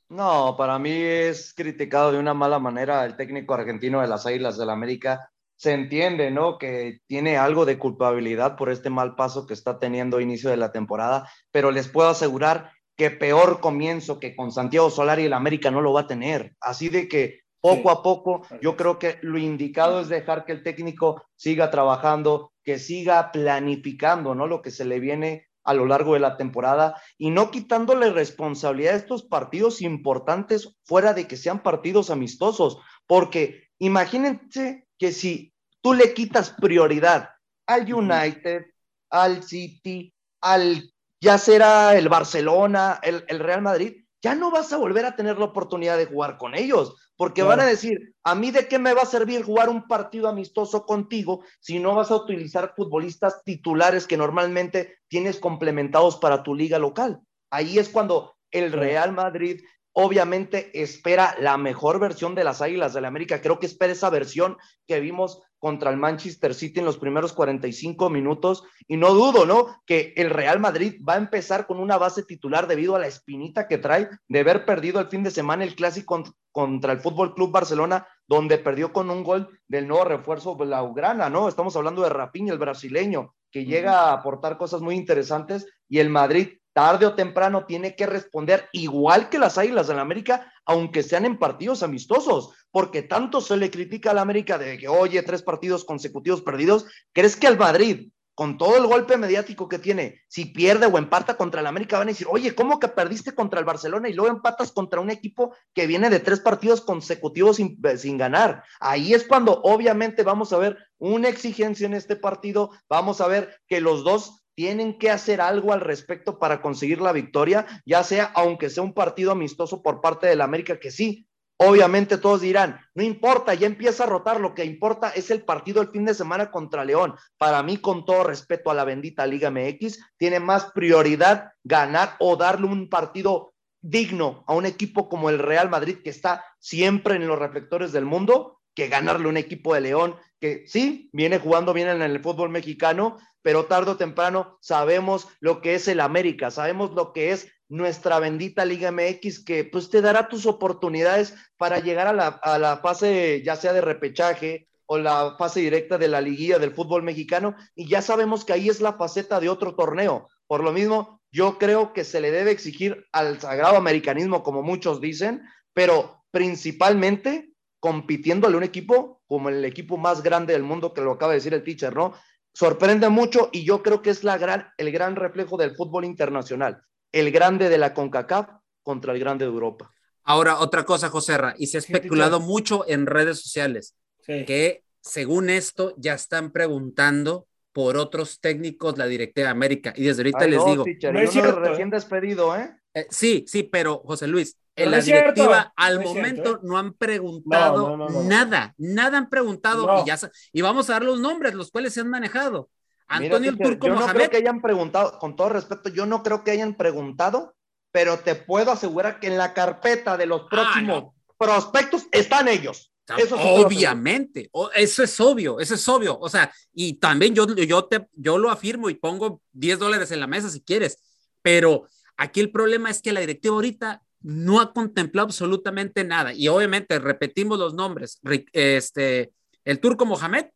No, 0.08 0.54
para 0.56 0.78
mí 0.78 0.92
es 0.92 1.52
criticado 1.52 2.12
de 2.12 2.20
una 2.20 2.32
mala 2.32 2.60
manera 2.60 3.04
el 3.04 3.16
técnico 3.16 3.52
argentino 3.52 4.00
de 4.02 4.06
las 4.06 4.26
Águilas 4.26 4.56
del 4.56 4.68
la 4.68 4.74
América. 4.74 5.32
Se 5.56 5.72
entiende, 5.72 6.30
¿no? 6.30 6.58
Que 6.58 7.00
tiene 7.08 7.38
algo 7.38 7.66
de 7.66 7.76
culpabilidad 7.76 8.54
por 8.54 8.70
este 8.70 8.88
mal 8.88 9.16
paso 9.16 9.48
que 9.48 9.54
está 9.54 9.80
teniendo 9.80 10.20
inicio 10.20 10.48
de 10.48 10.58
la 10.58 10.70
temporada, 10.70 11.28
pero 11.50 11.72
les 11.72 11.88
puedo 11.88 12.08
asegurar 12.08 12.70
que 13.00 13.10
peor 13.10 13.60
comienzo 13.60 14.20
que 14.20 14.36
con 14.36 14.52
Santiago 14.52 14.90
Solari 14.90 15.24
el 15.24 15.32
América 15.32 15.70
no 15.70 15.80
lo 15.80 15.94
va 15.94 16.02
a 16.02 16.06
tener. 16.06 16.54
Así 16.60 16.90
de 16.90 17.08
que 17.08 17.40
poco 17.58 17.90
a 17.90 18.02
poco 18.02 18.42
yo 18.60 18.76
creo 18.76 18.98
que 18.98 19.16
lo 19.22 19.38
indicado 19.38 20.02
es 20.02 20.10
dejar 20.10 20.44
que 20.44 20.52
el 20.52 20.62
técnico 20.62 21.24
siga 21.34 21.70
trabajando, 21.70 22.52
que 22.62 22.78
siga 22.78 23.32
planificando, 23.32 24.34
¿no? 24.34 24.46
Lo 24.46 24.60
que 24.60 24.70
se 24.70 24.84
le 24.84 25.00
viene 25.00 25.46
a 25.64 25.72
lo 25.72 25.86
largo 25.86 26.12
de 26.12 26.20
la 26.20 26.36
temporada 26.36 27.00
y 27.16 27.30
no 27.30 27.50
quitándole 27.50 28.10
responsabilidad 28.10 28.92
a 28.92 28.98
estos 28.98 29.22
partidos 29.22 29.80
importantes 29.80 30.76
fuera 30.84 31.14
de 31.14 31.26
que 31.26 31.38
sean 31.38 31.62
partidos 31.62 32.10
amistosos, 32.10 32.80
porque 33.06 33.70
imagínense 33.78 34.86
que 34.98 35.12
si 35.12 35.54
tú 35.80 35.94
le 35.94 36.12
quitas 36.12 36.50
prioridad 36.50 37.30
al 37.66 37.90
United, 37.90 38.66
al 39.08 39.42
City, 39.42 40.12
al 40.42 40.89
ya 41.20 41.38
será 41.38 41.96
el 41.96 42.08
Barcelona, 42.08 42.98
el, 43.02 43.38
Real 43.38 43.62
Madrid, 43.62 44.04
ya 44.22 44.34
no 44.34 44.50
vas 44.50 44.72
a 44.72 44.76
volver 44.76 45.04
a 45.04 45.16
tener 45.16 45.38
la 45.38 45.46
oportunidad 45.46 45.96
de 45.96 46.06
jugar 46.06 46.38
con 46.38 46.54
ellos, 46.54 46.94
porque 47.16 47.42
van 47.42 47.60
a 47.60 47.66
decir, 47.66 48.14
a 48.24 48.34
mí 48.34 48.50
de 48.50 48.66
qué 48.66 48.78
me 48.78 48.94
va 48.94 49.02
a 49.02 49.06
servir 49.06 49.42
jugar 49.42 49.68
un 49.68 49.86
partido 49.86 50.28
amistoso 50.28 50.86
contigo 50.86 51.44
si 51.60 51.78
no 51.78 51.94
vas 51.94 52.10
a 52.10 52.16
utilizar 52.16 52.72
futbolistas 52.74 53.42
titulares 53.44 54.06
que 54.06 54.16
normalmente 54.16 54.98
tienes 55.08 55.38
complementados 55.38 56.16
para 56.16 56.42
tu 56.42 56.54
liga 56.54 56.78
local. 56.78 57.20
Ahí 57.50 57.78
es 57.78 57.90
cuando 57.90 58.34
el 58.50 58.72
Real 58.72 59.12
Madrid 59.12 59.60
obviamente 59.92 60.70
espera 60.80 61.34
la 61.38 61.56
mejor 61.56 61.98
versión 61.98 62.34
de 62.34 62.44
las 62.44 62.62
Águilas 62.62 62.94
del 62.94 63.02
la 63.02 63.08
América. 63.08 63.40
Creo 63.40 63.58
que 63.58 63.66
espera 63.66 63.92
esa 63.92 64.10
versión 64.10 64.56
que 64.86 65.00
vimos 65.00 65.42
contra 65.58 65.90
el 65.90 65.96
Manchester 65.96 66.54
City 66.54 66.80
en 66.80 66.86
los 66.86 66.96
primeros 66.96 67.32
45 67.32 68.10
minutos. 68.10 68.64
Y 68.88 68.96
no 68.96 69.12
dudo, 69.12 69.46
¿no? 69.46 69.80
Que 69.86 70.12
el 70.16 70.30
Real 70.30 70.58
Madrid 70.58 71.00
va 71.06 71.14
a 71.14 71.18
empezar 71.18 71.66
con 71.66 71.78
una 71.78 71.98
base 71.98 72.24
titular 72.24 72.66
debido 72.66 72.96
a 72.96 72.98
la 72.98 73.06
espinita 73.06 73.68
que 73.68 73.78
trae 73.78 74.08
de 74.28 74.40
haber 74.40 74.64
perdido 74.64 75.00
el 75.00 75.08
fin 75.08 75.22
de 75.22 75.30
semana 75.30 75.64
el 75.64 75.74
clásico 75.74 76.22
contra 76.50 76.92
el 76.92 77.00
Fútbol 77.00 77.34
Club 77.34 77.52
Barcelona, 77.52 78.06
donde 78.26 78.58
perdió 78.58 78.92
con 78.92 79.10
un 79.10 79.22
gol 79.22 79.60
del 79.68 79.86
nuevo 79.86 80.04
refuerzo 80.04 80.56
Blaugrana, 80.56 81.28
¿no? 81.28 81.48
Estamos 81.48 81.76
hablando 81.76 82.02
de 82.02 82.08
Rapiña, 82.08 82.52
el 82.52 82.58
brasileño, 82.58 83.34
que 83.52 83.64
llega 83.64 84.08
a 84.08 84.12
aportar 84.14 84.56
cosas 84.56 84.80
muy 84.80 84.94
interesantes. 84.94 85.66
Y 85.88 85.98
el 85.98 86.08
Madrid 86.08 86.59
tarde 86.72 87.06
o 87.06 87.14
temprano 87.14 87.64
tiene 87.66 87.96
que 87.96 88.06
responder 88.06 88.68
igual 88.72 89.28
que 89.28 89.38
las 89.38 89.58
Águilas 89.58 89.88
de 89.88 89.94
la 89.94 90.02
América, 90.02 90.52
aunque 90.64 91.02
sean 91.02 91.24
en 91.24 91.38
partidos 91.38 91.82
amistosos, 91.82 92.54
porque 92.70 93.02
tanto 93.02 93.40
se 93.40 93.56
le 93.56 93.70
critica 93.70 94.10
a 94.10 94.14
la 94.14 94.22
América 94.22 94.58
de 94.58 94.78
que, 94.78 94.88
oye, 94.88 95.22
tres 95.22 95.42
partidos 95.42 95.84
consecutivos 95.84 96.42
perdidos, 96.42 96.86
¿crees 97.12 97.36
que 97.36 97.46
al 97.46 97.58
Madrid, 97.58 98.10
con 98.34 98.56
todo 98.56 98.76
el 98.78 98.86
golpe 98.86 99.18
mediático 99.18 99.68
que 99.68 99.78
tiene, 99.78 100.22
si 100.28 100.46
pierde 100.46 100.86
o 100.86 100.96
empata 100.96 101.36
contra 101.36 101.60
el 101.60 101.66
América, 101.66 101.98
van 101.98 102.08
a 102.08 102.12
decir, 102.12 102.26
oye, 102.30 102.54
¿cómo 102.54 102.80
que 102.80 102.88
perdiste 102.88 103.34
contra 103.34 103.58
el 103.58 103.66
Barcelona 103.66 104.08
y 104.08 104.14
luego 104.14 104.34
empatas 104.34 104.72
contra 104.72 105.00
un 105.00 105.10
equipo 105.10 105.54
que 105.74 105.86
viene 105.86 106.08
de 106.08 106.20
tres 106.20 106.40
partidos 106.40 106.80
consecutivos 106.80 107.56
sin 107.56 108.16
ganar? 108.16 108.64
Ahí 108.78 109.12
es 109.12 109.24
cuando 109.24 109.60
obviamente 109.62 110.22
vamos 110.22 110.52
a 110.52 110.58
ver 110.58 110.78
una 110.96 111.28
exigencia 111.28 111.84
en 111.84 111.92
este 111.92 112.16
partido, 112.16 112.70
vamos 112.88 113.20
a 113.20 113.28
ver 113.28 113.60
que 113.66 113.80
los 113.80 114.04
dos 114.04 114.39
tienen 114.60 114.98
que 114.98 115.08
hacer 115.08 115.40
algo 115.40 115.72
al 115.72 115.80
respecto 115.80 116.38
para 116.38 116.60
conseguir 116.60 117.00
la 117.00 117.12
victoria, 117.12 117.66
ya 117.86 118.04
sea 118.04 118.30
aunque 118.34 118.68
sea 118.68 118.82
un 118.82 118.92
partido 118.92 119.32
amistoso 119.32 119.80
por 119.80 120.02
parte 120.02 120.26
del 120.26 120.42
América, 120.42 120.78
que 120.78 120.90
sí, 120.90 121.26
obviamente 121.56 122.18
todos 122.18 122.42
dirán, 122.42 122.78
no 122.94 123.02
importa, 123.02 123.54
ya 123.54 123.66
empieza 123.66 124.04
a 124.04 124.08
rotar, 124.08 124.38
lo 124.38 124.54
que 124.54 124.66
importa 124.66 125.08
es 125.08 125.30
el 125.30 125.46
partido 125.46 125.80
el 125.80 125.88
fin 125.88 126.04
de 126.04 126.12
semana 126.12 126.50
contra 126.50 126.84
León. 126.84 127.14
Para 127.38 127.62
mí, 127.62 127.78
con 127.78 128.04
todo 128.04 128.22
respeto 128.22 128.70
a 128.70 128.74
la 128.74 128.84
bendita 128.84 129.26
Liga 129.26 129.50
MX, 129.50 129.98
tiene 130.18 130.40
más 130.40 130.66
prioridad 130.72 131.52
ganar 131.64 132.16
o 132.18 132.36
darle 132.36 132.66
un 132.66 132.90
partido 132.90 133.54
digno 133.80 134.44
a 134.46 134.52
un 134.52 134.66
equipo 134.66 135.08
como 135.08 135.30
el 135.30 135.38
Real 135.38 135.70
Madrid, 135.70 136.00
que 136.04 136.10
está 136.10 136.44
siempre 136.58 137.14
en 137.14 137.26
los 137.26 137.38
reflectores 137.38 137.92
del 137.92 138.04
mundo, 138.04 138.59
que 138.74 138.88
ganarle 138.88 139.28
un 139.28 139.36
equipo 139.36 139.74
de 139.74 139.80
León, 139.80 140.16
que 140.40 140.64
sí, 140.66 141.10
viene 141.12 141.38
jugando 141.38 141.72
bien 141.72 141.88
en 141.88 142.02
el 142.02 142.20
fútbol 142.20 142.50
mexicano, 142.50 143.18
pero 143.42 143.66
tarde 143.66 143.92
o 143.92 143.96
temprano 143.96 144.58
sabemos 144.60 145.28
lo 145.40 145.60
que 145.60 145.74
es 145.74 145.88
el 145.88 146.00
América, 146.00 146.50
sabemos 146.50 146.92
lo 146.92 147.12
que 147.12 147.32
es 147.32 147.48
nuestra 147.68 148.18
bendita 148.18 148.64
Liga 148.64 148.90
MX, 148.90 149.44
que 149.44 149.64
pues 149.64 149.90
te 149.90 150.02
dará 150.02 150.28
tus 150.28 150.46
oportunidades 150.46 151.34
para 151.56 151.78
llegar 151.78 152.06
a 152.06 152.12
la, 152.12 152.28
a 152.28 152.58
la 152.58 152.78
fase 152.78 153.42
ya 153.44 153.56
sea 153.56 153.72
de 153.72 153.80
repechaje 153.80 154.68
o 154.86 154.98
la 154.98 155.36
fase 155.38 155.60
directa 155.60 155.98
de 155.98 156.08
la 156.08 156.20
liguilla 156.20 156.58
del 156.58 156.74
fútbol 156.74 157.04
mexicano, 157.04 157.54
y 157.76 157.88
ya 157.88 158.02
sabemos 158.02 158.44
que 158.44 158.52
ahí 158.52 158.68
es 158.68 158.80
la 158.80 158.94
faceta 158.94 159.38
de 159.38 159.48
otro 159.48 159.76
torneo. 159.76 160.28
Por 160.48 160.64
lo 160.64 160.72
mismo, 160.72 161.20
yo 161.30 161.58
creo 161.58 161.92
que 161.92 162.02
se 162.02 162.20
le 162.20 162.32
debe 162.32 162.50
exigir 162.50 163.06
al 163.12 163.40
sagrado 163.40 163.76
americanismo, 163.76 164.42
como 164.42 164.62
muchos 164.62 165.00
dicen, 165.00 165.42
pero 165.72 166.24
principalmente 166.32 167.49
compitiéndole 167.80 168.54
a 168.54 168.58
un 168.58 168.64
equipo 168.64 169.22
como 169.26 169.48
el 169.48 169.64
equipo 169.64 169.96
más 169.96 170.22
grande 170.22 170.52
del 170.52 170.62
mundo, 170.62 170.94
que 170.94 171.00
lo 171.00 171.12
acaba 171.12 171.32
de 171.32 171.38
decir 171.38 171.54
el 171.54 171.64
teacher, 171.64 171.94
¿no? 171.94 172.14
sorprende 172.52 173.08
mucho 173.08 173.48
y 173.52 173.64
yo 173.64 173.82
creo 173.82 174.02
que 174.02 174.10
es 174.10 174.24
la 174.24 174.38
gran, 174.38 174.68
el 174.76 174.90
gran 174.92 175.16
reflejo 175.16 175.56
del 175.56 175.74
fútbol 175.74 176.04
internacional, 176.04 176.82
el 177.12 177.30
grande 177.30 177.68
de 177.68 177.78
la 177.78 177.94
CONCACAF 177.94 178.48
contra 178.82 179.12
el 179.12 179.20
grande 179.20 179.44
de 179.44 179.50
Europa. 179.50 179.90
Ahora, 180.24 180.58
otra 180.58 180.84
cosa, 180.84 181.08
José 181.08 181.38
Ra, 181.38 181.54
y 181.58 181.66
se 181.66 181.78
ha 181.78 181.80
especulado 181.80 182.40
mucho 182.40 182.84
en 182.86 183.06
redes 183.06 183.40
sociales 183.40 183.96
que 184.26 184.84
según 185.00 185.50
esto 185.50 185.94
ya 185.96 186.14
están 186.14 186.52
preguntando 186.52 187.48
por 187.72 187.96
otros 187.96 188.40
técnicos 188.40 188.96
la 188.96 189.06
directiva 189.06 189.46
de 189.46 189.50
América. 189.50 189.92
Y 189.96 190.04
desde 190.04 190.20
ahorita 190.20 190.46
les 190.46 190.64
digo. 190.64 190.84
no 191.12 191.18
es 191.20 191.30
cierto, 191.30 191.58
recién 191.58 191.88
¿eh? 191.88 191.90
despedido, 191.92 192.56
¿eh? 192.56 192.76
¿Eh? 192.94 193.06
Sí, 193.10 193.44
sí, 193.46 193.62
pero 193.62 194.02
José 194.04 194.26
Luis, 194.26 194.56
en 194.76 194.90
la 194.90 195.00
directiva 195.00 195.72
al 195.76 196.00
momento 196.00 196.56
¿eh? 196.56 196.58
no 196.62 196.78
han 196.78 196.94
preguntado 196.94 197.96
nada, 198.24 198.74
nada 198.78 199.18
han 199.18 199.28
preguntado 199.28 200.02
y 200.02 200.06
ya 200.06 200.18
y 200.52 200.60
vamos 200.62 200.88
a 200.88 200.94
dar 200.94 201.02
los 201.02 201.20
nombres, 201.20 201.54
los 201.54 201.70
cuales 201.70 201.92
se 201.94 202.00
han 202.00 202.08
manejado. 202.08 202.70
Antonio 203.08 203.50
el 203.50 203.58
Turco 203.58 203.88
yo 203.88 203.94
no 203.94 204.06
creo 204.06 204.30
que 204.30 204.36
hayan 204.36 204.60
preguntado, 204.60 205.18
con 205.18 205.34
todo 205.34 205.48
respeto, 205.48 205.88
yo 205.88 206.06
no 206.06 206.22
creo 206.22 206.44
que 206.44 206.52
hayan 206.52 206.76
preguntado, 206.76 207.56
pero 207.90 208.20
te 208.20 208.36
puedo 208.36 208.70
asegurar 208.70 209.18
que 209.18 209.26
en 209.26 209.36
la 209.36 209.52
carpeta 209.52 210.16
de 210.16 210.26
los 210.26 210.42
ah, 210.42 210.48
próximos 210.48 211.14
prospectos 211.36 212.06
están 212.12 212.48
ellos. 212.48 212.92
Eso 213.18 213.36
Obviamente, 213.36 214.50
eso 214.76 215.02
es 215.02 215.20
obvio, 215.20 215.58
eso 215.58 215.74
es 215.74 215.88
obvio. 215.88 216.18
O 216.20 216.28
sea, 216.28 216.52
y 216.72 216.94
también 216.94 217.34
yo, 217.34 217.46
yo, 217.54 217.84
te, 217.86 218.06
yo 218.14 218.38
lo 218.38 218.50
afirmo 218.50 218.88
y 218.88 218.94
pongo 218.94 219.42
10 219.52 219.78
dólares 219.78 220.10
en 220.12 220.20
la 220.20 220.26
mesa 220.26 220.48
si 220.48 220.60
quieres, 220.60 220.98
pero 221.42 221.88
aquí 222.20 222.40
el 222.40 222.50
problema 222.50 222.90
es 222.90 223.00
que 223.00 223.12
la 223.12 223.20
directiva 223.20 223.54
ahorita 223.54 224.02
no 224.20 224.60
ha 224.60 224.72
contemplado 224.72 225.26
absolutamente 225.26 226.04
nada. 226.04 226.34
Y 226.34 226.48
obviamente 226.48 226.98
repetimos 226.98 227.58
los 227.58 227.74
nombres, 227.74 228.20
este, 228.52 229.32
el 229.64 229.80
turco 229.80 230.04
Mohamed. 230.04 230.46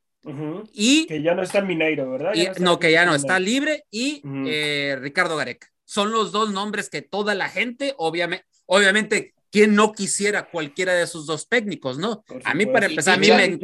Y 0.72 1.07
que 1.07 1.22
ya 1.22 1.35
no 1.35 1.42
está 1.42 1.59
en 1.59 1.66
Mineiro, 1.66 2.11
¿verdad? 2.11 2.33
no, 2.59 2.79
que 2.79 2.92
ya 2.92 3.05
no 3.05 3.14
está 3.14 3.38
libre 3.38 3.85
y 3.90 4.22
eh, 4.46 4.96
Ricardo 5.00 5.37
Gareca. 5.37 5.68
Son 5.85 6.12
los 6.12 6.33
dos 6.33 6.50
nombres 6.50 6.88
que 6.88 7.03
toda 7.03 7.35
la 7.35 7.48
gente, 7.48 7.94
obviamente, 7.98 8.46
obviamente, 8.66 9.35
quien 9.50 9.74
no 9.74 9.92
quisiera 9.92 10.48
cualquiera 10.50 10.94
de 10.94 11.03
esos 11.03 11.27
dos 11.27 11.48
técnicos, 11.48 11.98
¿no? 11.98 12.24
A 12.44 12.55
mí, 12.55 12.64
para 12.66 12.87
empezar, 12.87 13.14
a 13.14 13.18
mí, 13.18 13.29
me, 13.29 13.59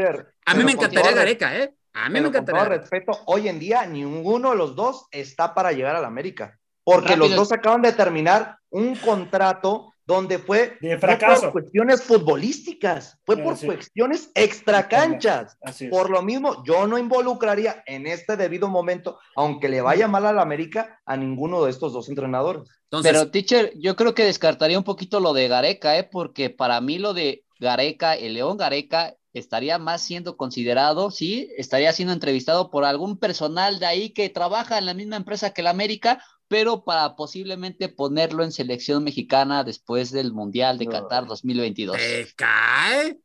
a 0.44 0.54
mí 0.54 0.64
me 0.64 0.72
encantaría 0.72 1.12
Gareca, 1.12 1.58
¿eh? 1.58 1.74
A 1.94 2.08
mí 2.08 2.20
me 2.20 2.28
encantaría. 2.28 2.60
Con 2.60 2.68
todo 2.68 2.78
respeto, 2.78 3.18
hoy 3.26 3.48
en 3.48 3.58
día 3.58 3.86
ninguno 3.86 4.50
de 4.50 4.56
los 4.56 4.76
dos 4.76 5.06
está 5.10 5.54
para 5.54 5.72
llegar 5.72 5.96
a 5.96 6.00
la 6.00 6.06
América, 6.06 6.59
porque 6.90 7.16
los 7.16 7.34
dos 7.34 7.52
acaban 7.52 7.82
de 7.82 7.92
terminar 7.92 8.58
un 8.70 8.96
contrato 8.96 9.92
donde 10.06 10.40
fue 10.40 10.76
por 11.00 11.52
cuestiones 11.52 12.02
futbolísticas, 12.02 13.16
fue 13.24 13.36
por 13.36 13.56
cuestiones 13.60 14.30
extracanchas. 14.34 15.56
Por 15.88 16.10
lo 16.10 16.20
mismo, 16.22 16.64
yo 16.64 16.88
no 16.88 16.98
involucraría 16.98 17.84
en 17.86 18.08
este 18.08 18.36
debido 18.36 18.68
momento, 18.68 19.20
aunque 19.36 19.68
le 19.68 19.80
vaya 19.80 20.08
mal 20.08 20.26
a 20.26 20.32
la 20.32 20.42
América, 20.42 21.00
a 21.06 21.16
ninguno 21.16 21.64
de 21.64 21.70
estos 21.70 21.92
dos 21.92 22.08
entrenadores. 22.08 22.68
Pero, 23.02 23.30
teacher, 23.30 23.72
yo 23.76 23.94
creo 23.94 24.14
que 24.14 24.24
descartaría 24.24 24.78
un 24.78 24.84
poquito 24.84 25.20
lo 25.20 25.32
de 25.32 25.46
Gareca, 25.46 25.96
¿eh? 25.96 26.08
porque 26.10 26.50
para 26.50 26.80
mí 26.80 26.98
lo 26.98 27.14
de 27.14 27.44
Gareca, 27.60 28.14
el 28.14 28.34
León 28.34 28.56
Gareca, 28.56 29.14
estaría 29.32 29.78
más 29.78 30.02
siendo 30.02 30.36
considerado, 30.36 31.12
sí, 31.12 31.52
estaría 31.56 31.92
siendo 31.92 32.12
entrevistado 32.12 32.70
por 32.70 32.84
algún 32.84 33.16
personal 33.16 33.78
de 33.78 33.86
ahí 33.86 34.10
que 34.10 34.28
trabaja 34.28 34.78
en 34.78 34.86
la 34.86 34.94
misma 34.94 35.16
empresa 35.16 35.52
que 35.52 35.62
la 35.62 35.70
América 35.70 36.20
pero 36.50 36.82
para 36.82 37.14
posiblemente 37.14 37.88
ponerlo 37.88 38.42
en 38.42 38.50
selección 38.50 39.04
mexicana 39.04 39.62
después 39.62 40.10
del 40.10 40.32
Mundial 40.32 40.78
de 40.78 40.88
Qatar 40.88 41.24
2022. 41.26 41.96
¿Te 41.96 42.26
cae? 42.34 43.20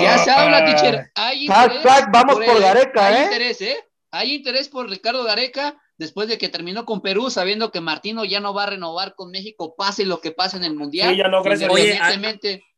Ya 0.00 0.18
se 0.18 0.28
habla, 0.32 0.64
teacher. 0.64 1.12
Hay 1.14 1.44
interés 1.44 1.84
vamos 2.10 2.34
por, 2.34 2.60
Gareca, 2.60 3.06
hay 3.06 3.14
¿eh? 3.14 3.24
Interés, 3.26 3.60
¿eh? 3.60 3.76
Hay 4.10 4.34
interés 4.34 4.68
por 4.68 4.90
Ricardo 4.90 5.22
Gareca 5.22 5.80
después 5.98 6.26
de 6.26 6.36
que 6.36 6.48
terminó 6.48 6.84
con 6.84 7.00
Perú, 7.00 7.30
sabiendo 7.30 7.70
que 7.70 7.80
Martino 7.80 8.24
ya 8.24 8.40
no 8.40 8.52
va 8.52 8.64
a 8.64 8.70
renovar 8.70 9.14
con 9.14 9.30
México, 9.30 9.76
pase 9.78 10.04
lo 10.04 10.20
que 10.20 10.32
pase 10.32 10.56
en 10.56 10.64
el 10.64 10.74
Mundial. 10.74 11.10
Sí, 11.10 11.16
ya 11.16 11.28
no, 11.28 11.44
gracias. 11.44 11.70
Oye, 11.70 11.96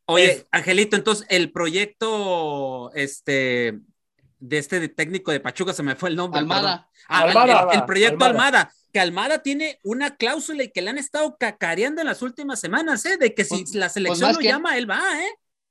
oye 0.04 0.46
Angelito, 0.50 0.94
entonces 0.94 1.26
el 1.30 1.52
proyecto 1.52 2.92
este, 2.92 3.80
de 4.40 4.58
este 4.58 4.90
técnico 4.90 5.32
de 5.32 5.40
Pachuca, 5.40 5.72
se 5.72 5.82
me 5.82 5.96
fue 5.96 6.10
el 6.10 6.16
nombre. 6.16 6.38
Almada. 6.38 6.86
Ah, 7.08 7.20
Almada 7.20 7.70
el, 7.72 7.86
proyecto 7.86 8.26
Almada 8.26 8.70
que 8.90 9.00
Almada 9.00 9.42
tiene 9.42 9.78
una 9.82 10.16
cláusula 10.16 10.64
y 10.64 10.70
que 10.70 10.82
le 10.82 10.90
han 10.90 10.98
estado 10.98 11.36
cacareando 11.38 12.00
en 12.00 12.06
las 12.06 12.22
últimas 12.22 12.60
semanas, 12.60 13.04
¿eh? 13.06 13.16
De 13.16 13.34
que 13.34 13.44
si 13.44 13.62
pues, 13.62 13.74
la 13.74 13.86
pues 13.86 13.92
selección 13.94 14.32
lo 14.34 14.40
llama, 14.40 14.76
él 14.76 14.90
va, 14.90 15.00
¿eh? 15.20 15.30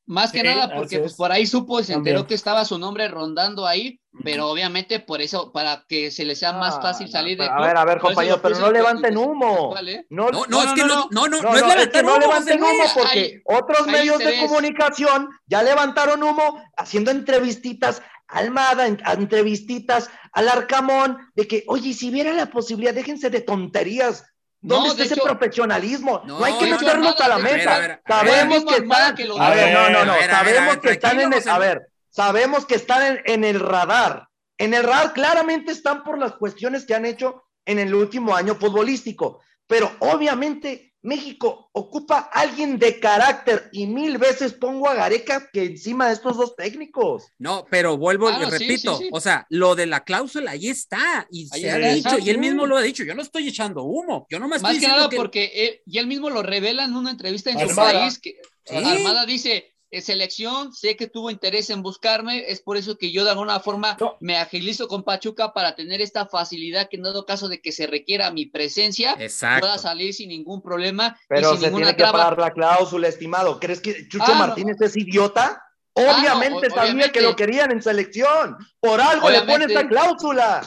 Más 0.09 0.31
que 0.31 0.41
nada 0.41 0.73
porque 0.73 0.97
pues, 0.97 1.13
por 1.13 1.31
ahí 1.31 1.45
supo, 1.45 1.83
se 1.83 1.93
enteró 1.93 2.25
que 2.25 2.33
estaba 2.33 2.65
su 2.65 2.79
nombre 2.79 3.07
rondando 3.09 3.67
ahí, 3.67 4.01
pero 4.23 4.47
obviamente 4.47 4.99
por 4.99 5.21
eso, 5.21 5.51
para 5.51 5.85
que 5.87 6.09
se 6.09 6.25
le 6.25 6.35
sea 6.35 6.51
más 6.51 6.77
ah, 6.77 6.81
fácil 6.81 7.11
salir 7.11 7.37
de 7.37 7.45
A 7.45 7.61
ver, 7.61 7.77
a 7.77 7.85
ver, 7.85 7.99
compañero, 7.99 8.41
pero 8.41 8.57
no 8.57 8.71
levanten 8.71 9.15
humo. 9.15 9.75
No, 10.09 10.31
no, 10.31 10.63
es 10.63 10.73
que 10.73 10.83
no, 10.83 11.07
no, 11.11 11.27
no, 11.27 11.43
no, 11.43 11.55
es 11.55 11.61
levantar 11.61 12.03
humo. 12.03 12.13
No 12.13 12.19
levanten 12.21 12.63
humo 12.63 12.83
porque 12.95 13.41
otros 13.45 13.85
medios 13.85 14.17
de 14.17 14.39
comunicación 14.39 15.29
ya 15.45 15.61
levantaron 15.61 16.23
humo 16.23 16.59
haciendo 16.75 17.11
entrevistitas 17.11 18.01
Almada, 18.29 18.85
entrevistitas 18.85 20.09
al 20.33 20.49
Arcamón, 20.49 21.17
de 21.35 21.47
que, 21.47 21.63
oye, 21.67 21.93
si 21.93 22.11
viera 22.11 22.31
la 22.31 22.45
posibilidad, 22.47 22.93
déjense 22.93 23.29
de 23.29 23.41
tonterías. 23.41 24.23
¿Dónde 24.61 24.89
está 24.89 25.03
ese 25.03 25.21
profesionalismo? 25.21 26.21
No, 26.25 26.43
hay 26.43 26.53
que 26.57 26.67
meternos 26.67 27.19
a 27.19 27.27
la 27.27 27.39
mesa. 27.39 28.01
sabemos 28.07 28.65
que 28.65 28.75
están. 28.75 29.15
a 29.39 29.49
ver, 29.49 29.73
no, 29.73 29.89
no, 29.89 30.05
no. 30.05 30.13
sabemos 30.29 30.77
que 30.77 30.91
están 30.91 31.19
en 31.19 31.33
el. 31.33 31.49
A 31.49 31.57
ver, 31.57 31.89
sabemos 32.09 32.65
que 32.65 32.75
están 32.75 33.21
en, 33.25 33.43
el 33.43 33.59
radar. 33.59 34.27
En 34.57 34.73
el 34.73 34.83
radar 34.83 35.13
claramente 35.13 35.71
están 35.71 36.03
por 36.03 36.19
las 36.19 36.33
cuestiones 36.33 36.85
que 36.85 36.93
han 36.93 37.05
hecho 37.05 37.43
en 37.65 37.79
el 37.79 37.95
último 37.95 38.35
año 38.35 38.55
futbolístico. 38.55 39.41
Pero 39.65 39.91
obviamente 39.99 40.88
México 41.01 41.69
ocupa 41.71 42.29
alguien 42.33 42.77
de 42.77 42.99
carácter 42.99 43.69
y 43.71 43.87
mil 43.87 44.17
veces 44.17 44.53
pongo 44.53 44.89
a 44.89 44.95
Gareca 44.95 45.49
que 45.51 45.63
encima 45.63 46.07
de 46.07 46.13
estos 46.13 46.35
dos 46.35 46.55
técnicos. 46.55 47.27
No, 47.37 47.65
pero 47.69 47.97
vuelvo 47.97 48.29
y 48.29 48.45
repito, 48.45 48.99
o 49.11 49.21
sea, 49.21 49.47
lo 49.49 49.75
de 49.75 49.85
la 49.85 50.03
cláusula 50.03 50.51
ahí 50.51 50.67
está 50.67 51.27
y 51.31 51.47
se 51.47 51.71
ha 51.71 51.77
dicho 51.77 52.17
y 52.19 52.29
él 52.29 52.37
mismo 52.37 52.65
lo 52.65 52.77
ha 52.77 52.81
dicho, 52.81 53.03
yo 53.03 53.15
no 53.15 53.21
estoy 53.21 53.47
echando 53.47 53.83
humo, 53.83 54.27
yo 54.29 54.39
no 54.39 54.47
me 54.47 54.57
estoy 54.57 54.73
Más 54.73 54.81
que 54.81 54.87
nada 54.87 55.09
porque 55.09 55.51
él, 55.53 55.81
y 55.85 55.97
él 55.99 56.07
mismo 56.07 56.29
lo 56.29 56.43
revela 56.43 56.83
en 56.83 56.93
una 56.93 57.11
entrevista 57.11 57.51
en 57.51 57.69
su 57.69 57.75
país 57.75 58.19
que 58.19 58.35
Armada 58.69 59.25
dice, 59.25 59.73
selección, 59.91 60.71
sé 60.73 60.95
que 60.95 61.07
tuvo 61.07 61.31
interés 61.31 61.69
en 61.69 61.81
buscarme, 61.81 62.51
es 62.51 62.61
por 62.61 62.77
eso 62.77 62.97
que 62.97 63.11
yo 63.11 63.23
de 63.23 63.31
alguna 63.31 63.59
forma 63.59 63.97
me 64.19 64.37
agilizo 64.37 64.87
con 64.87 65.03
Pachuca 65.03 65.51
para 65.53 65.75
tener 65.75 65.99
esta 65.99 66.27
facilidad 66.27 66.89
que 66.89 66.97
en 66.97 67.03
dado 67.03 67.25
caso 67.25 67.47
de 67.47 67.59
que 67.59 67.71
se 67.71 67.87
requiera 67.87 68.31
mi 68.31 68.45
presencia, 68.45 69.15
pueda 69.59 69.77
salir 69.77 70.13
sin 70.13 70.29
ningún 70.29 70.61
problema. 70.61 71.17
Pero 71.27 71.49
y 71.49 71.51
sin 71.53 71.59
se 71.59 71.65
ninguna 71.67 71.95
tiene 71.95 71.97
que 71.97 72.11
pagar 72.11 72.37
la 72.37 72.51
cláusula, 72.51 73.07
estimado. 73.07 73.59
¿Crees 73.59 73.81
que 73.81 74.07
Chucho 74.07 74.25
ah, 74.27 74.35
Martínez 74.35 74.79
es 74.79 74.95
idiota? 74.95 75.63
Ah, 75.95 76.17
obviamente 76.19 76.69
sabía 76.69 77.11
que 77.11 77.21
lo 77.21 77.35
querían 77.35 77.71
en 77.71 77.81
selección. 77.81 78.57
Por 78.79 79.01
algo 79.01 79.29
le 79.29 79.41
pone 79.41 79.65
esta 79.65 79.87
cláusula. 79.87 80.61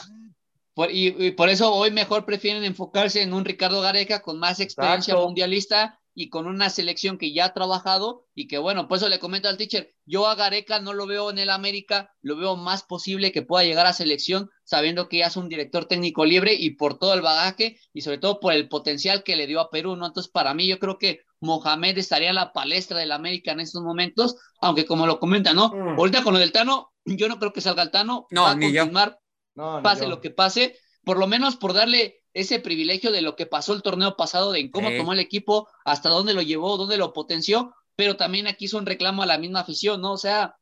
y, 0.90 1.30
por 1.32 1.48
eso 1.48 1.72
hoy 1.72 1.92
mejor 1.92 2.24
prefieren 2.24 2.64
enfocarse 2.64 3.22
en 3.22 3.32
un 3.32 3.44
Ricardo 3.44 3.80
Gareca 3.80 4.20
con 4.20 4.40
más 4.40 4.58
experiencia 4.58 5.14
mundialista 5.14 6.00
y 6.14 6.29
con 6.29 6.46
una 6.46 6.68
selección 6.68 7.18
que 7.18 7.33
ya 7.33 7.46
ha 7.46 7.55
trabajado 7.55 8.27
y 8.35 8.46
que 8.46 8.59
bueno, 8.59 8.88
por 8.88 8.98
eso 8.98 9.09
le 9.09 9.18
comento 9.18 9.48
al 9.48 9.57
teacher, 9.57 9.94
yo 10.05 10.27
a 10.27 10.35
Gareca 10.35 10.79
no 10.79 10.92
lo 10.92 11.07
veo 11.07 11.31
en 11.31 11.38
el 11.38 11.51
América, 11.51 12.14
lo 12.20 12.37
veo 12.37 12.57
más 12.57 12.83
posible 12.83 13.33
que 13.33 13.42
pueda 13.42 13.64
llegar 13.64 13.87
a 13.87 13.92
selección 13.92 14.51
sabiendo 14.64 15.09
que 15.09 15.18
ya 15.18 15.27
es 15.27 15.37
un 15.37 15.48
director 15.48 15.87
técnico 15.87 16.25
libre 16.25 16.55
y 16.55 16.70
por 16.70 16.98
todo 16.98 17.14
el 17.14 17.22
bagaje 17.22 17.79
y 17.92 18.03
sobre 18.03 18.18
todo 18.18 18.40
por 18.40 18.53
el 18.53 18.68
potencial 18.68 19.22
que 19.22 19.37
le 19.37 19.46
dio 19.46 19.61
a 19.61 19.70
Perú, 19.70 19.96
¿no? 19.96 20.07
Entonces 20.07 20.31
para 20.31 20.55
mí 20.55 20.66
yo 20.66 20.79
creo 20.79 20.98
que 20.98 21.20
Mohamed 21.40 21.98
estaría 21.98 22.29
en 22.29 22.37
la 22.37 22.53
palestra 22.53 22.98
del 22.98 23.12
América 23.12 23.53
en 23.53 23.61
estos 23.61 23.83
momentos, 23.83 24.37
aunque 24.61 24.87
como 24.87 25.07
lo 25.07 25.18
comenta, 25.18 25.53
¿no? 25.53 25.70
Mm. 25.70 25.98
Ahorita 25.98 26.22
con 26.22 26.35
lo 26.35 26.40
del 26.40 26.53
Tano, 26.53 26.92
yo 27.05 27.29
no 27.29 27.38
creo 27.38 27.53
que 27.53 27.61
salga 27.61 27.83
el 27.83 27.90
Tano, 27.90 28.27
no, 28.31 28.42
va 28.42 28.52
a 28.52 28.58
continuar, 28.58 29.19
pase 29.83 30.06
lo 30.06 30.21
que 30.21 30.31
pase, 30.31 30.79
por 31.05 31.19
lo 31.19 31.27
menos 31.27 31.57
por 31.57 31.73
darle 31.73 32.23
ese 32.35 32.61
privilegio 32.61 33.13
de 33.13 33.23
lo 33.23 33.37
que 33.37 33.46
pasó 33.46 33.75
el 33.75 33.83
torneo 33.83 34.17
pasado, 34.17 34.53
de 34.53 34.71
cómo 34.71 34.90
tomó 34.96 35.13
el 35.13 35.19
equipo, 35.19 35.69
hasta 35.85 36.09
dónde 36.09 36.35
lo 36.35 36.42
llevó, 36.42 36.77
dónde 36.77 36.96
lo 36.96 37.13
potenció, 37.13 37.75
pero 37.96 38.17
también 38.17 38.46
aquí 38.46 38.65
hizo 38.67 38.79
un 38.79 38.87
reclamo 38.87 39.23
a 39.23 39.27
la 39.27 39.38
misma 39.38 39.61
afición, 39.61 40.00
¿no? 40.00 40.13
O 40.13 40.19
sea, 40.19 40.57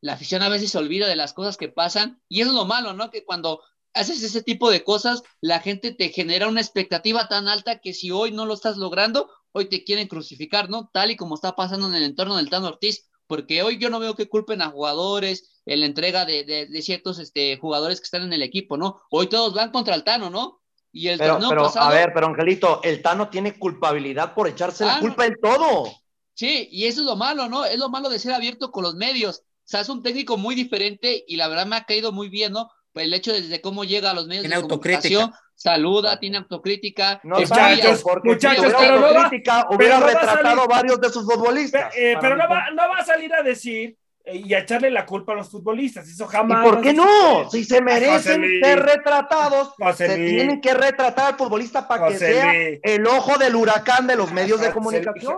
la 0.00 0.14
afición 0.14 0.42
a 0.42 0.48
veces 0.48 0.70
se 0.70 0.78
olvida 0.78 1.08
de 1.08 1.16
las 1.16 1.32
cosas 1.32 1.56
que 1.56 1.68
pasan 1.68 2.20
y 2.28 2.42
eso 2.42 2.50
es 2.50 2.56
lo 2.56 2.66
malo, 2.66 2.92
¿no? 2.92 3.10
Que 3.10 3.24
cuando 3.24 3.62
haces 3.94 4.22
ese 4.22 4.42
tipo 4.42 4.70
de 4.70 4.84
cosas, 4.84 5.22
la 5.40 5.60
gente 5.60 5.92
te 5.92 6.10
genera 6.10 6.48
una 6.48 6.60
expectativa 6.60 7.26
tan 7.28 7.48
alta 7.48 7.78
que 7.78 7.94
si 7.94 8.10
hoy 8.10 8.32
no 8.32 8.44
lo 8.44 8.54
estás 8.54 8.76
logrando, 8.76 9.30
hoy 9.52 9.66
te 9.66 9.84
quieren 9.84 10.08
crucificar, 10.08 10.68
¿no? 10.68 10.90
Tal 10.92 11.12
y 11.12 11.16
como 11.16 11.36
está 11.36 11.56
pasando 11.56 11.86
en 11.88 11.94
el 11.94 12.02
entorno 12.02 12.36
del 12.36 12.50
Tano 12.50 12.68
Ortiz, 12.68 13.08
porque 13.26 13.62
hoy 13.62 13.78
yo 13.78 13.88
no 13.88 14.00
veo 14.00 14.14
que 14.14 14.28
culpen 14.28 14.60
a 14.60 14.70
jugadores 14.70 15.53
en 15.66 15.80
la 15.80 15.86
entrega 15.86 16.24
de, 16.24 16.44
de, 16.44 16.82
ciertos 16.82 17.18
este, 17.18 17.56
jugadores 17.56 18.00
que 18.00 18.04
están 18.04 18.22
en 18.22 18.32
el 18.32 18.42
equipo, 18.42 18.76
¿no? 18.76 19.00
Hoy 19.10 19.28
todos 19.28 19.54
van 19.54 19.70
contra 19.70 19.94
el 19.94 20.04
Tano, 20.04 20.30
¿no? 20.30 20.60
Y 20.92 21.08
el 21.08 21.18
pero, 21.18 21.38
pero 21.48 21.72
a 21.76 21.90
ver, 21.90 22.12
pero 22.14 22.26
Angelito, 22.26 22.80
el 22.84 23.02
Tano 23.02 23.28
tiene 23.28 23.58
culpabilidad 23.58 24.34
por 24.34 24.46
echarse 24.46 24.84
la 24.84 24.96
ah, 24.96 25.00
culpa 25.00 25.26
en 25.26 25.34
todo. 25.40 25.90
Sí, 26.34 26.68
y 26.70 26.84
eso 26.86 27.00
es 27.00 27.06
lo 27.06 27.16
malo, 27.16 27.48
¿no? 27.48 27.64
Es 27.64 27.78
lo 27.78 27.88
malo 27.88 28.08
de 28.08 28.18
ser 28.18 28.32
abierto 28.32 28.70
con 28.70 28.84
los 28.84 28.94
medios. 28.94 29.40
O 29.40 29.66
sea, 29.66 29.80
es 29.80 29.88
un 29.88 30.02
técnico 30.02 30.36
muy 30.36 30.54
diferente 30.54 31.24
y 31.26 31.36
la 31.36 31.48
verdad 31.48 31.66
me 31.66 31.76
ha 31.76 31.84
caído 31.84 32.12
muy 32.12 32.28
bien, 32.28 32.52
¿no? 32.52 32.70
Pues 32.92 33.06
el 33.06 33.14
hecho 33.14 33.32
desde 33.32 33.60
cómo 33.60 33.82
llega 33.82 34.10
a 34.10 34.14
los 34.14 34.26
medios 34.26 34.42
tiene 34.42 34.56
de 34.56 34.68
comunicación, 34.68 35.32
saluda, 35.56 36.20
tiene 36.20 36.38
autocrítica. 36.38 37.20
No, 37.24 37.40
muchachos, 37.40 38.04
muchachos, 38.22 38.72
pero 38.78 39.00
no 39.00 39.14
va, 39.14 39.66
hubiera 39.70 39.98
retratado 39.98 40.68
varios 40.68 41.00
de 41.00 41.08
sus 41.08 41.24
futbolistas. 41.24 41.92
Eh, 41.96 42.16
pero 42.20 42.36
no 42.36 42.48
va, 42.48 42.70
no 42.70 42.88
va 42.88 42.98
a 42.98 43.04
salir 43.04 43.34
a 43.34 43.42
decir 43.42 43.96
y 44.26 44.54
a 44.54 44.60
echarle 44.60 44.90
la 44.90 45.04
culpa 45.04 45.32
a 45.32 45.36
los 45.36 45.50
futbolistas. 45.50 46.08
Eso 46.08 46.26
jamás. 46.26 46.64
¿Y 46.64 46.70
por 46.70 46.80
qué 46.80 46.94
no? 46.94 47.50
Si 47.50 47.64
se 47.64 47.82
merecen 47.82 48.42
ser 48.62 48.80
retratados, 48.80 49.74
se 49.96 50.16
tienen 50.16 50.60
que 50.60 50.72
retratar 50.72 51.32
al 51.32 51.36
futbolista 51.36 51.86
para 51.86 52.08
que 52.08 52.18
sea 52.18 52.52
el 52.54 53.06
ojo 53.06 53.36
del 53.36 53.54
huracán 53.54 54.06
de 54.06 54.16
los 54.16 54.32
medios 54.32 54.60
de 54.60 54.72
comunicación. 54.72 55.36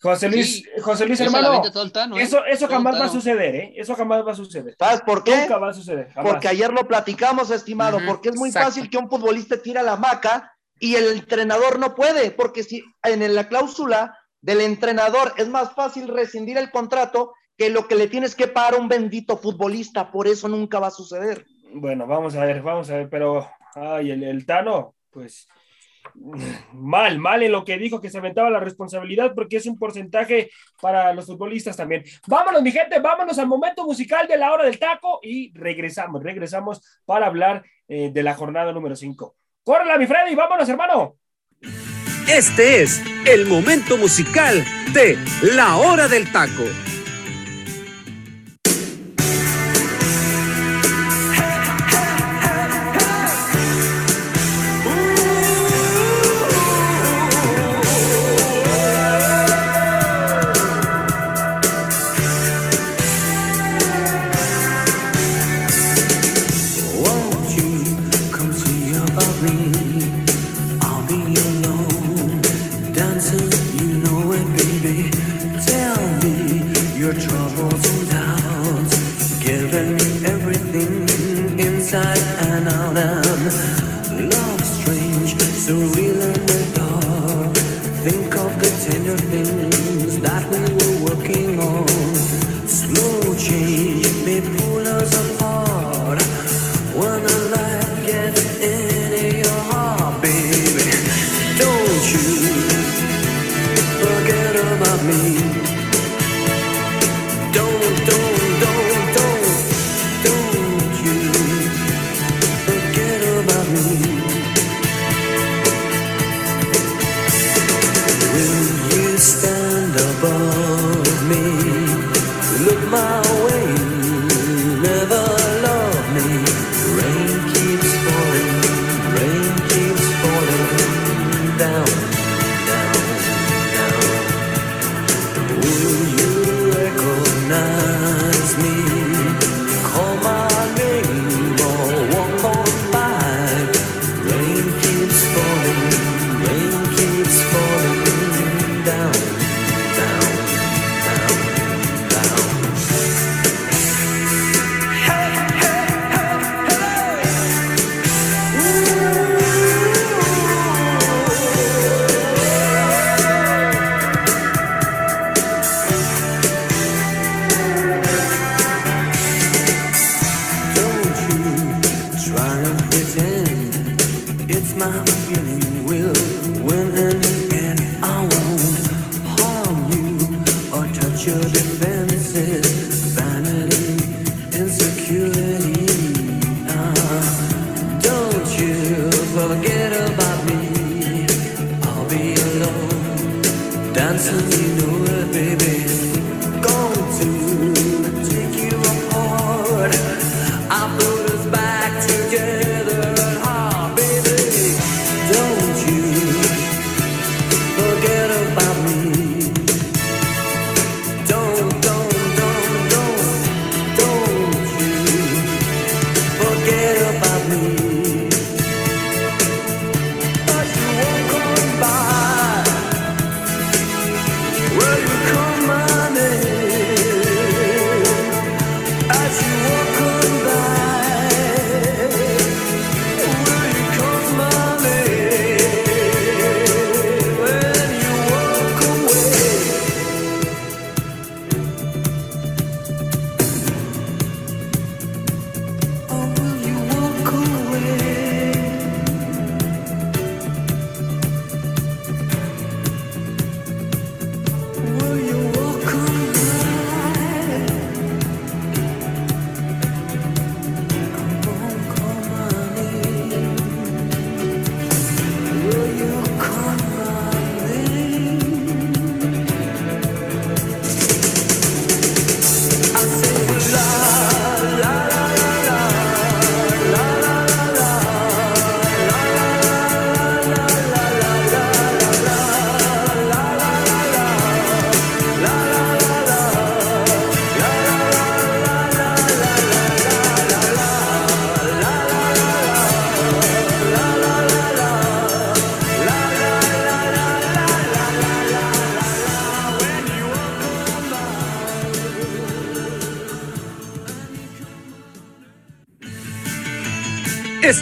José 0.00 0.28
Luis, 0.28 0.64
José 0.82 1.06
Luis 1.06 1.20
hermano, 1.20 1.62
¿eh? 1.64 2.22
eso, 2.22 2.44
eso 2.44 2.66
jamás 2.66 3.00
va 3.00 3.04
a 3.04 3.08
suceder, 3.08 3.54
¿eh? 3.54 3.74
Eso 3.76 3.94
jamás 3.94 4.26
va 4.26 4.32
a 4.32 4.34
suceder. 4.34 4.74
¿Sabes 4.76 5.00
por 5.02 5.22
qué? 5.22 5.36
Nunca 5.36 5.58
va 5.58 5.70
a 5.70 5.74
suceder. 5.74 6.08
Porque 6.20 6.48
ayer 6.48 6.72
lo 6.72 6.88
platicamos, 6.88 7.50
estimado, 7.50 8.00
porque 8.06 8.30
es 8.30 8.36
muy 8.36 8.50
fácil 8.50 8.90
que 8.90 8.98
un 8.98 9.08
futbolista 9.08 9.58
tire 9.58 9.82
la 9.82 9.96
maca 9.96 10.52
y 10.80 10.96
el 10.96 11.12
entrenador 11.12 11.78
no 11.78 11.94
puede, 11.94 12.32
porque 12.32 12.64
si 12.64 12.82
en 13.04 13.34
la 13.34 13.48
cláusula 13.48 14.18
del 14.40 14.60
entrenador 14.60 15.34
es 15.36 15.48
más 15.48 15.72
fácil 15.72 16.08
rescindir 16.08 16.58
el 16.58 16.72
contrato 16.72 17.34
que 17.56 17.70
lo 17.70 17.86
que 17.86 17.94
le 17.94 18.08
tienes 18.08 18.34
que 18.34 18.48
pagar 18.48 18.74
a 18.74 18.78
un 18.78 18.88
bendito 18.88 19.36
futbolista, 19.36 20.10
por 20.10 20.26
eso 20.26 20.48
nunca 20.48 20.78
va 20.78 20.88
a 20.88 20.92
suceder. 20.92 21.46
Bueno, 21.74 22.06
vamos 22.06 22.34
a 22.34 22.44
ver, 22.44 22.62
vamos 22.62 22.90
a 22.90 22.96
ver, 22.96 23.08
pero, 23.08 23.48
ay, 23.74 24.10
el, 24.10 24.22
el 24.22 24.44
Tano, 24.44 24.94
pues 25.10 25.48
mal, 26.72 27.18
mal 27.18 27.42
en 27.42 27.52
lo 27.52 27.64
que 27.64 27.78
dijo 27.78 28.00
que 28.00 28.10
se 28.10 28.18
aventaba 28.18 28.50
la 28.50 28.60
responsabilidad 28.60 29.32
porque 29.34 29.56
es 29.56 29.66
un 29.66 29.78
porcentaje 29.78 30.50
para 30.80 31.12
los 31.12 31.26
futbolistas 31.26 31.76
también. 31.76 32.04
Vámonos, 32.26 32.62
mi 32.62 32.72
gente, 32.72 33.00
vámonos 33.00 33.38
al 33.38 33.46
momento 33.46 33.84
musical 33.84 34.26
de 34.26 34.36
la 34.36 34.52
hora 34.52 34.64
del 34.64 34.78
taco 34.78 35.20
y 35.22 35.52
regresamos, 35.54 36.22
regresamos 36.22 37.00
para 37.04 37.26
hablar 37.26 37.64
eh, 37.88 38.10
de 38.12 38.22
la 38.22 38.34
jornada 38.34 38.72
número 38.72 38.96
5. 38.96 39.36
Córrela, 39.64 39.98
mi 39.98 40.06
Freddy, 40.06 40.34
vámonos, 40.34 40.68
hermano. 40.68 41.16
Este 42.28 42.82
es 42.82 43.02
el 43.26 43.46
momento 43.46 43.96
musical 43.96 44.64
de 44.92 45.18
la 45.54 45.76
hora 45.76 46.08
del 46.08 46.30
taco. 46.32 46.64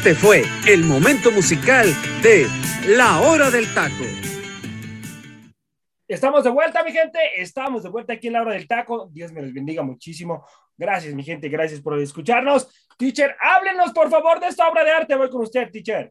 Este 0.01 0.15
fue 0.15 0.45
el 0.67 0.83
momento 0.85 1.31
musical 1.31 1.87
de 2.23 2.47
La 2.89 3.21
Hora 3.21 3.51
del 3.51 3.67
Taco. 3.75 4.03
Estamos 6.09 6.43
de 6.43 6.49
vuelta, 6.49 6.83
mi 6.83 6.91
gente. 6.91 7.19
Estamos 7.37 7.83
de 7.83 7.91
vuelta 7.91 8.15
aquí 8.15 8.29
en 8.29 8.33
La 8.33 8.41
Hora 8.41 8.55
del 8.55 8.67
Taco. 8.67 9.11
Dios 9.13 9.31
me 9.31 9.43
los 9.43 9.53
bendiga 9.53 9.83
muchísimo. 9.83 10.47
Gracias, 10.79 11.13
mi 11.13 11.23
gente. 11.23 11.51
Gracias 11.51 11.83
por 11.83 12.01
escucharnos. 12.01 12.67
Teacher, 12.97 13.37
háblenos, 13.43 13.93
por 13.93 14.09
favor, 14.09 14.41
de 14.41 14.47
esta 14.47 14.67
obra 14.71 14.85
de 14.85 14.91
arte. 14.91 15.15
Voy 15.17 15.29
con 15.29 15.43
usted, 15.43 15.71
teacher. 15.71 16.11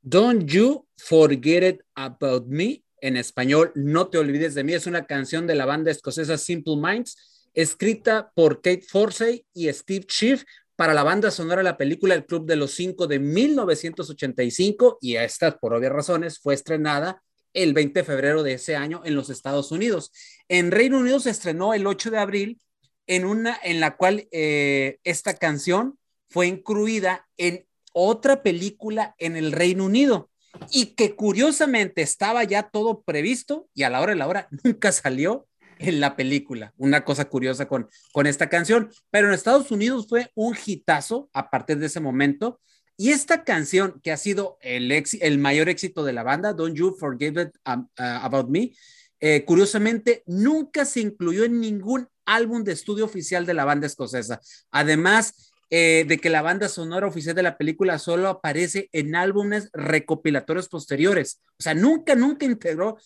Don't 0.00 0.44
You 0.44 0.86
Forget 0.96 1.74
It 1.74 1.80
About 1.96 2.46
Me. 2.46 2.84
En 3.00 3.16
español, 3.16 3.72
No 3.74 4.06
te 4.06 4.18
olvides 4.18 4.54
de 4.54 4.62
mí. 4.62 4.74
Es 4.74 4.86
una 4.86 5.06
canción 5.06 5.44
de 5.48 5.56
la 5.56 5.64
banda 5.64 5.90
escocesa 5.90 6.38
Simple 6.38 6.76
Minds, 6.76 7.50
escrita 7.52 8.30
por 8.32 8.62
Kate 8.62 8.82
Forsey 8.88 9.44
y 9.54 9.72
Steve 9.72 10.06
Schiff 10.08 10.44
para 10.78 10.94
la 10.94 11.02
banda 11.02 11.32
sonora 11.32 11.56
de 11.56 11.64
la 11.64 11.76
película 11.76 12.14
El 12.14 12.24
Club 12.24 12.46
de 12.46 12.54
los 12.54 12.70
Cinco 12.70 13.08
de 13.08 13.18
1985 13.18 14.98
y 15.00 15.16
esta, 15.16 15.58
por 15.58 15.74
obvias 15.74 15.90
razones, 15.90 16.38
fue 16.38 16.54
estrenada 16.54 17.20
el 17.52 17.74
20 17.74 17.98
de 17.98 18.04
febrero 18.04 18.44
de 18.44 18.52
ese 18.52 18.76
año 18.76 19.02
en 19.04 19.16
los 19.16 19.28
Estados 19.28 19.72
Unidos. 19.72 20.12
En 20.46 20.70
Reino 20.70 20.98
Unido 21.00 21.18
se 21.18 21.30
estrenó 21.30 21.74
el 21.74 21.84
8 21.84 22.12
de 22.12 22.18
abril 22.18 22.60
en 23.08 23.24
una 23.24 23.58
en 23.64 23.80
la 23.80 23.96
cual 23.96 24.28
eh, 24.30 24.98
esta 25.02 25.34
canción 25.34 25.98
fue 26.28 26.46
incluida 26.46 27.26
en 27.38 27.66
otra 27.92 28.44
película 28.44 29.16
en 29.18 29.36
el 29.36 29.50
Reino 29.50 29.84
Unido 29.84 30.30
y 30.70 30.94
que 30.94 31.16
curiosamente 31.16 32.02
estaba 32.02 32.44
ya 32.44 32.70
todo 32.70 33.02
previsto 33.02 33.68
y 33.74 33.82
a 33.82 33.90
la 33.90 34.00
hora 34.00 34.12
de 34.12 34.18
la 34.18 34.28
hora 34.28 34.48
nunca 34.62 34.92
salió 34.92 35.48
en 35.78 36.00
la 36.00 36.16
película. 36.16 36.72
Una 36.76 37.04
cosa 37.04 37.26
curiosa 37.26 37.66
con, 37.66 37.88
con 38.12 38.26
esta 38.26 38.48
canción, 38.48 38.90
pero 39.10 39.28
en 39.28 39.34
Estados 39.34 39.70
Unidos 39.70 40.06
fue 40.08 40.30
un 40.34 40.56
hitazo 40.64 41.28
a 41.32 41.50
partir 41.50 41.78
de 41.78 41.86
ese 41.86 42.00
momento. 42.00 42.60
Y 42.96 43.10
esta 43.10 43.44
canción, 43.44 44.00
que 44.02 44.10
ha 44.10 44.16
sido 44.16 44.58
el, 44.60 44.90
el 44.92 45.38
mayor 45.38 45.68
éxito 45.68 46.04
de 46.04 46.12
la 46.12 46.24
banda, 46.24 46.52
Don't 46.52 46.76
You 46.76 46.96
Forget 46.98 47.36
It 47.38 47.56
um, 47.64 47.88
uh, 47.98 48.02
About 48.22 48.48
Me, 48.48 48.72
eh, 49.20 49.44
curiosamente 49.44 50.22
nunca 50.26 50.84
se 50.84 51.00
incluyó 51.00 51.44
en 51.44 51.60
ningún 51.60 52.08
álbum 52.24 52.62
de 52.62 52.72
estudio 52.72 53.04
oficial 53.04 53.46
de 53.46 53.54
la 53.54 53.64
banda 53.64 53.86
escocesa. 53.86 54.40
Además, 54.70 55.52
eh, 55.70 56.06
de 56.08 56.18
que 56.18 56.30
la 56.30 56.40
banda 56.40 56.68
sonora 56.68 57.06
oficial 57.06 57.34
de 57.34 57.42
la 57.42 57.58
película 57.58 57.98
solo 57.98 58.28
aparece 58.28 58.88
en 58.92 59.14
álbumes 59.14 59.68
recopilatorios 59.74 60.68
posteriores. 60.68 61.42
O 61.58 61.62
sea, 61.62 61.74
nunca, 61.74 62.14
nunca 62.14 62.46
integró 62.46 62.96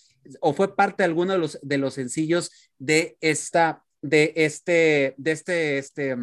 o 0.41 0.53
fue 0.53 0.77
parte 0.77 1.03
de 1.03 1.07
alguno 1.07 1.33
de 1.33 1.39
los, 1.39 1.59
de 1.63 1.79
los 1.79 1.95
sencillos 1.95 2.53
de 2.79 3.17
esta, 3.21 3.85
de 4.01 4.33
este, 4.37 5.15
de 5.17 5.33
este, 5.33 5.79
este, 5.79 6.17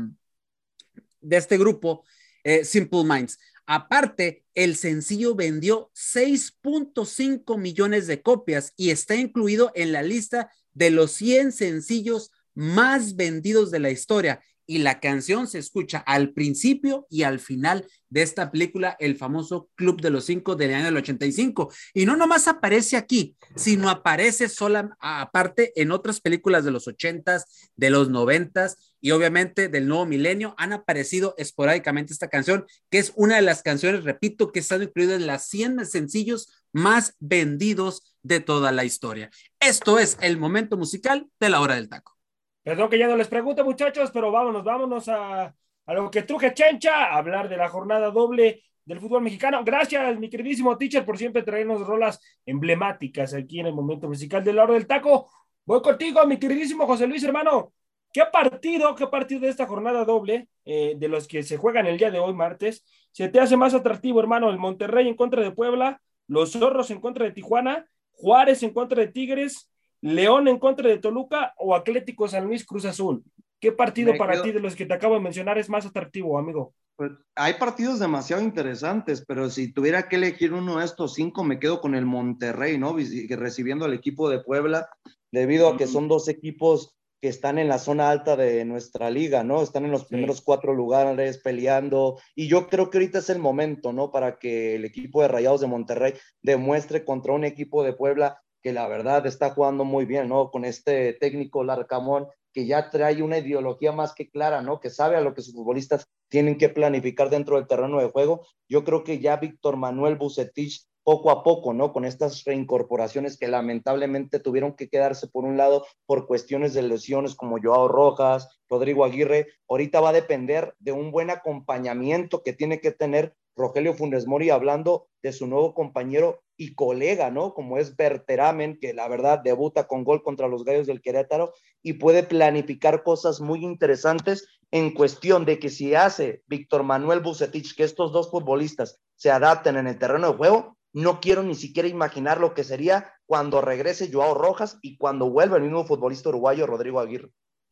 de 1.21 1.37
este 1.37 1.57
grupo, 1.57 2.05
eh, 2.43 2.63
Simple 2.63 3.03
Minds. 3.03 3.37
Aparte, 3.65 4.45
el 4.55 4.75
sencillo 4.77 5.35
vendió 5.35 5.91
6.5 5.93 7.57
millones 7.57 8.07
de 8.07 8.21
copias 8.21 8.73
y 8.77 8.91
está 8.91 9.15
incluido 9.15 9.71
en 9.75 9.91
la 9.91 10.03
lista 10.03 10.51
de 10.73 10.89
los 10.89 11.11
100 11.11 11.51
sencillos 11.51 12.31
más 12.55 13.15
vendidos 13.15 13.71
de 13.71 13.79
la 13.79 13.91
historia 13.91 14.41
y 14.69 14.77
la 14.77 14.99
canción 14.99 15.47
se 15.47 15.57
escucha 15.57 15.97
al 15.97 16.31
principio 16.31 17.07
y 17.09 17.23
al 17.23 17.39
final 17.39 17.87
de 18.11 18.21
esta 18.21 18.51
película, 18.51 18.95
el 18.99 19.17
famoso 19.17 19.67
Club 19.73 19.99
de 19.99 20.11
los 20.11 20.25
Cinco 20.25 20.55
del 20.55 20.75
año 20.75 20.85
del 20.85 20.97
85. 20.97 21.73
Y 21.95 22.05
no 22.05 22.15
nomás 22.15 22.47
aparece 22.47 22.95
aquí, 22.95 23.35
sino 23.55 23.89
aparece 23.89 24.47
sola 24.47 24.95
aparte 24.99 25.73
en 25.75 25.91
otras 25.91 26.21
películas 26.21 26.65
de 26.65 26.69
los 26.69 26.87
80s, 26.87 27.45
de 27.75 27.89
los 27.89 28.11
90s 28.11 28.75
y 29.01 29.09
obviamente 29.09 29.69
del 29.69 29.87
nuevo 29.87 30.05
milenio. 30.05 30.53
Han 30.59 30.71
aparecido 30.71 31.33
esporádicamente 31.39 32.13
esta 32.13 32.29
canción, 32.29 32.67
que 32.91 32.99
es 32.99 33.11
una 33.15 33.37
de 33.37 33.41
las 33.41 33.63
canciones, 33.63 34.03
repito, 34.03 34.51
que 34.51 34.59
están 34.59 34.83
incluidas 34.83 35.19
en 35.19 35.25
las 35.25 35.47
100 35.47 35.87
sencillos 35.87 36.47
más 36.71 37.15
vendidos 37.19 38.03
de 38.21 38.39
toda 38.39 38.71
la 38.71 38.85
historia. 38.85 39.31
Esto 39.59 39.97
es 39.97 40.19
el 40.21 40.37
momento 40.37 40.77
musical 40.77 41.27
de 41.39 41.49
la 41.49 41.59
hora 41.59 41.73
del 41.73 41.89
taco. 41.89 42.18
Perdón 42.63 42.89
que 42.89 42.97
ya 42.97 43.07
no 43.07 43.15
les 43.15 43.27
pregunte, 43.27 43.63
muchachos, 43.63 44.11
pero 44.11 44.31
vámonos, 44.31 44.63
vámonos 44.63 45.07
a, 45.09 45.53
a 45.85 45.93
lo 45.93 46.11
que 46.11 46.23
truje 46.23 46.53
Chencha, 46.53 47.15
hablar 47.15 47.49
de 47.49 47.57
la 47.57 47.69
jornada 47.69 48.11
doble 48.11 48.63
del 48.85 48.99
fútbol 48.99 49.21
mexicano. 49.21 49.63
Gracias, 49.63 50.19
mi 50.19 50.29
queridísimo 50.29 50.77
teacher, 50.77 51.05
por 51.05 51.17
siempre 51.17 51.43
traernos 51.43 51.85
rolas 51.85 52.19
emblemáticas 52.45 53.33
aquí 53.33 53.59
en 53.59 53.67
el 53.67 53.73
momento 53.73 54.07
musical 54.07 54.43
de 54.43 54.53
la 54.53 54.63
hora 54.63 54.73
del 54.73 54.87
taco. 54.87 55.29
Voy 55.65 55.81
contigo, 55.81 56.25
mi 56.25 56.37
queridísimo 56.37 56.85
José 56.85 57.07
Luis, 57.07 57.23
hermano. 57.23 57.71
¿Qué 58.11 58.23
partido, 58.31 58.95
qué 58.95 59.05
partido 59.05 59.41
de 59.41 59.49
esta 59.49 59.67
jornada 59.67 60.03
doble, 60.03 60.49
eh, 60.65 60.95
de 60.97 61.07
los 61.07 61.27
que 61.27 61.43
se 61.43 61.57
juegan 61.57 61.85
el 61.85 61.99
día 61.99 62.09
de 62.09 62.17
hoy, 62.17 62.33
martes, 62.33 62.83
se 63.11 63.29
te 63.29 63.39
hace 63.39 63.55
más 63.55 63.75
atractivo, 63.75 64.19
hermano? 64.19 64.49
El 64.49 64.57
Monterrey 64.57 65.07
en 65.07 65.15
contra 65.15 65.43
de 65.43 65.51
Puebla, 65.51 66.01
los 66.27 66.53
Zorros 66.53 66.89
en 66.89 66.99
contra 66.99 67.25
de 67.25 67.31
Tijuana, 67.31 67.85
Juárez 68.13 68.63
en 68.63 68.73
contra 68.73 69.01
de 69.01 69.09
Tigres, 69.09 69.69
León 70.01 70.47
en 70.47 70.59
contra 70.59 70.89
de 70.89 70.97
Toluca 70.97 71.53
o 71.57 71.75
Atlético 71.75 72.27
San 72.27 72.45
Luis 72.45 72.65
Cruz 72.65 72.85
Azul. 72.85 73.23
¿Qué 73.59 73.71
partido 73.73 74.13
para 74.17 74.41
ti 74.41 74.51
de 74.51 74.61
los 74.61 74.75
que 74.75 74.85
te 74.85 74.93
acabo 74.93 75.15
de 75.15 75.19
mencionar 75.19 75.57
es 75.57 75.69
más 75.69 75.85
atractivo, 75.85 76.37
amigo? 76.37 76.73
Pues 76.95 77.11
hay 77.35 77.53
partidos 77.55 77.99
demasiado 77.99 78.41
interesantes, 78.41 79.23
pero 79.25 79.49
si 79.49 79.73
tuviera 79.73 80.07
que 80.07 80.15
elegir 80.15 80.53
uno 80.53 80.79
de 80.79 80.85
estos 80.85 81.13
cinco, 81.13 81.43
me 81.43 81.59
quedo 81.59 81.81
con 81.81 81.95
el 81.95 82.05
Monterrey, 82.05 82.77
¿no? 82.77 82.95
Recibiendo 83.29 83.85
al 83.85 83.93
equipo 83.93 84.29
de 84.29 84.39
Puebla, 84.39 84.89
debido 85.31 85.69
a 85.69 85.77
que 85.77 85.87
son 85.87 86.07
dos 86.07 86.27
equipos 86.29 86.95
que 87.21 87.27
están 87.27 87.57
en 87.57 87.67
la 87.67 87.79
zona 87.79 88.09
alta 88.09 88.37
de 88.37 88.63
nuestra 88.63 89.09
liga, 89.09 89.43
¿no? 89.43 89.61
Están 89.61 89.83
en 89.83 89.91
los 89.91 90.05
primeros 90.05 90.41
cuatro 90.41 90.73
lugares 90.73 91.37
peleando 91.39 92.17
y 92.33 92.47
yo 92.47 92.67
creo 92.67 92.89
que 92.89 92.97
ahorita 92.97 93.19
es 93.19 93.29
el 93.29 93.39
momento, 93.39 93.91
¿no? 93.91 94.09
Para 94.09 94.37
que 94.37 94.75
el 94.75 94.85
equipo 94.85 95.21
de 95.21 95.27
Rayados 95.27 95.61
de 95.61 95.67
Monterrey 95.67 96.13
demuestre 96.41 97.03
contra 97.03 97.33
un 97.33 97.43
equipo 97.43 97.83
de 97.83 97.93
Puebla 97.93 98.41
que 98.61 98.73
la 98.73 98.87
verdad 98.87 99.25
está 99.25 99.51
jugando 99.51 99.85
muy 99.85 100.05
bien, 100.05 100.29
¿no? 100.29 100.51
Con 100.51 100.65
este 100.65 101.13
técnico 101.13 101.63
Larcamón, 101.63 102.27
que 102.53 102.65
ya 102.65 102.89
trae 102.89 103.21
una 103.21 103.37
ideología 103.37 103.91
más 103.91 104.13
que 104.13 104.29
clara, 104.29 104.61
¿no? 104.61 104.79
Que 104.79 104.89
sabe 104.89 105.15
a 105.15 105.21
lo 105.21 105.33
que 105.33 105.41
sus 105.41 105.53
futbolistas 105.53 106.07
tienen 106.29 106.57
que 106.57 106.69
planificar 106.69 107.29
dentro 107.29 107.55
del 107.55 107.67
terreno 107.67 107.99
de 107.99 108.09
juego. 108.09 108.45
Yo 108.67 108.83
creo 108.83 109.03
que 109.03 109.19
ya 109.19 109.37
Víctor 109.37 109.77
Manuel 109.77 110.15
Bucetich 110.15 110.85
poco 111.09 111.31
a 111.31 111.41
poco, 111.41 111.73
¿no? 111.73 111.91
Con 111.91 112.05
estas 112.05 112.43
reincorporaciones 112.43 113.35
que 113.35 113.47
lamentablemente 113.47 114.39
tuvieron 114.39 114.75
que 114.75 114.89
quedarse 114.89 115.27
por 115.27 115.43
un 115.43 115.57
lado 115.57 115.87
por 116.05 116.27
cuestiones 116.27 116.75
de 116.75 116.83
lesiones 116.83 117.33
como 117.33 117.57
Joao 117.59 117.87
Rojas, 117.87 118.61
Rodrigo 118.69 119.03
Aguirre. 119.03 119.47
Ahorita 119.67 120.01
va 120.01 120.09
a 120.09 120.13
depender 120.13 120.75
de 120.77 120.91
un 120.91 121.09
buen 121.09 121.31
acompañamiento 121.31 122.43
que 122.43 122.53
tiene 122.53 122.79
que 122.79 122.91
tener 122.91 123.33
Rogelio 123.55 123.95
Funes 123.95 124.27
Mori 124.27 124.51
hablando 124.51 125.07
de 125.23 125.33
su 125.33 125.47
nuevo 125.47 125.73
compañero 125.73 126.43
y 126.55 126.75
colega, 126.75 127.31
¿no? 127.31 127.55
Como 127.55 127.79
es 127.79 127.95
Berteramen, 127.95 128.77
que 128.79 128.93
la 128.93 129.07
verdad 129.07 129.39
debuta 129.39 129.87
con 129.87 130.03
gol 130.03 130.21
contra 130.21 130.47
los 130.47 130.63
Gallos 130.63 130.85
del 130.85 131.01
Querétaro 131.01 131.53
y 131.81 131.93
puede 131.93 132.21
planificar 132.21 133.01
cosas 133.01 133.41
muy 133.41 133.65
interesantes 133.65 134.47
en 134.69 134.93
cuestión 134.93 135.43
de 135.45 135.57
que 135.57 135.69
si 135.69 135.95
hace 135.95 136.43
Víctor 136.45 136.83
Manuel 136.83 137.21
Bucetich 137.21 137.75
que 137.75 137.83
estos 137.83 138.11
dos 138.11 138.29
futbolistas 138.29 139.01
se 139.15 139.31
adapten 139.31 139.75
en 139.75 139.87
el 139.87 139.97
terreno 139.97 140.27
de 140.27 140.37
juego, 140.37 140.77
no 140.93 141.19
quiero 141.19 141.43
ni 141.43 141.55
siquiera 141.55 141.87
imaginar 141.87 142.39
lo 142.39 142.53
que 142.53 142.63
sería 142.63 143.13
cuando 143.25 143.61
regrese 143.61 144.09
Joao 144.11 144.33
Rojas 144.33 144.79
y 144.81 144.97
cuando 144.97 145.29
vuelva 145.29 145.57
el 145.57 145.63
mismo 145.63 145.85
futbolista 145.85 146.29
uruguayo 146.29 146.65
Rodrigo 146.65 146.99
Aguirre. 146.99 147.29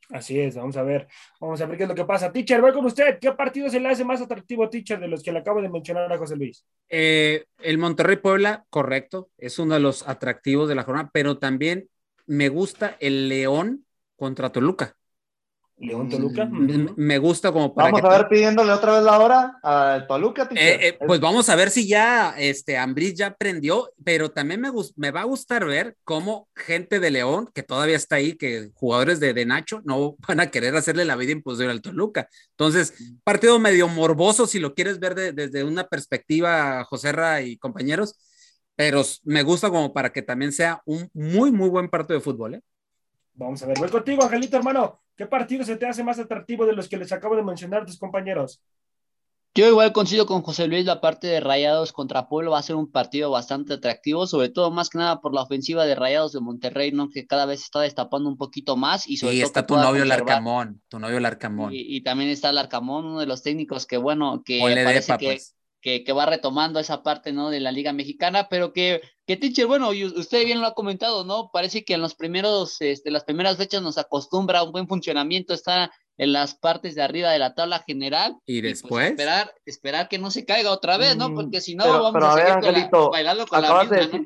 Así 0.09 0.39
es, 0.39 0.55
vamos 0.55 0.77
a 0.77 0.83
ver, 0.83 1.07
vamos 1.41 1.59
a 1.59 1.65
ver 1.65 1.77
qué 1.77 1.83
es 1.83 1.89
lo 1.89 1.95
que 1.95 2.05
pasa. 2.05 2.31
Teacher, 2.31 2.61
voy 2.61 2.71
con 2.71 2.85
usted. 2.85 3.19
¿Qué 3.19 3.31
partido 3.33 3.69
se 3.69 3.79
le 3.79 3.89
hace 3.89 4.05
más 4.05 4.21
atractivo, 4.21 4.69
Teacher, 4.69 4.99
de 4.99 5.07
los 5.09 5.21
que 5.21 5.33
le 5.33 5.39
acabo 5.39 5.61
de 5.61 5.67
mencionar 5.67 6.11
a 6.11 6.17
José 6.17 6.37
Luis? 6.37 6.65
Eh, 6.87 7.45
el 7.59 7.77
Monterrey 7.77 8.15
Puebla, 8.15 8.65
correcto, 8.69 9.29
es 9.37 9.59
uno 9.59 9.73
de 9.73 9.81
los 9.81 10.07
atractivos 10.07 10.69
de 10.69 10.75
la 10.75 10.83
jornada, 10.83 11.09
pero 11.11 11.39
también 11.39 11.89
me 12.25 12.47
gusta 12.47 12.95
el 12.99 13.27
León 13.27 13.85
contra 14.15 14.51
Toluca. 14.51 14.96
León 15.79 16.09
Toluca. 16.09 16.45
Mm, 16.45 16.93
me 16.95 17.17
gusta 17.19 17.51
como 17.51 17.73
para. 17.73 17.91
Vamos 17.91 18.03
a 18.03 18.17
ver 18.17 18.27
pidiéndole 18.27 18.71
otra 18.71 18.95
vez 18.95 19.03
la 19.03 19.19
hora 19.19 19.59
a 19.61 20.05
Toluca. 20.07 20.49
Eh, 20.55 20.79
eh, 20.81 20.97
pues 21.05 21.19
vamos 21.19 21.49
a 21.49 21.55
ver 21.55 21.69
si 21.69 21.87
ya 21.87 22.33
este 22.37 22.77
Ambris 22.77 23.13
ya 23.13 23.27
aprendió, 23.27 23.91
pero 24.03 24.31
también 24.31 24.59
me, 24.59 24.71
me 24.95 25.11
va 25.11 25.21
a 25.21 25.25
gustar 25.25 25.65
ver 25.65 25.95
cómo 26.03 26.49
gente 26.55 26.99
de 26.99 27.11
León, 27.11 27.49
que 27.53 27.61
todavía 27.61 27.95
está 27.95 28.15
ahí, 28.15 28.35
que 28.35 28.71
jugadores 28.73 29.19
de, 29.19 29.33
de 29.33 29.45
Nacho 29.45 29.81
no 29.85 30.15
van 30.27 30.39
a 30.39 30.49
querer 30.49 30.75
hacerle 30.75 31.05
la 31.05 31.15
vida 31.15 31.31
imposible 31.31 31.71
al 31.71 31.81
Toluca. 31.81 32.27
Entonces, 32.51 32.93
partido 33.23 33.59
medio 33.59 33.87
morboso 33.87 34.47
si 34.47 34.59
lo 34.59 34.73
quieres 34.73 34.99
ver 34.99 35.13
desde 35.33 35.63
una 35.63 35.87
perspectiva, 35.87 36.83
Joserra 36.85 37.41
y 37.41 37.57
compañeros, 37.57 38.15
pero 38.75 39.03
me 39.23 39.43
gusta 39.43 39.69
como 39.69 39.93
para 39.93 40.11
que 40.11 40.23
también 40.23 40.51
sea 40.51 40.81
un 40.85 41.09
muy, 41.13 41.51
muy 41.51 41.69
buen 41.69 41.89
partido 41.89 42.17
de 42.17 42.23
fútbol. 42.23 42.55
¿eh? 42.55 42.61
Vamos 43.37 43.61
a 43.61 43.67
ver, 43.67 43.77
voy 43.77 43.89
contigo, 43.89 44.23
Angelito, 44.23 44.57
hermano. 44.57 44.99
¿Qué 45.15 45.27
partido 45.27 45.63
se 45.63 45.77
te 45.77 45.85
hace 45.85 46.03
más 46.03 46.17
atractivo 46.17 46.65
de 46.65 46.73
los 46.73 46.89
que 46.89 46.97
les 46.97 47.11
acabo 47.11 47.35
de 47.35 47.43
mencionar 47.43 47.85
tus 47.85 47.99
compañeros? 47.99 48.59
Yo 49.53 49.67
igual 49.67 49.91
coincido 49.91 50.25
con 50.25 50.41
José 50.41 50.67
Luis, 50.67 50.85
la 50.85 51.01
parte 51.01 51.27
de 51.27 51.39
Rayados 51.39 51.91
contra 51.93 52.27
Pueblo 52.27 52.51
va 52.51 52.59
a 52.59 52.63
ser 52.63 52.75
un 52.75 52.91
partido 52.91 53.31
bastante 53.31 53.73
atractivo, 53.73 54.27
sobre 54.27 54.49
todo 54.49 54.71
más 54.71 54.89
que 54.89 54.99
nada 54.99 55.19
por 55.21 55.33
la 55.33 55.41
ofensiva 55.41 55.85
de 55.85 55.95
Rayados 55.95 56.33
de 56.33 56.39
Monterrey, 56.39 56.91
¿no? 56.91 57.09
que 57.09 57.25
cada 57.25 57.45
vez 57.45 57.61
está 57.61 57.81
destapando 57.81 58.29
un 58.29 58.37
poquito 58.37 58.75
más. 58.75 59.07
Y, 59.07 59.17
sobre 59.17 59.41
está 59.41 59.65
tu 59.65 59.75
novio 59.75 60.05
Larcamón, 60.05 60.81
tu 60.87 60.99
novio 60.99 61.19
Larcamón. 61.19 61.71
Y, 61.73 62.01
también 62.01 62.31
está 62.31 62.51
Larcamón, 62.51 63.05
uno 63.05 63.19
de 63.19 63.25
los 63.27 63.43
técnicos 63.43 63.85
que, 63.85 63.97
bueno, 63.97 64.43
que 64.43 64.59
parece 64.83 65.17
que, 65.17 65.25
pues 65.25 65.56
que, 66.03 66.13
va 66.13 66.25
retomando 66.25 66.79
esa 66.79 67.01
parte, 67.01 67.31
¿no? 67.31 67.49
De 67.49 67.59
la 67.59 67.71
Liga 67.71 67.93
Mexicana, 67.93 68.47
pero 68.49 68.73
que, 68.73 69.01
que 69.25 69.37
Teacher, 69.37 69.65
bueno, 69.67 69.93
y 69.93 70.05
usted 70.05 70.43
bien 70.43 70.59
lo 70.59 70.67
ha 70.67 70.73
comentado, 70.73 71.23
¿no? 71.23 71.49
Parece 71.51 71.85
que 71.85 71.93
en 71.93 72.01
los 72.01 72.15
primeros, 72.15 72.81
este, 72.81 73.09
las 73.09 73.23
primeras 73.23 73.57
fechas 73.57 73.81
nos 73.81 73.97
acostumbra 73.97 74.59
a 74.59 74.63
un 74.63 74.71
buen 74.71 74.87
funcionamiento, 74.87 75.53
está 75.53 75.91
en 76.17 76.33
las 76.33 76.55
partes 76.55 76.95
de 76.95 77.03
arriba 77.03 77.31
de 77.31 77.39
la 77.39 77.53
tabla 77.53 77.79
general. 77.79 78.35
Y 78.45 78.61
pues, 78.61 78.81
después. 78.81 79.11
esperar, 79.11 79.53
esperar 79.65 80.09
que 80.09 80.17
no 80.17 80.29
se 80.29 80.45
caiga 80.45 80.71
otra 80.71 80.97
vez, 80.97 81.15
¿no? 81.15 81.29
Mm, 81.29 81.35
Porque 81.35 81.61
si 81.61 81.75
no, 81.75 81.85
vamos 81.85 82.23
a, 82.23 82.33
seguir 82.33 82.51
Angelito, 82.51 83.09
bailando 83.09 83.47
con 83.47 83.61
la 83.61 83.83
misma, 83.83 84.25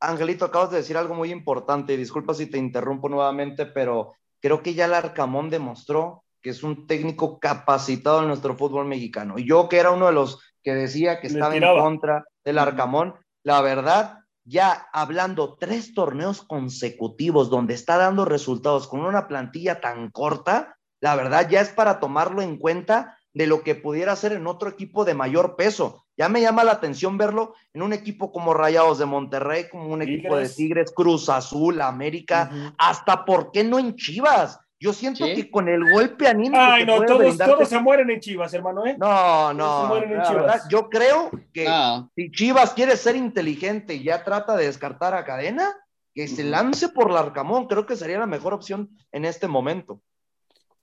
Angelito, 0.00 0.44
acabas 0.44 0.70
de 0.70 0.78
decir 0.78 0.96
algo 0.96 1.14
muy 1.14 1.30
importante, 1.30 1.96
disculpa 1.96 2.34
si 2.34 2.46
te 2.46 2.58
interrumpo 2.58 3.08
nuevamente, 3.08 3.66
pero 3.66 4.14
creo 4.40 4.62
que 4.62 4.74
ya 4.74 4.84
el 4.86 4.94
Arcamón 4.94 5.50
demostró 5.50 6.24
que 6.40 6.50
es 6.50 6.62
un 6.62 6.86
técnico 6.86 7.40
capacitado 7.40 8.20
en 8.20 8.28
nuestro 8.28 8.54
fútbol 8.54 8.84
mexicano. 8.84 9.38
Y 9.38 9.48
yo 9.48 9.66
que 9.66 9.78
era 9.78 9.92
uno 9.92 10.06
de 10.06 10.12
los 10.12 10.40
que 10.64 10.74
decía 10.74 11.20
que 11.20 11.28
estaba 11.28 11.54
en 11.54 11.62
contra 11.62 12.24
del 12.44 12.58
Arcamón, 12.58 13.14
la 13.44 13.60
verdad, 13.60 14.20
ya 14.44 14.88
hablando 14.92 15.56
tres 15.60 15.94
torneos 15.94 16.42
consecutivos 16.42 17.50
donde 17.50 17.74
está 17.74 17.98
dando 17.98 18.24
resultados 18.24 18.88
con 18.88 19.00
una 19.00 19.28
plantilla 19.28 19.80
tan 19.80 20.10
corta, 20.10 20.76
la 21.00 21.14
verdad 21.14 21.48
ya 21.48 21.60
es 21.60 21.68
para 21.68 22.00
tomarlo 22.00 22.40
en 22.42 22.56
cuenta 22.56 23.18
de 23.34 23.46
lo 23.46 23.62
que 23.62 23.74
pudiera 23.74 24.12
hacer 24.12 24.32
en 24.32 24.46
otro 24.46 24.68
equipo 24.70 25.04
de 25.04 25.14
mayor 25.14 25.56
peso. 25.56 26.06
Ya 26.16 26.28
me 26.28 26.40
llama 26.40 26.64
la 26.64 26.72
atención 26.72 27.18
verlo 27.18 27.54
en 27.72 27.82
un 27.82 27.92
equipo 27.92 28.32
como 28.32 28.54
Rayados 28.54 28.98
de 28.98 29.06
Monterrey, 29.06 29.68
como 29.68 29.88
un 29.88 30.02
equipo 30.02 30.36
de 30.36 30.48
Tigres, 30.48 30.92
Cruz 30.94 31.28
Azul, 31.28 31.80
América, 31.82 32.74
hasta 32.78 33.24
por 33.24 33.50
qué 33.50 33.64
no 33.64 33.78
en 33.78 33.96
Chivas. 33.96 34.60
Yo 34.80 34.92
siento 34.92 35.24
que 35.24 35.50
con 35.50 35.68
el 35.68 35.90
golpe 35.90 36.26
anímico. 36.26 36.56
Ay, 36.58 36.84
no, 36.84 37.02
todos, 37.04 37.38
todos 37.38 37.68
se 37.68 37.78
mueren 37.80 38.10
en 38.10 38.20
Chivas, 38.20 38.52
hermano, 38.52 38.86
¿eh? 38.86 38.96
No, 38.98 39.54
no. 39.54 40.00
yo 40.68 40.88
creo 40.90 41.30
que 41.52 41.66
si 42.14 42.30
Chivas 42.30 42.74
quiere 42.74 42.96
ser 42.96 43.16
inteligente 43.16 43.94
y 43.94 44.04
ya 44.04 44.24
trata 44.24 44.56
de 44.56 44.66
descartar 44.66 45.14
a 45.14 45.24
cadena, 45.24 45.72
que 46.14 46.28
se 46.28 46.44
lance 46.44 46.88
por 46.88 47.10
Larcamón. 47.10 47.66
Creo 47.66 47.86
que 47.86 47.96
sería 47.96 48.18
la 48.18 48.26
mejor 48.26 48.54
opción 48.54 48.90
en 49.10 49.24
este 49.24 49.48
momento. 49.48 50.00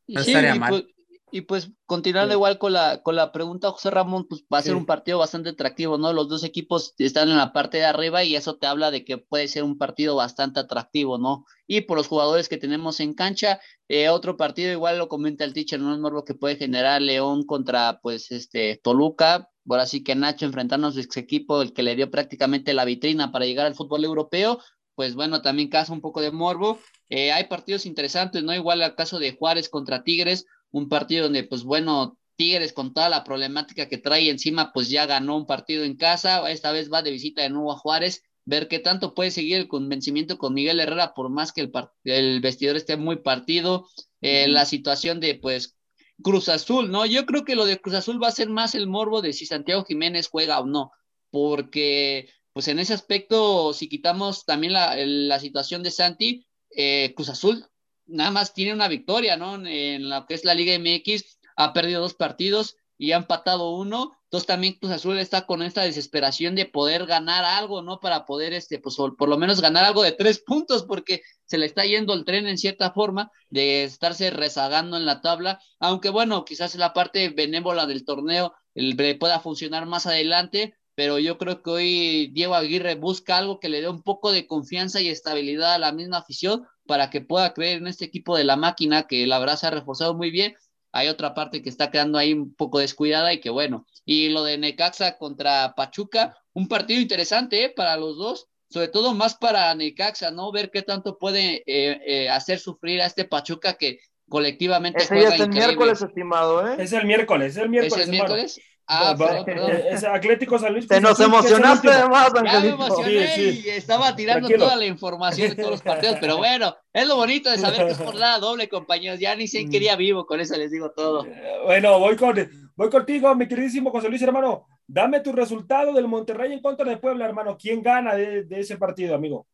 No 0.07 0.21
estaría 0.21 0.55
mal. 0.55 0.69
Pues, 0.69 0.83
y 1.31 1.41
pues 1.41 1.71
continuando 1.85 2.33
igual 2.33 2.57
con 2.57 2.73
la, 2.73 3.01
con 3.01 3.15
la 3.15 3.31
pregunta, 3.31 3.71
José 3.71 3.89
Ramón, 3.89 4.27
pues 4.27 4.43
va 4.53 4.57
a 4.57 4.61
ser 4.61 4.75
un 4.75 4.85
partido 4.85 5.17
bastante 5.17 5.49
atractivo, 5.49 5.97
¿no? 5.97 6.11
Los 6.13 6.27
dos 6.27 6.43
equipos 6.43 6.93
están 6.97 7.29
en 7.29 7.37
la 7.37 7.53
parte 7.53 7.77
de 7.77 7.85
arriba 7.85 8.23
y 8.23 8.35
eso 8.35 8.57
te 8.57 8.67
habla 8.67 8.91
de 8.91 9.05
que 9.05 9.17
puede 9.17 9.47
ser 9.47 9.63
un 9.63 9.77
partido 9.77 10.15
bastante 10.15 10.59
atractivo, 10.59 11.17
¿no? 11.17 11.45
Y 11.67 11.81
por 11.81 11.97
los 11.97 12.07
jugadores 12.07 12.49
que 12.49 12.57
tenemos 12.57 12.99
en 12.99 13.13
cancha, 13.13 13.59
eh, 13.87 14.09
otro 14.09 14.37
partido 14.37 14.71
igual 14.71 14.97
lo 14.97 15.07
comenta 15.07 15.43
el 15.43 15.53
teacher, 15.53 15.79
¿no? 15.79 15.93
Es 15.93 15.99
morbo 15.99 16.25
que 16.25 16.35
puede 16.35 16.57
generar 16.57 17.01
León 17.01 17.45
contra, 17.45 17.99
pues, 18.01 18.31
este, 18.31 18.79
Toluca, 18.83 19.49
ahora 19.69 19.85
sí 19.85 20.03
que 20.03 20.15
Nacho 20.15 20.45
enfrentando 20.45 20.87
a 20.87 20.91
su 20.91 20.99
ex 20.99 21.17
equipo, 21.17 21.61
el 21.61 21.73
que 21.73 21.83
le 21.83 21.95
dio 21.95 22.11
prácticamente 22.11 22.73
la 22.73 22.85
vitrina 22.85 23.31
para 23.31 23.45
llegar 23.45 23.65
al 23.67 23.75
fútbol 23.75 24.03
europeo, 24.03 24.59
pues 24.95 25.15
bueno, 25.15 25.41
también 25.41 25.69
casa 25.69 25.93
un 25.93 26.01
poco 26.01 26.21
de 26.21 26.31
morbo. 26.31 26.79
Eh, 27.09 27.31
hay 27.31 27.45
partidos 27.45 27.85
interesantes, 27.85 28.43
¿no? 28.43 28.53
Igual 28.53 28.81
al 28.81 28.95
caso 28.95 29.19
de 29.19 29.35
Juárez 29.35 29.69
contra 29.69 30.03
Tigres, 30.03 30.45
un 30.71 30.89
partido 30.89 31.23
donde, 31.25 31.43
pues 31.43 31.63
bueno, 31.63 32.17
Tigres 32.35 32.73
con 32.73 32.93
toda 32.93 33.09
la 33.09 33.23
problemática 33.23 33.87
que 33.87 33.97
trae 33.97 34.29
encima, 34.29 34.71
pues 34.73 34.89
ya 34.89 35.05
ganó 35.05 35.37
un 35.37 35.45
partido 35.45 35.83
en 35.83 35.95
casa, 35.95 36.49
esta 36.49 36.71
vez 36.71 36.91
va 36.91 37.01
de 37.01 37.11
visita 37.11 37.43
de 37.43 37.49
nuevo 37.49 37.71
a 37.71 37.77
Juárez, 37.77 38.23
ver 38.45 38.67
qué 38.67 38.79
tanto 38.79 39.13
puede 39.13 39.31
seguir 39.31 39.57
el 39.57 39.67
convencimiento 39.67 40.37
con 40.37 40.53
Miguel 40.53 40.79
Herrera, 40.79 41.13
por 41.13 41.29
más 41.29 41.51
que 41.51 41.61
el, 41.61 41.71
el 42.05 42.41
vestidor 42.41 42.75
esté 42.75 42.97
muy 42.97 43.17
partido, 43.17 43.87
eh, 44.21 44.47
la 44.47 44.65
situación 44.65 45.19
de, 45.19 45.35
pues, 45.35 45.77
Cruz 46.23 46.49
Azul, 46.49 46.91
¿no? 46.91 47.05
Yo 47.05 47.25
creo 47.25 47.45
que 47.45 47.55
lo 47.55 47.65
de 47.65 47.79
Cruz 47.79 47.95
Azul 47.95 48.21
va 48.21 48.27
a 48.27 48.31
ser 48.31 48.49
más 48.49 48.75
el 48.75 48.87
morbo 48.87 49.21
de 49.21 49.33
si 49.33 49.45
Santiago 49.45 49.85
Jiménez 49.85 50.27
juega 50.27 50.59
o 50.59 50.65
no, 50.65 50.91
porque, 51.29 52.29
pues 52.53 52.67
en 52.67 52.79
ese 52.79 52.93
aspecto, 52.93 53.73
si 53.73 53.87
quitamos 53.87 54.45
también 54.45 54.73
la, 54.73 54.95
la 54.95 55.39
situación 55.39 55.83
de 55.83 55.91
Santi, 55.91 56.47
eh, 56.75 57.13
Cruz 57.15 57.29
Azul 57.29 57.65
nada 58.11 58.31
más 58.31 58.53
tiene 58.53 58.73
una 58.73 58.87
victoria, 58.87 59.37
¿no? 59.37 59.65
En 59.65 60.09
lo 60.09 60.25
que 60.25 60.33
es 60.33 60.45
la 60.45 60.53
Liga 60.53 60.73
MX, 60.77 61.39
ha 61.55 61.73
perdido 61.73 62.01
dos 62.01 62.13
partidos 62.13 62.77
y 62.97 63.13
ha 63.13 63.17
empatado 63.17 63.71
uno. 63.71 64.11
Entonces 64.25 64.45
también 64.45 64.75
Cruz 64.75 64.91
Azul 64.91 65.17
está 65.17 65.45
con 65.47 65.63
esta 65.63 65.81
desesperación 65.81 66.55
de 66.55 66.67
poder 66.67 67.07
ganar 67.07 67.43
algo, 67.43 67.81
¿no? 67.81 67.99
Para 67.99 68.25
poder, 68.25 68.53
este, 68.53 68.79
pues 68.79 68.95
por 68.95 69.27
lo 69.27 69.37
menos 69.37 69.59
ganar 69.59 69.85
algo 69.85 70.03
de 70.03 70.11
tres 70.11 70.39
puntos, 70.39 70.83
porque 70.83 71.21
se 71.45 71.57
le 71.57 71.65
está 71.65 71.83
yendo 71.83 72.13
el 72.13 72.25
tren 72.25 72.47
en 72.47 72.57
cierta 72.57 72.91
forma 72.91 73.31
de 73.49 73.83
estarse 73.83 74.29
rezagando 74.29 74.97
en 74.97 75.05
la 75.05 75.21
tabla, 75.21 75.59
aunque 75.79 76.09
bueno, 76.09 76.45
quizás 76.45 76.75
la 76.75 76.93
parte 76.93 77.29
benévola 77.29 77.87
del 77.87 78.05
torneo 78.05 78.53
el, 78.75 78.95
pueda 79.17 79.39
funcionar 79.39 79.85
más 79.85 80.05
adelante, 80.05 80.75
pero 80.95 81.17
yo 81.17 81.37
creo 81.37 81.63
que 81.63 81.69
hoy 81.69 82.27
Diego 82.33 82.53
Aguirre 82.53 82.95
busca 82.95 83.37
algo 83.37 83.59
que 83.59 83.69
le 83.69 83.81
dé 83.81 83.89
un 83.89 84.03
poco 84.03 84.31
de 84.31 84.45
confianza 84.45 85.01
y 85.01 85.09
estabilidad 85.09 85.73
a 85.73 85.79
la 85.79 85.91
misma 85.91 86.17
afición 86.17 86.67
para 86.91 87.09
que 87.09 87.21
pueda 87.21 87.53
creer 87.53 87.77
en 87.77 87.87
este 87.87 88.03
equipo 88.03 88.35
de 88.35 88.43
la 88.43 88.57
máquina 88.57 89.07
que 89.07 89.25
la 89.25 89.39
verdad 89.39 89.55
se 89.55 89.65
ha 89.65 89.69
reforzado 89.69 90.13
muy 90.13 90.29
bien. 90.29 90.57
Hay 90.91 91.07
otra 91.07 91.33
parte 91.33 91.61
que 91.61 91.69
está 91.69 91.89
quedando 91.89 92.17
ahí 92.17 92.33
un 92.33 92.53
poco 92.53 92.79
descuidada 92.79 93.31
y 93.31 93.39
que 93.39 93.49
bueno. 93.49 93.87
Y 94.03 94.27
lo 94.27 94.43
de 94.43 94.57
Necaxa 94.57 95.17
contra 95.17 95.73
Pachuca, 95.73 96.37
un 96.51 96.67
partido 96.67 96.99
interesante 96.99 97.63
¿eh? 97.63 97.69
para 97.73 97.95
los 97.95 98.17
dos, 98.17 98.49
sobre 98.69 98.89
todo 98.89 99.13
más 99.13 99.35
para 99.35 99.73
Necaxa, 99.73 100.31
¿no? 100.31 100.51
Ver 100.51 100.69
qué 100.69 100.81
tanto 100.81 101.17
puede 101.17 101.63
eh, 101.65 102.01
eh, 102.05 102.29
hacer 102.29 102.59
sufrir 102.59 103.01
a 103.01 103.05
este 103.05 103.23
Pachuca 103.23 103.75
que 103.75 103.99
colectivamente 104.27 105.03
Ese 105.03 105.17
es 105.17 105.39
el 105.39 105.47
miércoles, 105.47 106.01
estimado, 106.01 106.67
¿eh? 106.67 106.75
Es 106.77 106.91
el 106.91 107.05
miércoles, 107.05 107.55
es 107.55 107.63
el 107.63 107.69
miércoles. 107.69 107.97
¿Es 107.97 108.03
el 108.03 108.11
miércoles? 108.11 108.61
Ah, 108.87 109.15
Es 109.89 110.03
Atlético 110.03 110.59
San 110.59 110.73
Luis. 110.73 110.87
Te 110.87 110.99
nos 110.99 111.19
emocionaste 111.19 111.89
además, 111.89 112.31
Ya 112.33 112.59
me 112.59 112.67
emocioné 112.69 113.35
y 113.37 113.69
estaba 113.69 114.15
tirando 114.15 114.49
toda 114.49 114.75
la 114.75 114.85
información 114.85 115.49
de 115.49 115.55
todos 115.55 115.71
los 115.71 115.81
partidos, 115.81 116.17
pero 116.19 116.37
bueno, 116.37 116.75
es 116.91 117.07
lo 117.07 117.15
bonito 117.15 117.49
de 117.49 117.57
saber 117.57 117.85
que 117.85 117.91
es 117.93 117.97
por 117.97 118.15
la 118.15 118.39
doble, 118.39 118.67
compañeros. 118.67 119.19
Ya 119.19 119.35
ni 119.35 119.47
sé 119.47 119.69
quería 119.69 119.95
vivo, 119.95 120.25
con 120.25 120.39
eso 120.39 120.57
les 120.57 120.71
digo 120.71 120.91
todo. 120.91 121.25
Bueno, 121.65 121.99
voy 121.99 122.15
con, 122.15 122.35
Voy 122.81 122.89
contigo, 122.89 123.35
mi 123.35 123.47
queridísimo 123.47 123.91
José 123.91 124.09
Luis, 124.09 124.23
hermano. 124.23 124.65
Dame 124.87 125.19
tu 125.19 125.31
resultado 125.31 125.93
del 125.93 126.07
Monterrey 126.07 126.51
en 126.51 126.61
contra 126.61 126.89
de 126.89 126.97
Puebla, 126.97 127.25
hermano. 127.25 127.55
¿Quién 127.55 127.83
gana 127.83 128.15
de, 128.15 128.47
ese 128.49 128.77
partido, 128.77 129.13
amigo? 129.13 129.45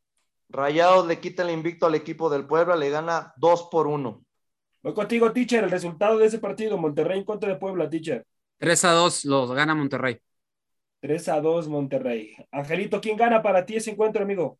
Rayados 0.47 1.05
le 1.05 1.19
quita 1.19 1.43
el 1.43 1.49
invicto 1.49 1.88
al 1.88 1.95
equipo 1.95 2.30
del 2.30 2.45
Puebla, 2.45 2.78
le 2.78 2.89
gana 2.89 3.34
2 3.36 3.67
por 3.69 3.88
1. 3.88 4.23
Voy 4.82 4.93
contigo, 4.93 5.34
teacher. 5.34 5.63
El 5.63 5.71
resultado 5.71 6.17
de 6.17 6.28
ese 6.28 6.39
partido, 6.39 6.78
Monterrey 6.78 7.19
en 7.19 7.25
contra 7.25 7.49
de 7.49 7.57
Puebla, 7.57 7.89
teacher. 7.89 8.25
3 8.60 8.86
a 8.86 8.91
2 8.91 9.26
los 9.26 9.51
gana 9.51 9.76
Monterrey. 9.76 10.20
3 11.01 11.30
a 11.30 11.41
2 11.41 11.68
Monterrey. 11.68 12.36
Angelito, 12.51 12.99
¿quién 13.01 13.18
gana 13.18 13.41
para 13.41 13.66
ti 13.66 13.76
ese 13.76 13.91
encuentro, 13.91 14.24
amigo? 14.24 14.60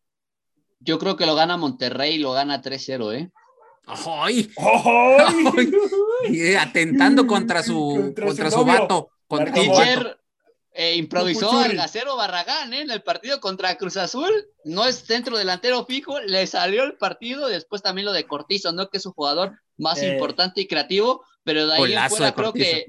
Yo 0.80 0.98
creo 0.98 1.16
que 1.16 1.26
lo 1.26 1.34
gana 1.34 1.56
Monterrey 1.56 2.14
y 2.14 2.18
lo 2.18 2.32
gana 2.32 2.62
3-0, 2.62 3.14
¿eh? 3.14 3.30
¡Ay! 3.86 4.50
¡Ay! 4.56 6.54
Atentando 6.60 7.26
contra 7.26 7.62
su, 7.62 8.12
contra, 8.22 8.50
su, 8.50 8.64
vato. 8.64 9.10
Contra 9.26 9.52
Teacher 9.52 10.18
eh, 10.72 10.94
improvisó 10.94 11.50
al 11.58 11.74
Gacero 11.74 12.16
Barragán 12.16 12.72
¿eh? 12.72 12.82
en 12.82 12.90
el 12.90 13.02
partido 13.02 13.40
contra 13.40 13.76
Cruz 13.76 13.96
Azul. 13.96 14.30
No 14.64 14.86
es 14.86 14.96
centro 14.96 15.36
delantero 15.36 15.84
fijo, 15.84 16.20
le 16.20 16.46
salió 16.46 16.84
el 16.84 16.96
partido. 16.96 17.48
Después 17.48 17.82
también 17.82 18.06
lo 18.06 18.12
de 18.12 18.26
Cortizo, 18.26 18.72
¿no? 18.72 18.88
Que 18.88 18.98
es 18.98 19.06
un 19.06 19.12
jugador 19.12 19.58
más 19.78 20.02
eh. 20.02 20.12
importante 20.12 20.60
y 20.60 20.66
creativo, 20.66 21.24
pero 21.44 21.66
de 21.66 21.74
ahí 21.74 21.94
en 21.94 22.10
fuera 22.10 22.34
creo 22.34 22.52
que 22.52 22.84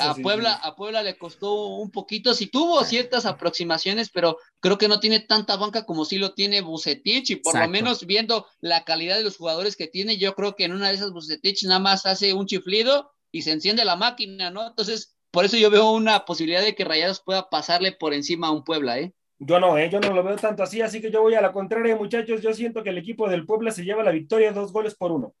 a, 0.00 0.14
Puebla, 0.14 0.54
a 0.54 0.76
Puebla 0.76 1.02
le 1.02 1.18
costó 1.18 1.66
un 1.66 1.90
poquito, 1.90 2.34
sí 2.34 2.46
tuvo 2.46 2.84
ciertas 2.84 3.26
aproximaciones, 3.26 4.10
pero 4.10 4.38
creo 4.60 4.78
que 4.78 4.86
no 4.86 5.00
tiene 5.00 5.20
tanta 5.20 5.56
banca 5.56 5.84
como 5.84 6.04
sí 6.04 6.18
lo 6.18 6.32
tiene 6.32 6.60
Bucetich 6.60 7.30
y 7.30 7.36
por 7.36 7.58
lo 7.58 7.68
menos 7.68 8.06
viendo 8.06 8.46
la 8.60 8.84
calidad 8.84 9.16
de 9.16 9.24
los 9.24 9.36
jugadores 9.36 9.74
que 9.74 9.88
tiene, 9.88 10.18
yo 10.18 10.34
creo 10.36 10.54
que 10.54 10.64
en 10.64 10.72
una 10.72 10.88
de 10.88 10.94
esas 10.94 11.10
Bucetich 11.10 11.64
nada 11.64 11.80
más 11.80 12.06
hace 12.06 12.32
un 12.32 12.46
chiflido 12.46 13.10
y 13.32 13.42
se 13.42 13.50
enciende 13.50 13.84
la 13.84 13.96
máquina, 13.96 14.50
¿no? 14.50 14.66
Entonces, 14.66 15.16
por 15.32 15.44
eso 15.44 15.56
yo 15.56 15.70
veo 15.70 15.90
una 15.90 16.24
posibilidad 16.24 16.62
de 16.62 16.74
que 16.74 16.84
Rayados 16.84 17.20
pueda 17.20 17.50
pasarle 17.50 17.92
por 17.92 18.14
encima 18.14 18.46
a 18.48 18.52
un 18.52 18.62
Puebla, 18.62 19.00
¿eh? 19.00 19.12
Yo 19.38 19.60
no, 19.60 19.76
¿eh? 19.76 19.90
yo 19.90 20.00
no 20.00 20.14
lo 20.14 20.24
veo 20.24 20.36
tanto 20.36 20.62
así, 20.62 20.80
así 20.80 21.00
que 21.00 21.10
yo 21.10 21.20
voy 21.20 21.34
a 21.34 21.42
la 21.42 21.52
contraria, 21.52 21.94
muchachos. 21.94 22.40
Yo 22.40 22.54
siento 22.54 22.82
que 22.82 22.90
el 22.90 22.98
equipo 22.98 23.28
del 23.28 23.44
Puebla 23.44 23.70
se 23.70 23.84
lleva 23.84 24.02
la 24.02 24.10
victoria 24.10 24.52
dos 24.52 24.72
goles 24.72 24.94
por 24.94 25.12
uno. 25.12 25.34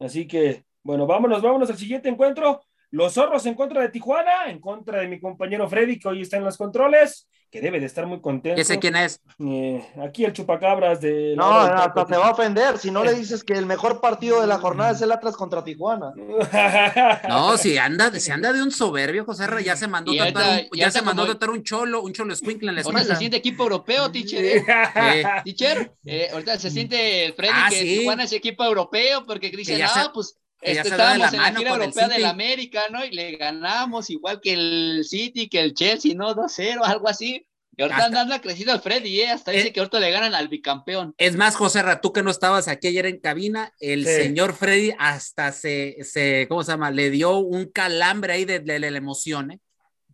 Así 0.00 0.26
que 0.26 0.64
bueno, 0.82 1.06
vámonos, 1.06 1.42
vámonos 1.42 1.70
al 1.70 1.76
siguiente 1.76 2.08
encuentro. 2.08 2.62
Los 2.90 3.14
zorros 3.14 3.46
en 3.46 3.54
contra 3.54 3.82
de 3.82 3.90
Tijuana, 3.90 4.50
en 4.50 4.60
contra 4.60 5.00
de 5.00 5.08
mi 5.08 5.20
compañero 5.20 5.68
Freddy, 5.68 5.98
que 5.98 6.08
hoy 6.08 6.22
está 6.22 6.38
en 6.38 6.44
los 6.44 6.56
controles, 6.56 7.28
que 7.50 7.60
debe 7.60 7.80
de 7.80 7.86
estar 7.86 8.06
muy 8.06 8.20
contento. 8.20 8.60
¿Ese 8.60 8.78
quién 8.78 8.94
es? 8.94 9.20
Eh, 9.40 9.84
aquí 10.02 10.24
el 10.24 10.32
chupacabras 10.32 11.00
de. 11.00 11.34
No, 11.36 11.50
hasta 11.50 12.06
te 12.06 12.16
va 12.16 12.28
a 12.28 12.30
ofender 12.30 12.78
si 12.78 12.90
no 12.90 13.02
le 13.02 13.12
dices 13.12 13.42
que 13.42 13.54
el 13.54 13.66
mejor 13.66 14.00
partido 14.00 14.40
de 14.40 14.46
la 14.46 14.58
jornada 14.58 14.92
es 14.92 15.02
el 15.02 15.10
Atlas 15.10 15.36
contra 15.36 15.64
Tijuana. 15.64 16.12
No, 17.28 17.56
si 17.56 17.78
anda, 17.78 18.10
si 18.18 18.30
anda 18.30 18.52
de 18.52 18.62
un 18.62 18.70
soberbio, 18.70 19.24
José 19.24 19.44
R, 19.44 19.62
ya 19.62 19.76
se 19.76 19.88
mandó 19.88 20.12
a 20.12 20.16
tratar, 20.16 20.66
un, 20.70 20.78
ya, 20.78 20.90
se 20.90 21.02
mandó 21.02 21.22
a 21.22 21.26
tratar 21.26 21.50
un 21.50 21.62
cholo, 21.62 22.02
un 22.02 22.12
cholo 22.12 22.34
squinkle 22.34 22.68
en 22.68 22.74
la 22.76 22.80
espalda. 22.80 23.00
Ahora 23.00 23.14
se 23.14 23.18
siente 23.18 23.36
equipo 23.36 23.64
europeo, 23.64 24.10
teacher. 24.10 24.44
¿eh? 24.44 25.24
Teacher, 25.44 25.92
eh, 26.04 26.28
ahorita 26.32 26.58
se 26.58 26.70
siente 26.70 27.24
el 27.24 27.34
Freddy 27.34 27.52
ah, 27.54 27.66
que 27.70 27.82
Tijuana 27.82 28.24
es 28.24 28.32
equipo 28.32 28.64
europeo 28.64 29.24
porque 29.26 29.50
dice, 29.50 29.78
no, 29.78 30.12
pues 30.12 30.36
este, 30.60 30.88
estábamos 30.88 31.32
en 31.32 31.40
la 31.40 31.54
gira 31.54 31.70
europea 31.70 32.08
del 32.08 32.24
América, 32.26 32.82
¿no? 32.90 33.04
Y 33.04 33.10
le 33.10 33.36
ganamos 33.36 34.10
igual 34.10 34.40
que 34.40 34.52
el 34.52 35.04
City, 35.04 35.48
que 35.48 35.60
el 35.60 35.74
Chelsea, 35.74 36.14
¿no? 36.14 36.34
2-0, 36.34 36.80
algo 36.82 37.08
así. 37.08 37.46
Y 37.76 37.82
ahorita 37.82 38.20
anda 38.20 38.40
crecido 38.42 38.72
al 38.72 38.82
Freddy, 38.82 39.22
¿eh? 39.22 39.30
Hasta 39.30 39.52
dice 39.52 39.72
que 39.72 39.80
ahorita 39.80 40.00
le 40.00 40.10
ganan 40.10 40.34
al 40.34 40.48
bicampeón. 40.48 41.14
Es 41.16 41.36
más, 41.36 41.56
José 41.56 41.82
Ra, 41.82 42.02
tú 42.02 42.12
que 42.12 42.22
no 42.22 42.30
estabas 42.30 42.68
aquí 42.68 42.88
ayer 42.88 43.06
en 43.06 43.18
cabina, 43.18 43.72
el 43.80 44.04
señor 44.04 44.54
Freddy 44.54 44.92
hasta 44.98 45.50
se, 45.52 45.96
se, 46.02 46.46
¿cómo 46.48 46.62
se 46.62 46.72
llama? 46.72 46.90
Le 46.90 47.08
dio 47.08 47.38
un 47.38 47.70
calambre 47.70 48.34
ahí 48.34 48.44
de, 48.44 48.60
la 48.78 48.86
emoción, 48.86 49.52
¿eh? 49.52 49.60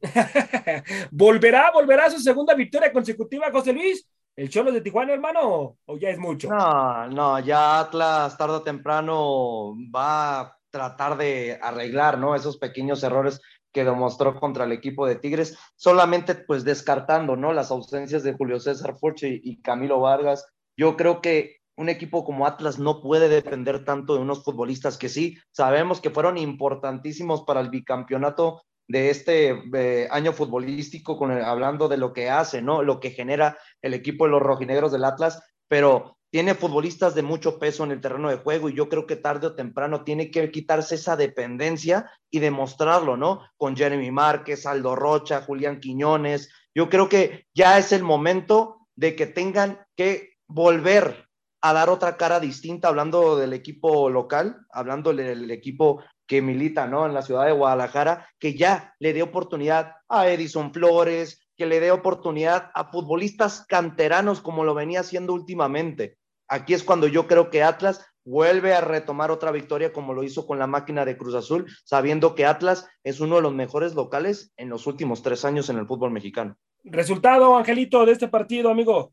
volverá, 1.10 1.72
volverá 1.72 2.04
a 2.04 2.10
su 2.10 2.20
segunda 2.20 2.54
victoria 2.54 2.92
consecutiva, 2.92 3.50
José 3.50 3.72
Luis. 3.72 4.06
¿El 4.36 4.50
Cholo 4.50 4.70
de 4.70 4.82
Tijuana, 4.82 5.14
hermano? 5.14 5.78
¿O 5.86 5.96
ya 5.96 6.10
es 6.10 6.18
mucho? 6.18 6.50
No, 6.50 7.08
no, 7.08 7.38
ya 7.40 7.80
Atlas 7.80 8.36
tarde 8.36 8.56
o 8.56 8.62
temprano 8.62 9.74
va 9.94 10.40
a 10.40 10.58
tratar 10.68 11.16
de 11.16 11.58
arreglar, 11.62 12.18
¿no? 12.18 12.34
Esos 12.34 12.58
pequeños 12.58 13.02
errores 13.02 13.40
que 13.72 13.82
demostró 13.82 14.38
contra 14.38 14.64
el 14.64 14.72
equipo 14.72 15.06
de 15.06 15.16
Tigres, 15.16 15.58
solamente 15.74 16.34
pues 16.34 16.64
descartando, 16.64 17.34
¿no? 17.34 17.54
Las 17.54 17.70
ausencias 17.70 18.22
de 18.24 18.34
Julio 18.34 18.60
César 18.60 18.98
Forche 18.98 19.40
y, 19.42 19.62
Camilo 19.62 20.00
Vargas. 20.00 20.46
Yo 20.76 20.98
creo 20.98 21.22
que 21.22 21.56
un 21.74 21.88
equipo 21.88 22.22
como 22.22 22.46
Atlas 22.46 22.78
no 22.78 23.00
puede 23.00 23.30
depender 23.30 23.86
tanto 23.86 24.16
de 24.16 24.20
unos 24.20 24.44
futbolistas 24.44 24.98
que 24.98 25.08
sí, 25.08 25.38
sabemos 25.50 26.02
que 26.02 26.10
fueron 26.10 26.36
importantísimos 26.36 27.42
para 27.44 27.60
el 27.60 27.70
bicampeonato 27.70 28.62
de 28.88 29.10
este 29.10 29.62
eh, 29.74 30.08
año 30.10 30.32
futbolístico, 30.32 31.16
con 31.16 31.32
hablando 31.32 31.88
de 31.88 31.96
lo 31.96 32.12
que 32.12 32.30
hace, 32.30 32.62
¿no? 32.62 32.82
Lo 32.82 33.00
que 33.00 33.10
genera 33.10 33.58
el 33.82 33.94
equipo 33.94 34.24
de 34.24 34.30
los 34.30 34.42
rojinegros 34.42 34.92
del 34.92 35.04
Atlas, 35.04 35.42
pero 35.68 36.16
tiene 36.30 36.54
futbolistas 36.54 37.14
de 37.14 37.22
mucho 37.22 37.58
peso 37.58 37.84
en 37.84 37.92
el 37.92 38.00
terreno 38.00 38.28
de 38.28 38.36
juego 38.36 38.68
y 38.68 38.74
yo 38.74 38.88
creo 38.88 39.06
que 39.06 39.16
tarde 39.16 39.46
o 39.46 39.54
temprano 39.54 40.04
tiene 40.04 40.30
que 40.30 40.50
quitarse 40.50 40.96
esa 40.96 41.16
dependencia 41.16 42.10
y 42.30 42.40
demostrarlo, 42.40 43.16
¿no? 43.16 43.42
Con 43.56 43.76
Jeremy 43.76 44.10
Márquez, 44.10 44.66
Aldo 44.66 44.96
Rocha, 44.96 45.42
Julián 45.42 45.80
Quiñones. 45.80 46.50
Yo 46.74 46.88
creo 46.90 47.08
que 47.08 47.46
ya 47.54 47.78
es 47.78 47.92
el 47.92 48.02
momento 48.02 48.86
de 48.96 49.16
que 49.16 49.26
tengan 49.26 49.80
que 49.96 50.34
volver 50.46 51.26
a 51.62 51.72
dar 51.72 51.88
otra 51.88 52.16
cara 52.16 52.38
distinta, 52.38 52.88
hablando 52.88 53.36
del 53.36 53.52
equipo 53.52 54.10
local, 54.10 54.66
hablando 54.70 55.12
del 55.12 55.50
equipo 55.50 56.02
que 56.26 56.42
milita 56.42 56.86
¿no? 56.86 57.06
en 57.06 57.14
la 57.14 57.22
ciudad 57.22 57.46
de 57.46 57.52
Guadalajara, 57.52 58.28
que 58.38 58.54
ya 58.54 58.94
le 58.98 59.12
dé 59.12 59.22
oportunidad 59.22 59.92
a 60.08 60.28
Edison 60.28 60.72
Flores, 60.72 61.40
que 61.56 61.66
le 61.66 61.80
dé 61.80 61.90
oportunidad 61.90 62.70
a 62.74 62.90
futbolistas 62.90 63.64
canteranos 63.66 64.40
como 64.40 64.64
lo 64.64 64.74
venía 64.74 65.00
haciendo 65.00 65.32
últimamente. 65.32 66.18
Aquí 66.48 66.74
es 66.74 66.84
cuando 66.84 67.08
yo 67.08 67.26
creo 67.26 67.50
que 67.50 67.62
Atlas 67.62 68.04
vuelve 68.24 68.74
a 68.74 68.80
retomar 68.80 69.30
otra 69.30 69.52
victoria 69.52 69.92
como 69.92 70.12
lo 70.12 70.24
hizo 70.24 70.46
con 70.46 70.58
la 70.58 70.66
máquina 70.66 71.04
de 71.04 71.16
Cruz 71.16 71.34
Azul, 71.34 71.66
sabiendo 71.84 72.34
que 72.34 72.44
Atlas 72.44 72.88
es 73.04 73.20
uno 73.20 73.36
de 73.36 73.42
los 73.42 73.54
mejores 73.54 73.94
locales 73.94 74.52
en 74.56 74.68
los 74.68 74.86
últimos 74.86 75.22
tres 75.22 75.44
años 75.44 75.70
en 75.70 75.78
el 75.78 75.86
fútbol 75.86 76.10
mexicano. 76.10 76.56
Resultado, 76.84 77.56
Angelito, 77.56 78.04
de 78.04 78.12
este 78.12 78.28
partido, 78.28 78.70
amigo. 78.70 79.12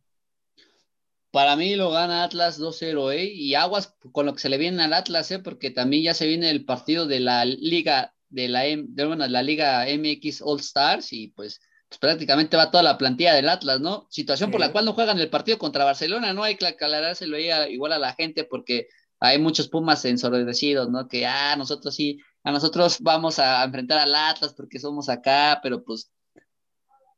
Para 1.33 1.55
mí 1.55 1.75
lo 1.75 1.89
gana 1.89 2.23
Atlas 2.23 2.59
2-0, 2.59 3.11
¿eh? 3.11 3.25
Y 3.25 3.55
aguas 3.55 3.95
con 4.11 4.27
lo 4.27 4.35
que 4.35 4.39
se 4.39 4.49
le 4.49 4.59
viene 4.59 4.83
al 4.83 4.93
Atlas, 4.93 5.31
¿eh? 5.31 5.39
Porque 5.39 5.71
también 5.71 6.03
ya 6.03 6.13
se 6.13 6.27
viene 6.27 6.51
el 6.51 6.63
partido 6.63 7.07
de 7.07 7.19
la 7.19 7.43
Liga, 7.43 8.13
de 8.29 8.47
la, 8.49 8.61
de, 8.61 9.05
bueno, 9.07 9.25
la 9.25 9.41
Liga 9.41 9.87
MX 9.87 10.43
All 10.43 10.59
Stars 10.59 11.11
y 11.11 11.29
pues, 11.29 11.59
pues, 11.89 11.97
prácticamente 11.97 12.55
va 12.55 12.69
toda 12.69 12.83
la 12.83 12.99
plantilla 12.99 13.33
del 13.33 13.49
Atlas, 13.49 13.79
¿no? 13.81 14.05
Situación 14.11 14.51
por 14.51 14.59
la 14.59 14.71
cual 14.71 14.85
no 14.85 14.93
juegan 14.93 15.17
el 15.17 15.31
partido 15.31 15.57
contra 15.57 15.85
Barcelona, 15.85 16.33
¿no? 16.33 16.43
Hay 16.43 16.55
que 16.55 16.67
aclarárselo 16.67 17.35
ahí 17.35 17.49
igual 17.73 17.93
a 17.93 17.97
la 17.97 18.13
gente 18.13 18.43
porque 18.43 18.89
hay 19.19 19.39
muchos 19.39 19.69
Pumas 19.69 20.05
ensordecidos, 20.05 20.91
¿no? 20.91 21.07
Que, 21.07 21.25
ah, 21.25 21.55
nosotros 21.57 21.95
sí, 21.95 22.19
a 22.43 22.51
nosotros 22.51 22.97
vamos 22.99 23.39
a 23.39 23.63
enfrentar 23.63 23.97
al 23.97 24.13
Atlas 24.13 24.53
porque 24.53 24.77
somos 24.77 25.09
acá, 25.09 25.61
pero 25.63 25.83
pues, 25.83 26.11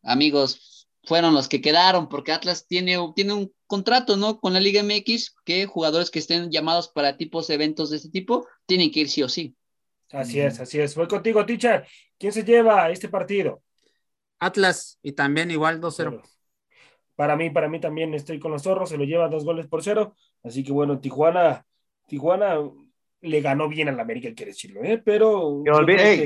amigos, 0.04 0.88
fueron 1.04 1.34
los 1.34 1.50
que 1.50 1.60
quedaron, 1.60 2.08
porque 2.08 2.32
Atlas 2.32 2.66
tiene, 2.66 2.98
tiene 3.14 3.34
un 3.34 3.52
contrato, 3.68 4.18
¿no? 4.18 4.40
Con 4.40 4.54
la 4.54 4.60
Liga 4.60 4.84
MX, 4.84 5.36
que 5.44 5.66
jugadores 5.66 6.12
que 6.12 6.20
estén 6.20 6.52
llamados 6.52 6.90
para 6.90 7.18
tipos 7.18 7.48
de 7.48 7.56
eventos 7.56 7.90
de 7.90 7.98
este 7.98 8.10
tipo 8.10 8.48
tienen 8.66 8.92
que 8.92 9.02
ir 9.02 9.10
sí 9.10 9.24
o 9.24 9.30
sí. 9.30 9.56
Así 10.12 10.40
es, 10.40 10.60
así 10.60 10.80
es. 10.80 10.96
Voy 10.96 11.08
contigo, 11.08 11.46
teacher. 11.46 11.86
¿Quién 12.18 12.32
se 12.32 12.44
lleva 12.44 12.90
este 12.90 13.10
partido? 13.10 13.62
Atlas, 14.40 15.00
y 15.02 15.14
también 15.14 15.52
igual 15.52 15.82
2-0. 15.82 16.22
Para 17.16 17.36
mí, 17.36 17.50
para 17.50 17.70
mí 17.70 17.80
también 17.80 18.14
estoy 18.14 18.40
con 18.40 18.52
los 18.52 18.64
zorros, 18.64 18.90
se 18.90 18.98
lo 18.98 19.06
lleva 19.06 19.30
dos 19.30 19.46
goles 19.46 19.68
por 19.68 19.82
cero. 19.82 20.16
Así 20.44 20.64
que 20.64 20.72
bueno, 20.72 21.00
Tijuana, 21.00 21.66
Tijuana 22.08 22.60
le 23.22 23.42
ganó 23.42 23.70
bien 23.70 23.88
al 23.88 24.00
América, 24.00 24.34
quiere 24.36 24.52
decirlo, 24.52 24.84
¿eh? 24.84 25.02
Pero. 25.04 25.64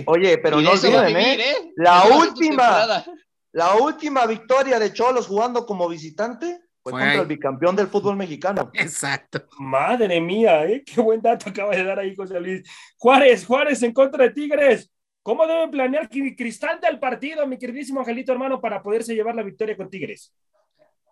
Oye, 0.08 0.38
pero 0.40 0.62
no 0.62 0.72
olviden, 0.72 1.16
¿eh? 1.16 1.36
¿eh? 1.36 1.74
La 1.76 2.06
última, 2.06 3.06
la 3.52 3.76
última 3.76 4.26
victoria 4.26 4.80
de 4.80 4.92
Cholos 4.92 5.28
jugando 5.28 5.66
como 5.66 5.88
visitante 5.88 6.60
fue, 6.82 6.92
contra 6.92 7.22
el 7.22 7.28
bicampeón 7.28 7.76
del 7.76 7.88
fútbol 7.88 8.16
mexicano. 8.16 8.72
Exacto. 8.74 9.46
Madre 9.60 10.20
mía, 10.22 10.66
¿eh? 10.66 10.84
qué 10.86 11.02
buen 11.02 11.22
dato 11.22 11.50
acaba 11.50 11.76
de 11.76 11.84
dar 11.84 12.00
ahí 12.00 12.16
José 12.16 12.40
Luis. 12.40 12.64
Juárez, 12.98 13.46
Juárez 13.46 13.84
en 13.84 13.94
contra 13.94 14.26
de 14.26 14.32
Tigres. 14.32 14.92
¿Cómo 15.22 15.46
debe 15.46 15.68
planear 15.68 16.10
Cristal 16.10 16.80
del 16.80 16.98
partido, 16.98 17.46
mi 17.46 17.58
queridísimo 17.58 18.00
Angelito 18.00 18.32
hermano, 18.32 18.60
para 18.62 18.82
poderse 18.82 19.14
llevar 19.14 19.36
la 19.36 19.44
victoria 19.44 19.78
con 19.78 19.90
Tigres? 19.90 20.34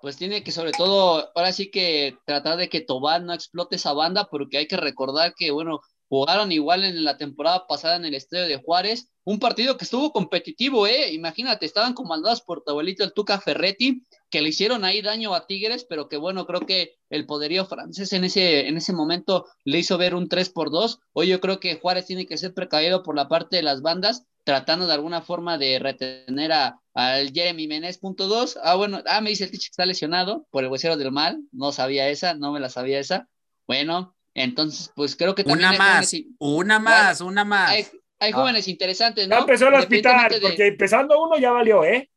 Pues 0.02 0.16
tiene 0.16 0.44
que 0.44 0.52
sobre 0.52 0.72
todo, 0.72 1.32
ahora 1.36 1.52
sí 1.52 1.70
que 1.70 2.18
tratar 2.26 2.58
de 2.58 2.70
que 2.70 2.82
Tobán 2.82 3.26
no 3.26 3.34
explote 3.34 3.76
esa 3.76 3.94
banda, 3.94 4.28
porque 4.30 4.58
hay 4.58 4.68
que 4.68 4.78
recordar 4.78 5.34
que, 5.36 5.52
bueno, 5.52 5.82
jugaron 6.10 6.52
igual 6.52 6.84
en 6.84 7.04
la 7.04 7.18
temporada 7.18 7.68
pasada 7.68 7.98
en 7.98 8.06
el 8.06 8.14
Estadio 8.16 8.48
de 8.48 8.62
Juárez, 8.62 9.10
un 9.24 9.40
partido 9.40 9.76
que 9.76 9.84
estuvo 9.84 10.14
competitivo, 10.14 10.88
¿eh? 10.88 11.12
Imagínate, 11.12 11.66
estaban 11.66 11.94
comandados 11.94 12.42
por 12.42 12.64
tu 12.64 12.80
el 12.80 13.14
Tuca 13.14 13.42
Ferretti, 13.42 14.04
que 14.30 14.42
le 14.42 14.50
hicieron 14.50 14.86
ahí 14.86 15.02
daño 15.02 15.36
a 15.36 15.48
Tigres, 15.48 15.86
pero 15.88 16.08
que 16.08 16.16
bueno, 16.16 16.46
creo 16.46 16.62
que 16.62 16.96
el 17.10 17.26
poderío 17.26 17.66
francés 17.66 18.14
en 18.14 18.24
ese, 18.24 18.68
en 18.68 18.78
ese 18.78 18.94
momento 18.94 19.46
le 19.66 19.80
hizo 19.80 19.98
ver 19.98 20.16
un 20.16 20.30
3 20.30 20.50
por 20.50 20.72
2. 20.72 21.00
Hoy 21.14 21.28
yo 21.28 21.42
creo 21.42 21.60
que 21.60 21.78
Juárez 21.78 22.06
tiene 22.06 22.26
que 22.26 22.38
ser 22.38 22.54
precavido 22.54 23.04
por 23.04 23.16
la 23.16 23.28
parte 23.28 23.58
de 23.58 23.64
las 23.64 23.82
bandas, 23.82 24.24
tratando 24.46 24.88
de 24.88 24.94
alguna 24.94 25.22
forma 25.22 25.58
de 25.58 25.78
retener 25.78 26.54
a, 26.54 26.80
al 26.94 27.32
Jeremy 27.34 27.68
Menez, 27.68 27.98
punto. 27.98 28.30
Ah, 28.64 28.76
bueno, 28.76 29.04
ah, 29.08 29.20
me 29.20 29.32
dice 29.32 29.44
el 29.44 29.52
teacher 29.52 29.68
que 29.68 29.72
está 29.72 29.86
lesionado 29.86 30.48
por 30.52 30.64
el 30.64 30.70
huesero 30.70 30.96
del 30.96 31.12
mal, 31.12 31.42
no 31.52 31.74
sabía 31.74 32.08
esa, 32.10 32.34
no 32.34 32.54
me 32.54 32.62
la 32.62 32.70
sabía 32.70 33.00
esa. 33.00 33.28
Bueno, 33.68 34.17
entonces, 34.44 34.92
pues 34.96 35.16
creo 35.16 35.34
que 35.34 35.44
también. 35.44 35.70
Una 35.70 35.78
más, 35.78 36.14
una 36.38 36.80
más, 36.80 37.22
una 37.22 37.44
más. 37.44 37.72
Hay, 37.72 37.88
hay 38.20 38.32
ah. 38.32 38.36
jóvenes 38.36 38.68
interesantes, 38.68 39.28
¿no? 39.28 39.36
Ya 39.36 39.42
empezó 39.42 39.68
el 39.68 39.74
hospital, 39.74 40.36
porque 40.42 40.68
empezando 40.68 41.20
uno 41.22 41.38
ya 41.40 41.52
valió, 41.52 41.84
¿eh? 41.84 42.10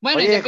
Bueno, 0.00 0.20
Oye, 0.20 0.42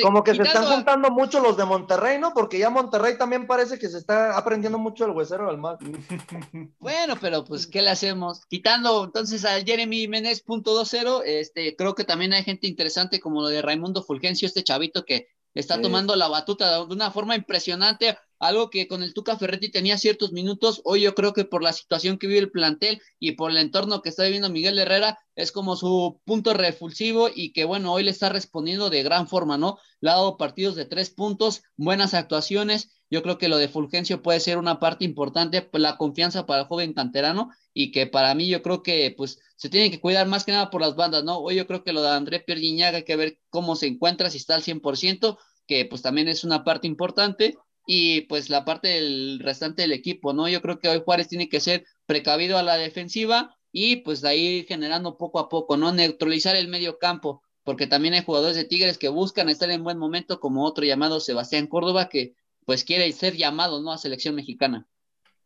como, 0.00 0.22
que 0.22 0.34
se 0.34 0.42
están 0.42 0.64
juntando 0.64 1.10
mucho 1.10 1.40
los 1.40 1.56
de 1.56 1.64
Monterrey, 1.64 2.20
¿no? 2.20 2.32
Porque 2.32 2.58
ya 2.58 2.70
Monterrey 2.70 3.18
también 3.18 3.48
parece 3.48 3.76
que 3.76 3.88
se 3.88 3.98
está 3.98 4.38
aprendiendo 4.38 4.78
mucho 4.78 5.04
el 5.04 5.10
huesero 5.10 5.48
del 5.48 5.58
mar. 5.58 5.76
bueno, 6.78 7.16
pero 7.20 7.44
pues, 7.44 7.66
¿qué 7.66 7.82
le 7.82 7.90
hacemos? 7.90 8.46
Quitando 8.46 9.04
entonces 9.04 9.44
al 9.44 9.64
Jeremy 9.64 10.06
Menez 10.06 10.42
punto 10.42 10.80
este, 11.24 11.74
creo 11.74 11.94
que 11.96 12.04
también 12.04 12.32
hay 12.32 12.44
gente 12.44 12.68
interesante 12.68 13.18
como 13.18 13.42
lo 13.42 13.48
de 13.48 13.60
Raimundo 13.60 14.04
Fulgencio, 14.04 14.46
este 14.46 14.62
chavito 14.62 15.04
que 15.04 15.26
está 15.52 15.80
tomando 15.80 16.14
la 16.16 16.28
batuta 16.28 16.86
de 16.86 16.94
una 16.94 17.10
forma 17.10 17.34
impresionante 17.34 18.16
algo 18.42 18.70
que 18.70 18.88
con 18.88 19.04
el 19.04 19.14
Tuca 19.14 19.36
Ferretti 19.36 19.70
tenía 19.70 19.96
ciertos 19.96 20.32
minutos, 20.32 20.80
hoy 20.84 21.02
yo 21.02 21.14
creo 21.14 21.32
que 21.32 21.44
por 21.44 21.62
la 21.62 21.72
situación 21.72 22.18
que 22.18 22.26
vive 22.26 22.40
el 22.40 22.50
plantel 22.50 23.00
y 23.20 23.32
por 23.32 23.52
el 23.52 23.56
entorno 23.56 24.02
que 24.02 24.08
está 24.08 24.24
viviendo 24.24 24.50
Miguel 24.50 24.80
Herrera, 24.80 25.16
es 25.36 25.52
como 25.52 25.76
su 25.76 26.20
punto 26.24 26.52
refulsivo 26.52 27.28
y 27.32 27.52
que 27.52 27.64
bueno, 27.64 27.92
hoy 27.92 28.02
le 28.02 28.10
está 28.10 28.30
respondiendo 28.30 28.90
de 28.90 29.04
gran 29.04 29.28
forma, 29.28 29.58
¿no? 29.58 29.78
Le 30.00 30.10
ha 30.10 30.14
dado 30.14 30.36
partidos 30.38 30.74
de 30.74 30.86
tres 30.86 31.10
puntos, 31.10 31.62
buenas 31.76 32.14
actuaciones, 32.14 32.90
yo 33.12 33.22
creo 33.22 33.38
que 33.38 33.48
lo 33.48 33.58
de 33.58 33.68
Fulgencio 33.68 34.22
puede 34.22 34.40
ser 34.40 34.58
una 34.58 34.80
parte 34.80 35.04
importante, 35.04 35.62
pues, 35.62 35.80
la 35.80 35.96
confianza 35.96 36.44
para 36.44 36.62
el 36.62 36.66
joven 36.66 36.94
canterano 36.94 37.50
y 37.72 37.92
que 37.92 38.08
para 38.08 38.34
mí 38.34 38.48
yo 38.48 38.60
creo 38.60 38.82
que 38.82 39.14
pues 39.16 39.38
se 39.54 39.68
tiene 39.68 39.92
que 39.92 40.00
cuidar 40.00 40.26
más 40.26 40.44
que 40.44 40.50
nada 40.50 40.68
por 40.68 40.80
las 40.80 40.96
bandas, 40.96 41.22
¿no? 41.22 41.38
Hoy 41.38 41.54
yo 41.54 41.68
creo 41.68 41.84
que 41.84 41.92
lo 41.92 42.02
de 42.02 42.10
André 42.10 42.40
Pierguiñaga 42.40 42.96
hay 42.96 43.04
que 43.04 43.14
ver 43.14 43.38
cómo 43.50 43.76
se 43.76 43.86
encuentra, 43.86 44.30
si 44.30 44.38
está 44.38 44.56
al 44.56 44.64
100%, 44.64 45.38
que 45.68 45.84
pues 45.84 46.02
también 46.02 46.26
es 46.26 46.42
una 46.42 46.64
parte 46.64 46.88
importante 46.88 47.56
y 47.86 48.22
pues 48.22 48.50
la 48.50 48.64
parte 48.64 48.88
del 48.88 49.40
restante 49.40 49.82
del 49.82 49.92
equipo, 49.92 50.32
¿no? 50.32 50.48
Yo 50.48 50.62
creo 50.62 50.78
que 50.78 50.88
hoy 50.88 51.02
Juárez 51.04 51.28
tiene 51.28 51.48
que 51.48 51.60
ser 51.60 51.84
precavido 52.06 52.58
a 52.58 52.62
la 52.62 52.76
defensiva 52.76 53.56
y 53.72 53.96
pues 53.96 54.20
de 54.20 54.28
ahí 54.28 54.64
generando 54.68 55.16
poco 55.16 55.38
a 55.38 55.48
poco, 55.48 55.76
¿no? 55.76 55.92
Neutralizar 55.92 56.54
el 56.56 56.68
medio 56.68 56.98
campo, 56.98 57.42
porque 57.64 57.86
también 57.86 58.14
hay 58.14 58.24
jugadores 58.24 58.56
de 58.56 58.64
Tigres 58.64 58.98
que 58.98 59.08
buscan 59.08 59.48
estar 59.48 59.70
en 59.70 59.82
buen 59.82 59.98
momento, 59.98 60.40
como 60.40 60.64
otro 60.64 60.84
llamado 60.84 61.20
Sebastián 61.20 61.66
Córdoba, 61.66 62.08
que 62.08 62.34
pues 62.64 62.84
quiere 62.84 63.10
ser 63.12 63.36
llamado, 63.36 63.82
¿no? 63.82 63.92
A 63.92 63.98
selección 63.98 64.34
mexicana. 64.34 64.86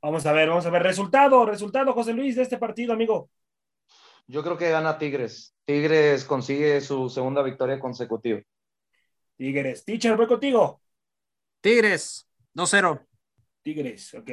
Vamos 0.02 0.26
a 0.26 0.32
ver, 0.32 0.48
vamos 0.48 0.66
a 0.66 0.70
ver. 0.70 0.82
Resultado, 0.82 1.46
resultado, 1.46 1.92
José 1.92 2.12
Luis, 2.12 2.36
de 2.36 2.42
este 2.42 2.58
partido, 2.58 2.92
amigo. 2.92 3.30
Yo 4.26 4.42
creo 4.42 4.58
que 4.58 4.70
gana 4.70 4.98
Tigres. 4.98 5.54
Tigres 5.64 6.24
consigue 6.24 6.80
su 6.80 7.08
segunda 7.08 7.42
victoria 7.42 7.78
consecutiva. 7.78 8.40
Tigres. 9.36 9.84
Teacher, 9.84 10.16
voy 10.16 10.26
contigo. 10.26 10.80
Tigres. 11.66 12.28
2-0. 12.54 13.00
Tigres, 13.62 14.14
ok. 14.14 14.30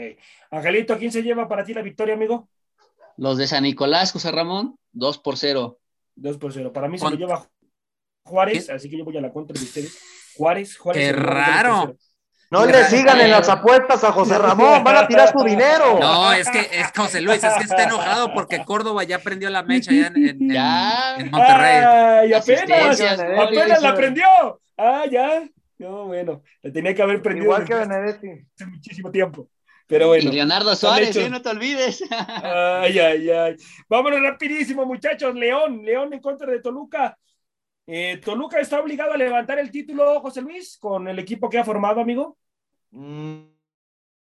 Angelito, 0.52 0.96
¿quién 1.00 1.12
se 1.12 1.24
lleva 1.24 1.48
para 1.48 1.66
ti 1.66 1.74
la 1.74 1.82
victoria, 1.82 2.14
amigo? 2.14 2.48
Los 3.18 3.40
de 3.40 3.48
San 3.48 3.64
Nicolás, 3.64 4.12
José 4.12 4.32
Ramón, 4.32 4.78
2 4.92 5.18
por 5.18 5.36
0. 5.38 5.80
2 6.16 6.38
por 6.38 6.54
0. 6.54 6.72
Para 6.72 6.88
mí 6.88 7.00
se 7.00 7.10
lo 7.10 7.16
lleva 7.16 7.50
Juárez, 8.24 8.70
así 8.70 8.88
que 8.88 9.00
yo 9.00 9.04
voy 9.04 9.18
a 9.18 9.22
la 9.22 9.34
contra 9.34 9.60
de 9.60 9.66
ustedes. 9.66 9.98
Juárez, 10.38 10.78
Juárez. 10.78 11.08
Qué 11.08 11.12
raro. 11.12 11.96
No 12.52 12.68
le 12.68 12.84
sigan 12.84 13.20
en 13.20 13.32
las 13.32 13.50
apuestas 13.50 14.04
a 14.04 14.12
José 14.12 14.38
Ramón, 14.38 14.84
van 14.84 14.98
a 14.98 15.08
tirar 15.08 15.32
su 15.32 15.44
dinero. 15.44 15.98
No, 16.00 16.32
es 16.34 16.48
que 16.52 16.60
es 16.60 16.92
José 16.96 17.20
Luis, 17.20 17.44
es 17.44 17.54
que 17.56 17.64
está 17.64 17.86
enojado 17.86 18.32
porque 18.32 18.64
Córdoba 18.64 19.04
ya 19.06 19.18
prendió 19.18 19.50
la 19.50 19.64
mecha 19.64 19.92
ya 19.92 20.06
en, 20.06 20.18
en, 20.18 20.52
en 20.52 21.32
Monterrey. 21.32 21.84
Ay, 21.84 22.34
apenas, 22.34 23.02
apenas 23.02 23.82
la 23.82 23.96
prendió. 23.96 24.28
Ah, 24.78 25.06
ya. 25.10 25.50
No, 25.78 26.06
bueno, 26.06 26.44
le 26.62 26.72
tenía 26.72 26.94
que 26.94 27.02
haber 27.02 27.22
prendido. 27.22 27.46
Igual 27.46 27.66
que 27.66 27.74
Benedetti. 27.74 28.28
Hace 28.56 28.66
muchísimo 28.68 29.12
tiempo. 29.12 29.50
Pero 29.88 30.08
bueno. 30.08 30.30
Y 30.30 30.36
Leonardo 30.36 30.76
Suárez, 30.76 31.16
¿eh? 31.16 31.30
no 31.30 31.42
te 31.42 31.50
olvides. 31.50 32.04
Ay, 32.10 33.00
ay, 33.00 33.30
ay. 33.30 33.56
Vámonos 33.90 34.22
rapidísimo, 34.22 34.86
muchachos. 34.86 35.36
León, 35.36 35.84
León 35.84 36.14
en 36.14 36.22
contra 36.22 36.50
de 36.50 36.62
Toluca. 36.62 37.18
Eh, 37.86 38.22
Toluca 38.24 38.60
está 38.60 38.80
obligado 38.80 39.14
a 39.14 39.18
levantar 39.18 39.60
el 39.60 39.70
título, 39.70 40.22
José 40.22 40.42
Luis, 40.42 40.78
con 40.78 41.08
el 41.08 41.20
equipo 41.20 41.50
que 41.50 41.58
ha 41.58 41.66
formado, 41.66 42.00
amigo. 42.00 42.38
Mm, 42.92 43.42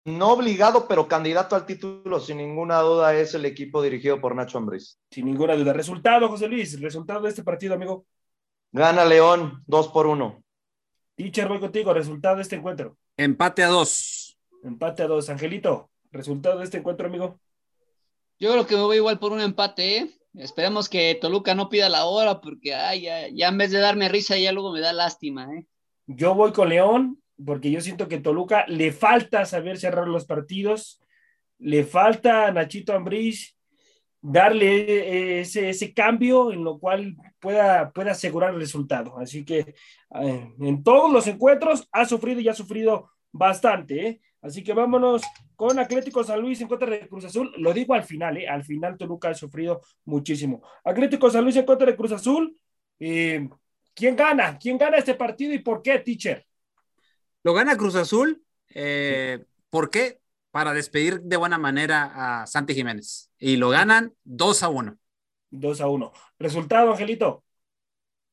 no 0.05 0.33
obligado, 0.33 0.87
pero 0.87 1.09
candidato 1.09 1.57
al 1.57 1.67
título, 1.67 2.21
sin 2.21 2.37
ninguna 2.37 2.81
duda, 2.81 3.15
es 3.15 3.35
el 3.35 3.45
equipo 3.45 3.83
dirigido 3.83 4.21
por 4.21 4.35
Nacho 4.35 4.59
Ambriz. 4.59 4.99
Sin 5.11 5.27
ninguna 5.27 5.57
duda. 5.57 5.73
Resultado, 5.73 6.29
José 6.29 6.47
Luis, 6.47 6.81
resultado 6.81 7.23
de 7.23 7.31
este 7.31 7.43
partido, 7.43 7.75
amigo. 7.75 8.07
Gana 8.71 9.05
León, 9.05 9.63
dos 9.67 9.89
por 9.89 10.07
uno. 10.07 10.45
Teacher, 11.19 11.49
voy 11.49 11.59
contigo. 11.59 11.93
Resultado 11.93 12.37
de 12.37 12.43
este 12.43 12.55
encuentro. 12.55 12.97
Empate 13.17 13.65
a 13.65 13.67
dos. 13.67 14.39
Empate 14.63 15.03
a 15.03 15.09
dos. 15.09 15.29
Angelito, 15.29 15.91
resultado 16.13 16.59
de 16.59 16.65
este 16.65 16.79
encuentro, 16.79 17.09
amigo. 17.09 17.41
Yo 18.39 18.53
creo 18.53 18.69
que 18.69 18.77
me 18.77 18.83
voy 18.83 18.99
igual 18.99 19.19
por 19.19 19.33
un 19.33 19.41
empate. 19.41 19.97
¿eh? 19.97 20.11
Esperemos 20.35 20.89
que 20.89 21.19
Toluca 21.21 21.57
no 21.57 21.71
pida 21.71 21.89
la 21.89 22.05
hora 22.05 22.41
porque 22.41 22.73
ay, 22.73 23.09
ya, 23.35 23.49
en 23.49 23.59
vez 23.59 23.73
de 23.73 23.81
darme 23.81 24.09
risa 24.09 24.39
ya 24.39 24.53
luego 24.53 24.73
me 24.73 24.79
da 24.79 24.93
lástima. 24.93 25.53
¿eh? 25.57 25.67
Yo 26.07 26.37
voy 26.37 26.53
con 26.53 26.69
León 26.69 27.21
porque 27.45 27.73
yo 27.73 27.81
siento 27.81 28.07
que 28.07 28.21
Toluca 28.21 28.65
le 28.69 28.93
falta 28.93 29.45
saber 29.45 29.77
cerrar 29.77 30.07
los 30.07 30.25
partidos. 30.25 31.01
Le 31.59 31.83
falta 31.83 32.47
a 32.47 32.53
Nachito 32.53 32.93
Ambriz 32.93 33.57
darle 34.21 35.41
ese, 35.41 35.71
ese, 35.71 35.93
cambio 35.93 36.53
en 36.53 36.63
lo 36.63 36.79
cual 36.79 37.17
pueda, 37.41 37.91
pueda 37.91 38.13
asegurar 38.13 38.55
el 38.55 38.61
resultado. 38.61 39.19
Así 39.19 39.45
que 39.45 39.75
eh, 40.21 40.55
en 40.61 40.83
todos 40.83 41.13
los 41.13 41.27
encuentros 41.27 41.89
ha 41.93 42.05
sufrido 42.05 42.41
y 42.41 42.49
ha 42.49 42.55
sufrido 42.55 43.11
bastante. 43.33 44.07
¿eh? 44.07 44.21
Así 44.43 44.63
que 44.63 44.73
vámonos 44.73 45.23
con 45.57 45.79
Atlético 45.79 46.23
San 46.25 46.41
Luis 46.41 46.61
en 46.61 46.69
contra 46.69 46.89
de 46.91 47.09
Cruz 47.09 47.25
Azul. 47.25 47.53
Lo 47.59 47.73
digo 47.73 47.95
al 47.95 48.05
final, 48.05 48.37
¿eh? 48.37 48.49
al 48.49 48.65
final 48.65 48.97
Toluca 48.97 49.31
ha 49.31 49.35
sufrido 49.35 49.81
muchísimo. 50.05 50.63
Atlético 50.85 51.31
San 51.31 51.45
Luis 51.45 51.57
en 51.57 51.67
contra 51.67 51.87
de 51.87 51.97
Cruz 51.97 52.13
Azul. 52.13 52.57
¿Quién 52.99 54.17
gana? 54.17 54.59
¿Quién 54.59 54.79
gana 54.79 54.99
este 54.99 55.15
partido 55.15 55.53
y 55.53 55.59
por 55.59 55.83
qué, 55.83 55.99
teacher? 55.99 56.45
Lo 57.43 57.55
gana 57.55 57.77
Cruz 57.77 57.95
Azul. 57.95 58.43
¿Por 59.71 59.91
qué? 59.91 60.21
para 60.51 60.73
despedir 60.73 61.21
de 61.21 61.37
buena 61.37 61.59
manera 61.59 62.41
a 62.43 62.47
Santi 62.47 62.75
Jiménez. 62.75 63.31
Y 63.39 63.57
lo 63.57 63.71
ganan 63.71 64.15
2 64.25 64.63
a 64.63 64.69
1. 64.69 64.99
2 65.51 65.81
a 65.81 65.89
1. 65.89 66.13
Resultado, 66.39 66.91
Angelito. 66.93 67.45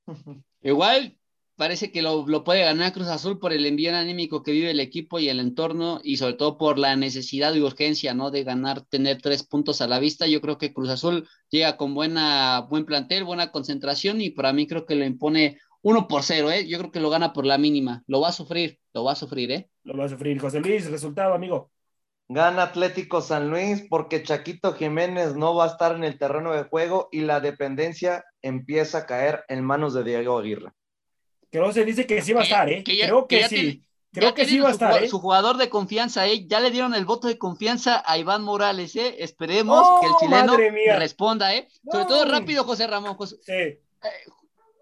Igual 0.61 1.17
parece 1.55 1.91
que 1.91 2.01
lo, 2.01 2.25
puede 2.43 2.61
ganar 2.61 2.93
Cruz 2.93 3.07
Azul 3.07 3.39
por 3.39 3.53
el 3.53 3.65
envío 3.65 3.95
anímico 3.95 4.43
que 4.43 4.51
vive 4.51 4.71
el 4.71 4.79
equipo 4.79 5.19
y 5.19 5.29
el 5.29 5.39
entorno 5.39 6.01
y 6.03 6.17
sobre 6.17 6.33
todo 6.33 6.57
por 6.57 6.77
la 6.77 6.95
necesidad 6.95 7.53
y 7.53 7.61
urgencia, 7.61 8.13
¿no? 8.13 8.31
De 8.31 8.43
ganar, 8.43 8.81
tener 8.81 9.21
tres 9.21 9.43
puntos 9.43 9.81
a 9.81 9.87
la 9.87 9.99
vista. 9.99 10.27
Yo 10.27 10.41
creo 10.41 10.57
que 10.57 10.73
Cruz 10.73 10.89
Azul 10.89 11.27
llega 11.49 11.77
con 11.77 11.93
buena, 11.93 12.61
buen 12.69 12.85
plantel, 12.85 13.23
buena 13.23 13.51
concentración 13.51 14.21
y 14.21 14.31
para 14.31 14.53
mí 14.53 14.67
creo 14.67 14.85
que 14.85 14.95
lo 14.95 15.05
impone 15.05 15.59
uno 15.81 16.07
por 16.07 16.23
cero, 16.23 16.51
¿eh? 16.51 16.67
Yo 16.67 16.79
creo 16.79 16.91
que 16.91 16.99
lo 16.99 17.09
gana 17.09 17.31
por 17.31 17.45
la 17.45 17.57
mínima. 17.57 18.03
Lo 18.07 18.19
va 18.19 18.29
a 18.29 18.33
sufrir, 18.33 18.79
lo 18.93 19.03
va 19.03 19.11
a 19.11 19.15
sufrir, 19.15 19.51
¿eh? 19.51 19.69
Lo 19.83 19.95
va 19.95 20.05
a 20.05 20.09
sufrir. 20.09 20.39
José 20.39 20.59
Luis, 20.59 20.89
resultado, 20.89 21.33
amigo. 21.33 21.71
Gana 22.27 22.63
Atlético 22.63 23.21
San 23.21 23.49
Luis 23.49 23.85
porque 23.89 24.23
Chaquito 24.23 24.73
Jiménez 24.73 25.35
no 25.35 25.55
va 25.55 25.65
a 25.65 25.67
estar 25.67 25.95
en 25.95 26.03
el 26.03 26.17
terreno 26.17 26.53
de 26.53 26.63
juego 26.63 27.07
y 27.11 27.21
la 27.21 27.39
dependencia 27.39 28.25
empieza 28.41 28.99
a 28.99 29.05
caer 29.05 29.43
en 29.47 29.63
manos 29.63 29.93
de 29.93 30.03
Diego 30.03 30.39
Aguirre. 30.39 30.71
Creo 31.51 31.67
que 31.67 31.73
se 31.73 31.85
dice 31.85 32.07
que 32.07 32.21
sí 32.21 32.33
va 32.33 32.41
a 32.41 32.43
estar, 32.43 32.69
¿eh? 32.69 32.83
Creo 32.83 33.27
que, 33.27 33.47
sí. 33.47 33.83
Creo 34.11 34.33
que 34.33 34.45
sí 34.45 34.59
va 34.59 34.69
a 34.69 34.71
estar, 34.71 35.03
¿eh? 35.03 35.07
Su 35.07 35.19
jugador 35.19 35.57
de 35.57 35.69
confianza, 35.69 36.25
¿eh? 36.27 36.47
Ya 36.47 36.59
le 36.59 36.71
dieron 36.71 36.95
el 36.95 37.05
voto 37.05 37.27
de 37.27 37.37
confianza 37.37 38.03
a 38.05 38.17
Iván 38.17 38.43
Morales, 38.43 38.95
¿eh? 38.95 39.17
Esperemos 39.19 39.85
que 40.01 40.07
el 40.07 40.13
oh, 40.13 40.17
chileno 40.19 40.57
responda, 40.97 41.55
¿eh? 41.55 41.67
Sobre 41.89 42.05
todo 42.05 42.25
rápido, 42.25 42.63
José 42.63 42.87
Ramón. 42.87 43.15
José. 43.15 43.37
Sí. 43.41 44.09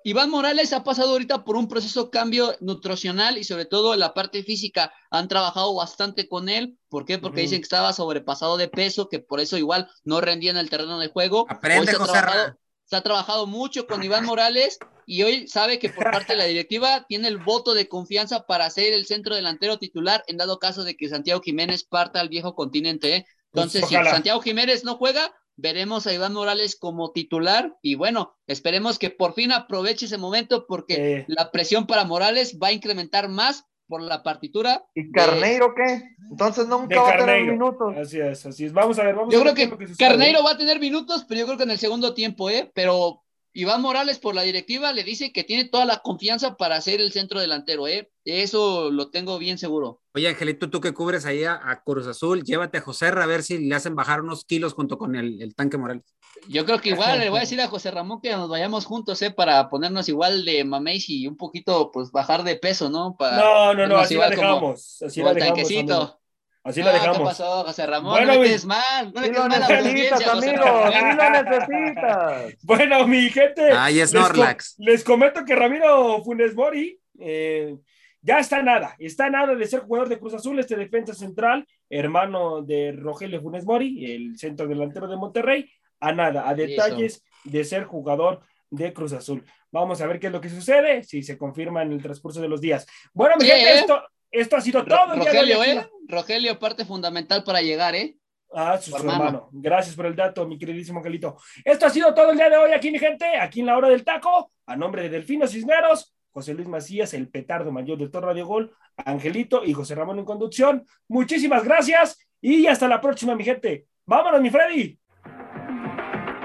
Iván 0.05 0.29
Morales 0.29 0.73
ha 0.73 0.83
pasado 0.83 1.11
ahorita 1.11 1.45
por 1.45 1.55
un 1.55 1.69
proceso 1.69 2.11
cambio 2.11 2.55
nutricional 2.59 3.37
y 3.37 3.45
sobre 3.45 3.65
todo 3.65 3.93
en 3.93 4.01
la 4.01 4.13
parte 4.13 4.43
física. 4.43 4.93
Han 5.09 5.29
trabajado 5.29 5.73
bastante 5.73 6.27
con 6.27 6.49
él. 6.49 6.77
¿Por 6.89 7.05
qué? 7.05 7.19
Porque 7.19 7.41
dicen 7.41 7.59
que 7.59 7.63
estaba 7.63 7.93
sobrepasado 7.93 8.57
de 8.57 8.67
peso, 8.67 9.07
que 9.07 9.19
por 9.19 9.39
eso 9.39 9.57
igual 9.57 9.89
no 10.03 10.19
rendía 10.19 10.51
en 10.51 10.57
el 10.57 10.69
terreno 10.69 10.99
de 10.99 11.07
juego. 11.07 11.45
Aprende, 11.49 11.91
se, 11.91 11.95
ha 11.95 12.03
trabajado, 12.03 12.57
se 12.83 12.95
ha 12.97 13.01
trabajado 13.01 13.47
mucho 13.47 13.87
con 13.87 14.03
Iván 14.03 14.25
Morales 14.25 14.77
y 15.05 15.23
hoy 15.23 15.47
sabe 15.47 15.79
que 15.79 15.89
por 15.89 16.03
parte 16.11 16.33
de 16.33 16.37
la 16.37 16.45
directiva 16.45 17.05
tiene 17.07 17.29
el 17.29 17.37
voto 17.37 17.73
de 17.73 17.87
confianza 17.87 18.45
para 18.45 18.69
ser 18.69 18.93
el 18.93 19.05
centro 19.05 19.35
delantero 19.35 19.79
titular 19.79 20.23
en 20.27 20.37
dado 20.37 20.59
caso 20.59 20.83
de 20.83 20.95
que 20.95 21.07
Santiago 21.07 21.41
Jiménez 21.41 21.85
parta 21.85 22.19
al 22.19 22.29
viejo 22.29 22.55
continente. 22.55 23.15
¿eh? 23.15 23.25
Pues 23.51 23.75
Entonces, 23.75 23.87
si 23.87 23.95
Santiago 23.95 24.41
Jiménez 24.41 24.83
no 24.83 24.97
juega, 24.97 25.33
veremos 25.55 26.07
a 26.07 26.13
Iván 26.13 26.33
Morales 26.33 26.75
como 26.75 27.11
titular 27.11 27.77
y 27.81 27.95
bueno, 27.95 28.35
esperemos 28.47 28.99
que 28.99 29.09
por 29.09 29.33
fin 29.33 29.51
aproveche 29.51 30.05
ese 30.05 30.17
momento 30.17 30.65
porque 30.67 31.25
la 31.27 31.51
presión 31.51 31.87
para 31.87 32.05
Morales 32.05 32.57
va 32.61 32.67
a 32.67 32.73
incrementar 32.73 33.29
más 33.29 33.65
por 33.87 34.01
la 34.01 34.23
partitura. 34.23 34.85
¿Y 34.95 35.11
Carneiro 35.11 35.73
qué? 35.75 36.03
Entonces 36.31 36.67
nunca 36.67 37.01
va 37.01 37.13
a 37.13 37.17
tener 37.17 37.43
minutos. 37.43 37.95
Así 37.97 38.19
es, 38.19 38.45
así 38.45 38.65
es. 38.65 38.73
Vamos 38.73 38.97
a 38.99 39.03
ver, 39.03 39.15
vamos 39.15 39.33
yo 39.33 39.41
a 39.41 39.43
ver. 39.43 39.55
Yo 39.55 39.75
creo 39.75 39.87
que, 39.87 39.95
Carneiro 39.95 40.43
va 40.43 40.51
a 40.51 40.57
tener 40.57 40.79
minutos, 40.79 41.25
pero 41.27 41.41
yo 41.41 41.45
creo 41.45 41.57
que 41.57 41.63
en 41.63 41.71
el 41.71 41.79
segundo 41.79 42.13
tiempo, 42.13 42.49
¿eh? 42.49 42.71
Pero 42.73 43.22
Iván 43.55 43.81
Morales 43.81 44.17
por 44.17 44.33
la 44.33 44.41
directiva 44.41 44.91
le 44.93 45.03
dice 45.03 45.31
que 45.31 45.43
tiene 45.43 45.65
toda 45.65 45.85
la 45.85 45.99
confianza 45.99 46.57
para 46.57 46.81
ser 46.81 46.99
el 46.99 47.11
centro 47.11 47.39
delantero, 47.39 47.87
¿eh? 47.87 48.11
Eso 48.25 48.89
lo 48.89 49.11
tengo 49.11 49.37
bien 49.37 49.59
seguro. 49.59 50.01
Oye, 50.15 50.27
Angelito, 50.27 50.71
tú 50.71 50.81
que 50.81 50.93
cubres 50.93 51.25
ahí 51.25 51.43
a, 51.43 51.81
Cruz 51.85 52.07
Azul, 52.07 52.43
llévate 52.43 52.79
a 52.79 52.81
José 52.81 53.07
a 53.07 53.25
ver 53.27 53.43
si 53.43 53.59
le 53.59 53.75
hacen 53.75 53.95
bajar 53.95 54.21
unos 54.21 54.43
kilos 54.45 54.73
junto 54.73 54.97
con 54.97 55.15
el, 55.15 55.53
tanque 55.55 55.77
Morales. 55.77 56.15
Yo 56.47 56.65
creo 56.65 56.81
que 56.81 56.89
igual 56.89 57.19
le 57.19 57.29
voy 57.29 57.37
a 57.37 57.41
decir 57.41 57.61
a 57.61 57.67
José 57.67 57.91
Ramón 57.91 58.21
que 58.21 58.31
nos 58.31 58.49
vayamos 58.49 58.85
juntos, 58.85 59.21
¿eh? 59.21 59.29
Para 59.29 59.69
ponernos 59.69 60.09
igual 60.09 60.45
de 60.45 60.63
mameis 60.63 61.07
y 61.09 61.27
un 61.27 61.37
poquito, 61.37 61.91
pues, 61.91 62.11
bajar 62.11 62.43
de 62.43 62.55
peso, 62.55 62.89
¿no? 62.89 63.15
Para 63.17 63.37
no, 63.37 63.73
no, 63.75 63.87
no, 63.87 63.97
así 63.97 64.15
la 64.15 64.31
dejamos. 64.31 65.01
Así 65.03 65.21
la 65.21 65.33
dejamos. 65.33 66.17
Así 66.63 66.81
la 66.81 66.93
dejamos. 66.93 67.17
¿Qué 67.17 67.23
pasó, 67.23 67.63
José 67.65 67.85
Ramón? 67.85 68.11
Bueno, 68.11 68.35
no 68.35 68.43
le 68.43 68.57
mal. 68.65 69.13
No 69.13 69.21
le 69.21 69.29
des 69.29 69.37
mal 69.37 69.53
a 69.53 69.59
la 69.59 69.79
audiencia, 69.79 70.31
amigo. 70.31 70.63
lo 70.63 71.43
necesitas. 71.43 72.53
Bueno, 72.63 73.07
mi 73.07 73.29
gente. 73.29 73.71
Ahí 73.71 73.99
es 73.99 74.13
Norlax. 74.13 74.75
Les, 74.77 75.03
comento 75.03 75.43
que 75.43 75.55
Ramiro 75.55 76.23
Funes 76.23 76.55
Mori 76.55 76.97
eh, 77.19 77.75
ya 78.21 78.39
está 78.39 78.63
nada. 78.63 78.95
Está 78.97 79.29
nada 79.29 79.53
de 79.55 79.67
ser 79.67 79.81
jugador 79.81 80.07
de 80.07 80.19
Cruz 80.19 80.33
Azul, 80.33 80.57
este 80.57 80.77
defensa 80.77 81.13
central, 81.13 81.67
hermano 81.89 82.61
de 82.61 82.93
Rogelio 82.93 83.41
Funes 83.41 83.65
Mori, 83.65 84.13
el 84.13 84.37
centro 84.37 84.65
delantero 84.65 85.07
de 85.07 85.17
Monterrey. 85.17 85.69
A 85.99 86.11
nada, 86.13 86.47
a 86.47 86.55
detalles 86.55 87.23
de 87.43 87.63
ser 87.63 87.83
jugador 87.83 88.41
de 88.69 88.93
Cruz 88.93 89.13
Azul. 89.13 89.43
Vamos 89.71 90.01
a 90.01 90.07
ver 90.07 90.19
qué 90.19 90.27
es 90.27 90.33
lo 90.33 90.41
que 90.41 90.49
sucede, 90.49 91.03
si 91.03 91.23
se 91.23 91.37
confirma 91.37 91.81
en 91.81 91.91
el 91.91 92.01
transcurso 92.01 92.41
de 92.41 92.47
los 92.47 92.61
días. 92.61 92.85
Bueno, 93.13 93.35
mi 93.39 93.45
gente, 93.45 93.79
esto, 93.79 94.01
esto 94.33 94.57
ha 94.57 94.61
sido 94.61 94.83
todo. 94.83 95.15
Rogelio, 95.15 95.63
¿eh? 95.63 95.87
Rogelio, 96.07 96.59
parte 96.59 96.83
fundamental 96.83 97.43
para 97.43 97.61
llegar, 97.61 97.95
¿eh? 97.95 98.17
Ah, 98.51 98.77
su, 98.77 98.95
hermano. 98.95 99.49
Gracias 99.51 99.95
por 99.95 100.05
el 100.05 100.15
dato, 100.15 100.45
mi 100.47 100.57
queridísimo 100.57 100.99
Angelito. 100.99 101.37
Esto 101.63 101.85
ha 101.85 101.89
sido 101.89 102.13
todo 102.13 102.31
el 102.31 102.37
día 102.37 102.49
de 102.49 102.57
hoy 102.57 102.71
aquí, 102.71 102.91
mi 102.91 102.99
gente, 102.99 103.25
aquí 103.39 103.61
en 103.61 103.67
la 103.67 103.77
hora 103.77 103.89
del 103.89 104.03
taco, 104.03 104.51
a 104.67 104.75
nombre 104.75 105.03
de 105.03 105.09
Delfino 105.09 105.47
Cisneros, 105.47 106.13
José 106.31 106.53
Luis 106.53 106.67
Macías, 106.67 107.13
el 107.13 107.29
petardo 107.29 107.71
mayor 107.71 107.97
de 107.97 108.09
todo 108.09 108.23
Radio 108.23 108.45
Gol, 108.45 108.71
Angelito 108.97 109.63
y 109.63 109.73
José 109.73 109.95
Ramón 109.95 110.19
en 110.19 110.25
conducción. 110.25 110.85
Muchísimas 111.07 111.63
gracias 111.63 112.19
y 112.41 112.67
hasta 112.67 112.87
la 112.87 113.01
próxima, 113.01 113.35
mi 113.35 113.43
gente. 113.43 113.87
Vámonos, 114.05 114.41
mi 114.41 114.49
Freddy. 114.49 114.99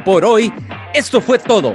Por 0.04 0.24
hoy, 0.24 0.52
esto 0.94 1.20
fue 1.20 1.38
todo. 1.38 1.74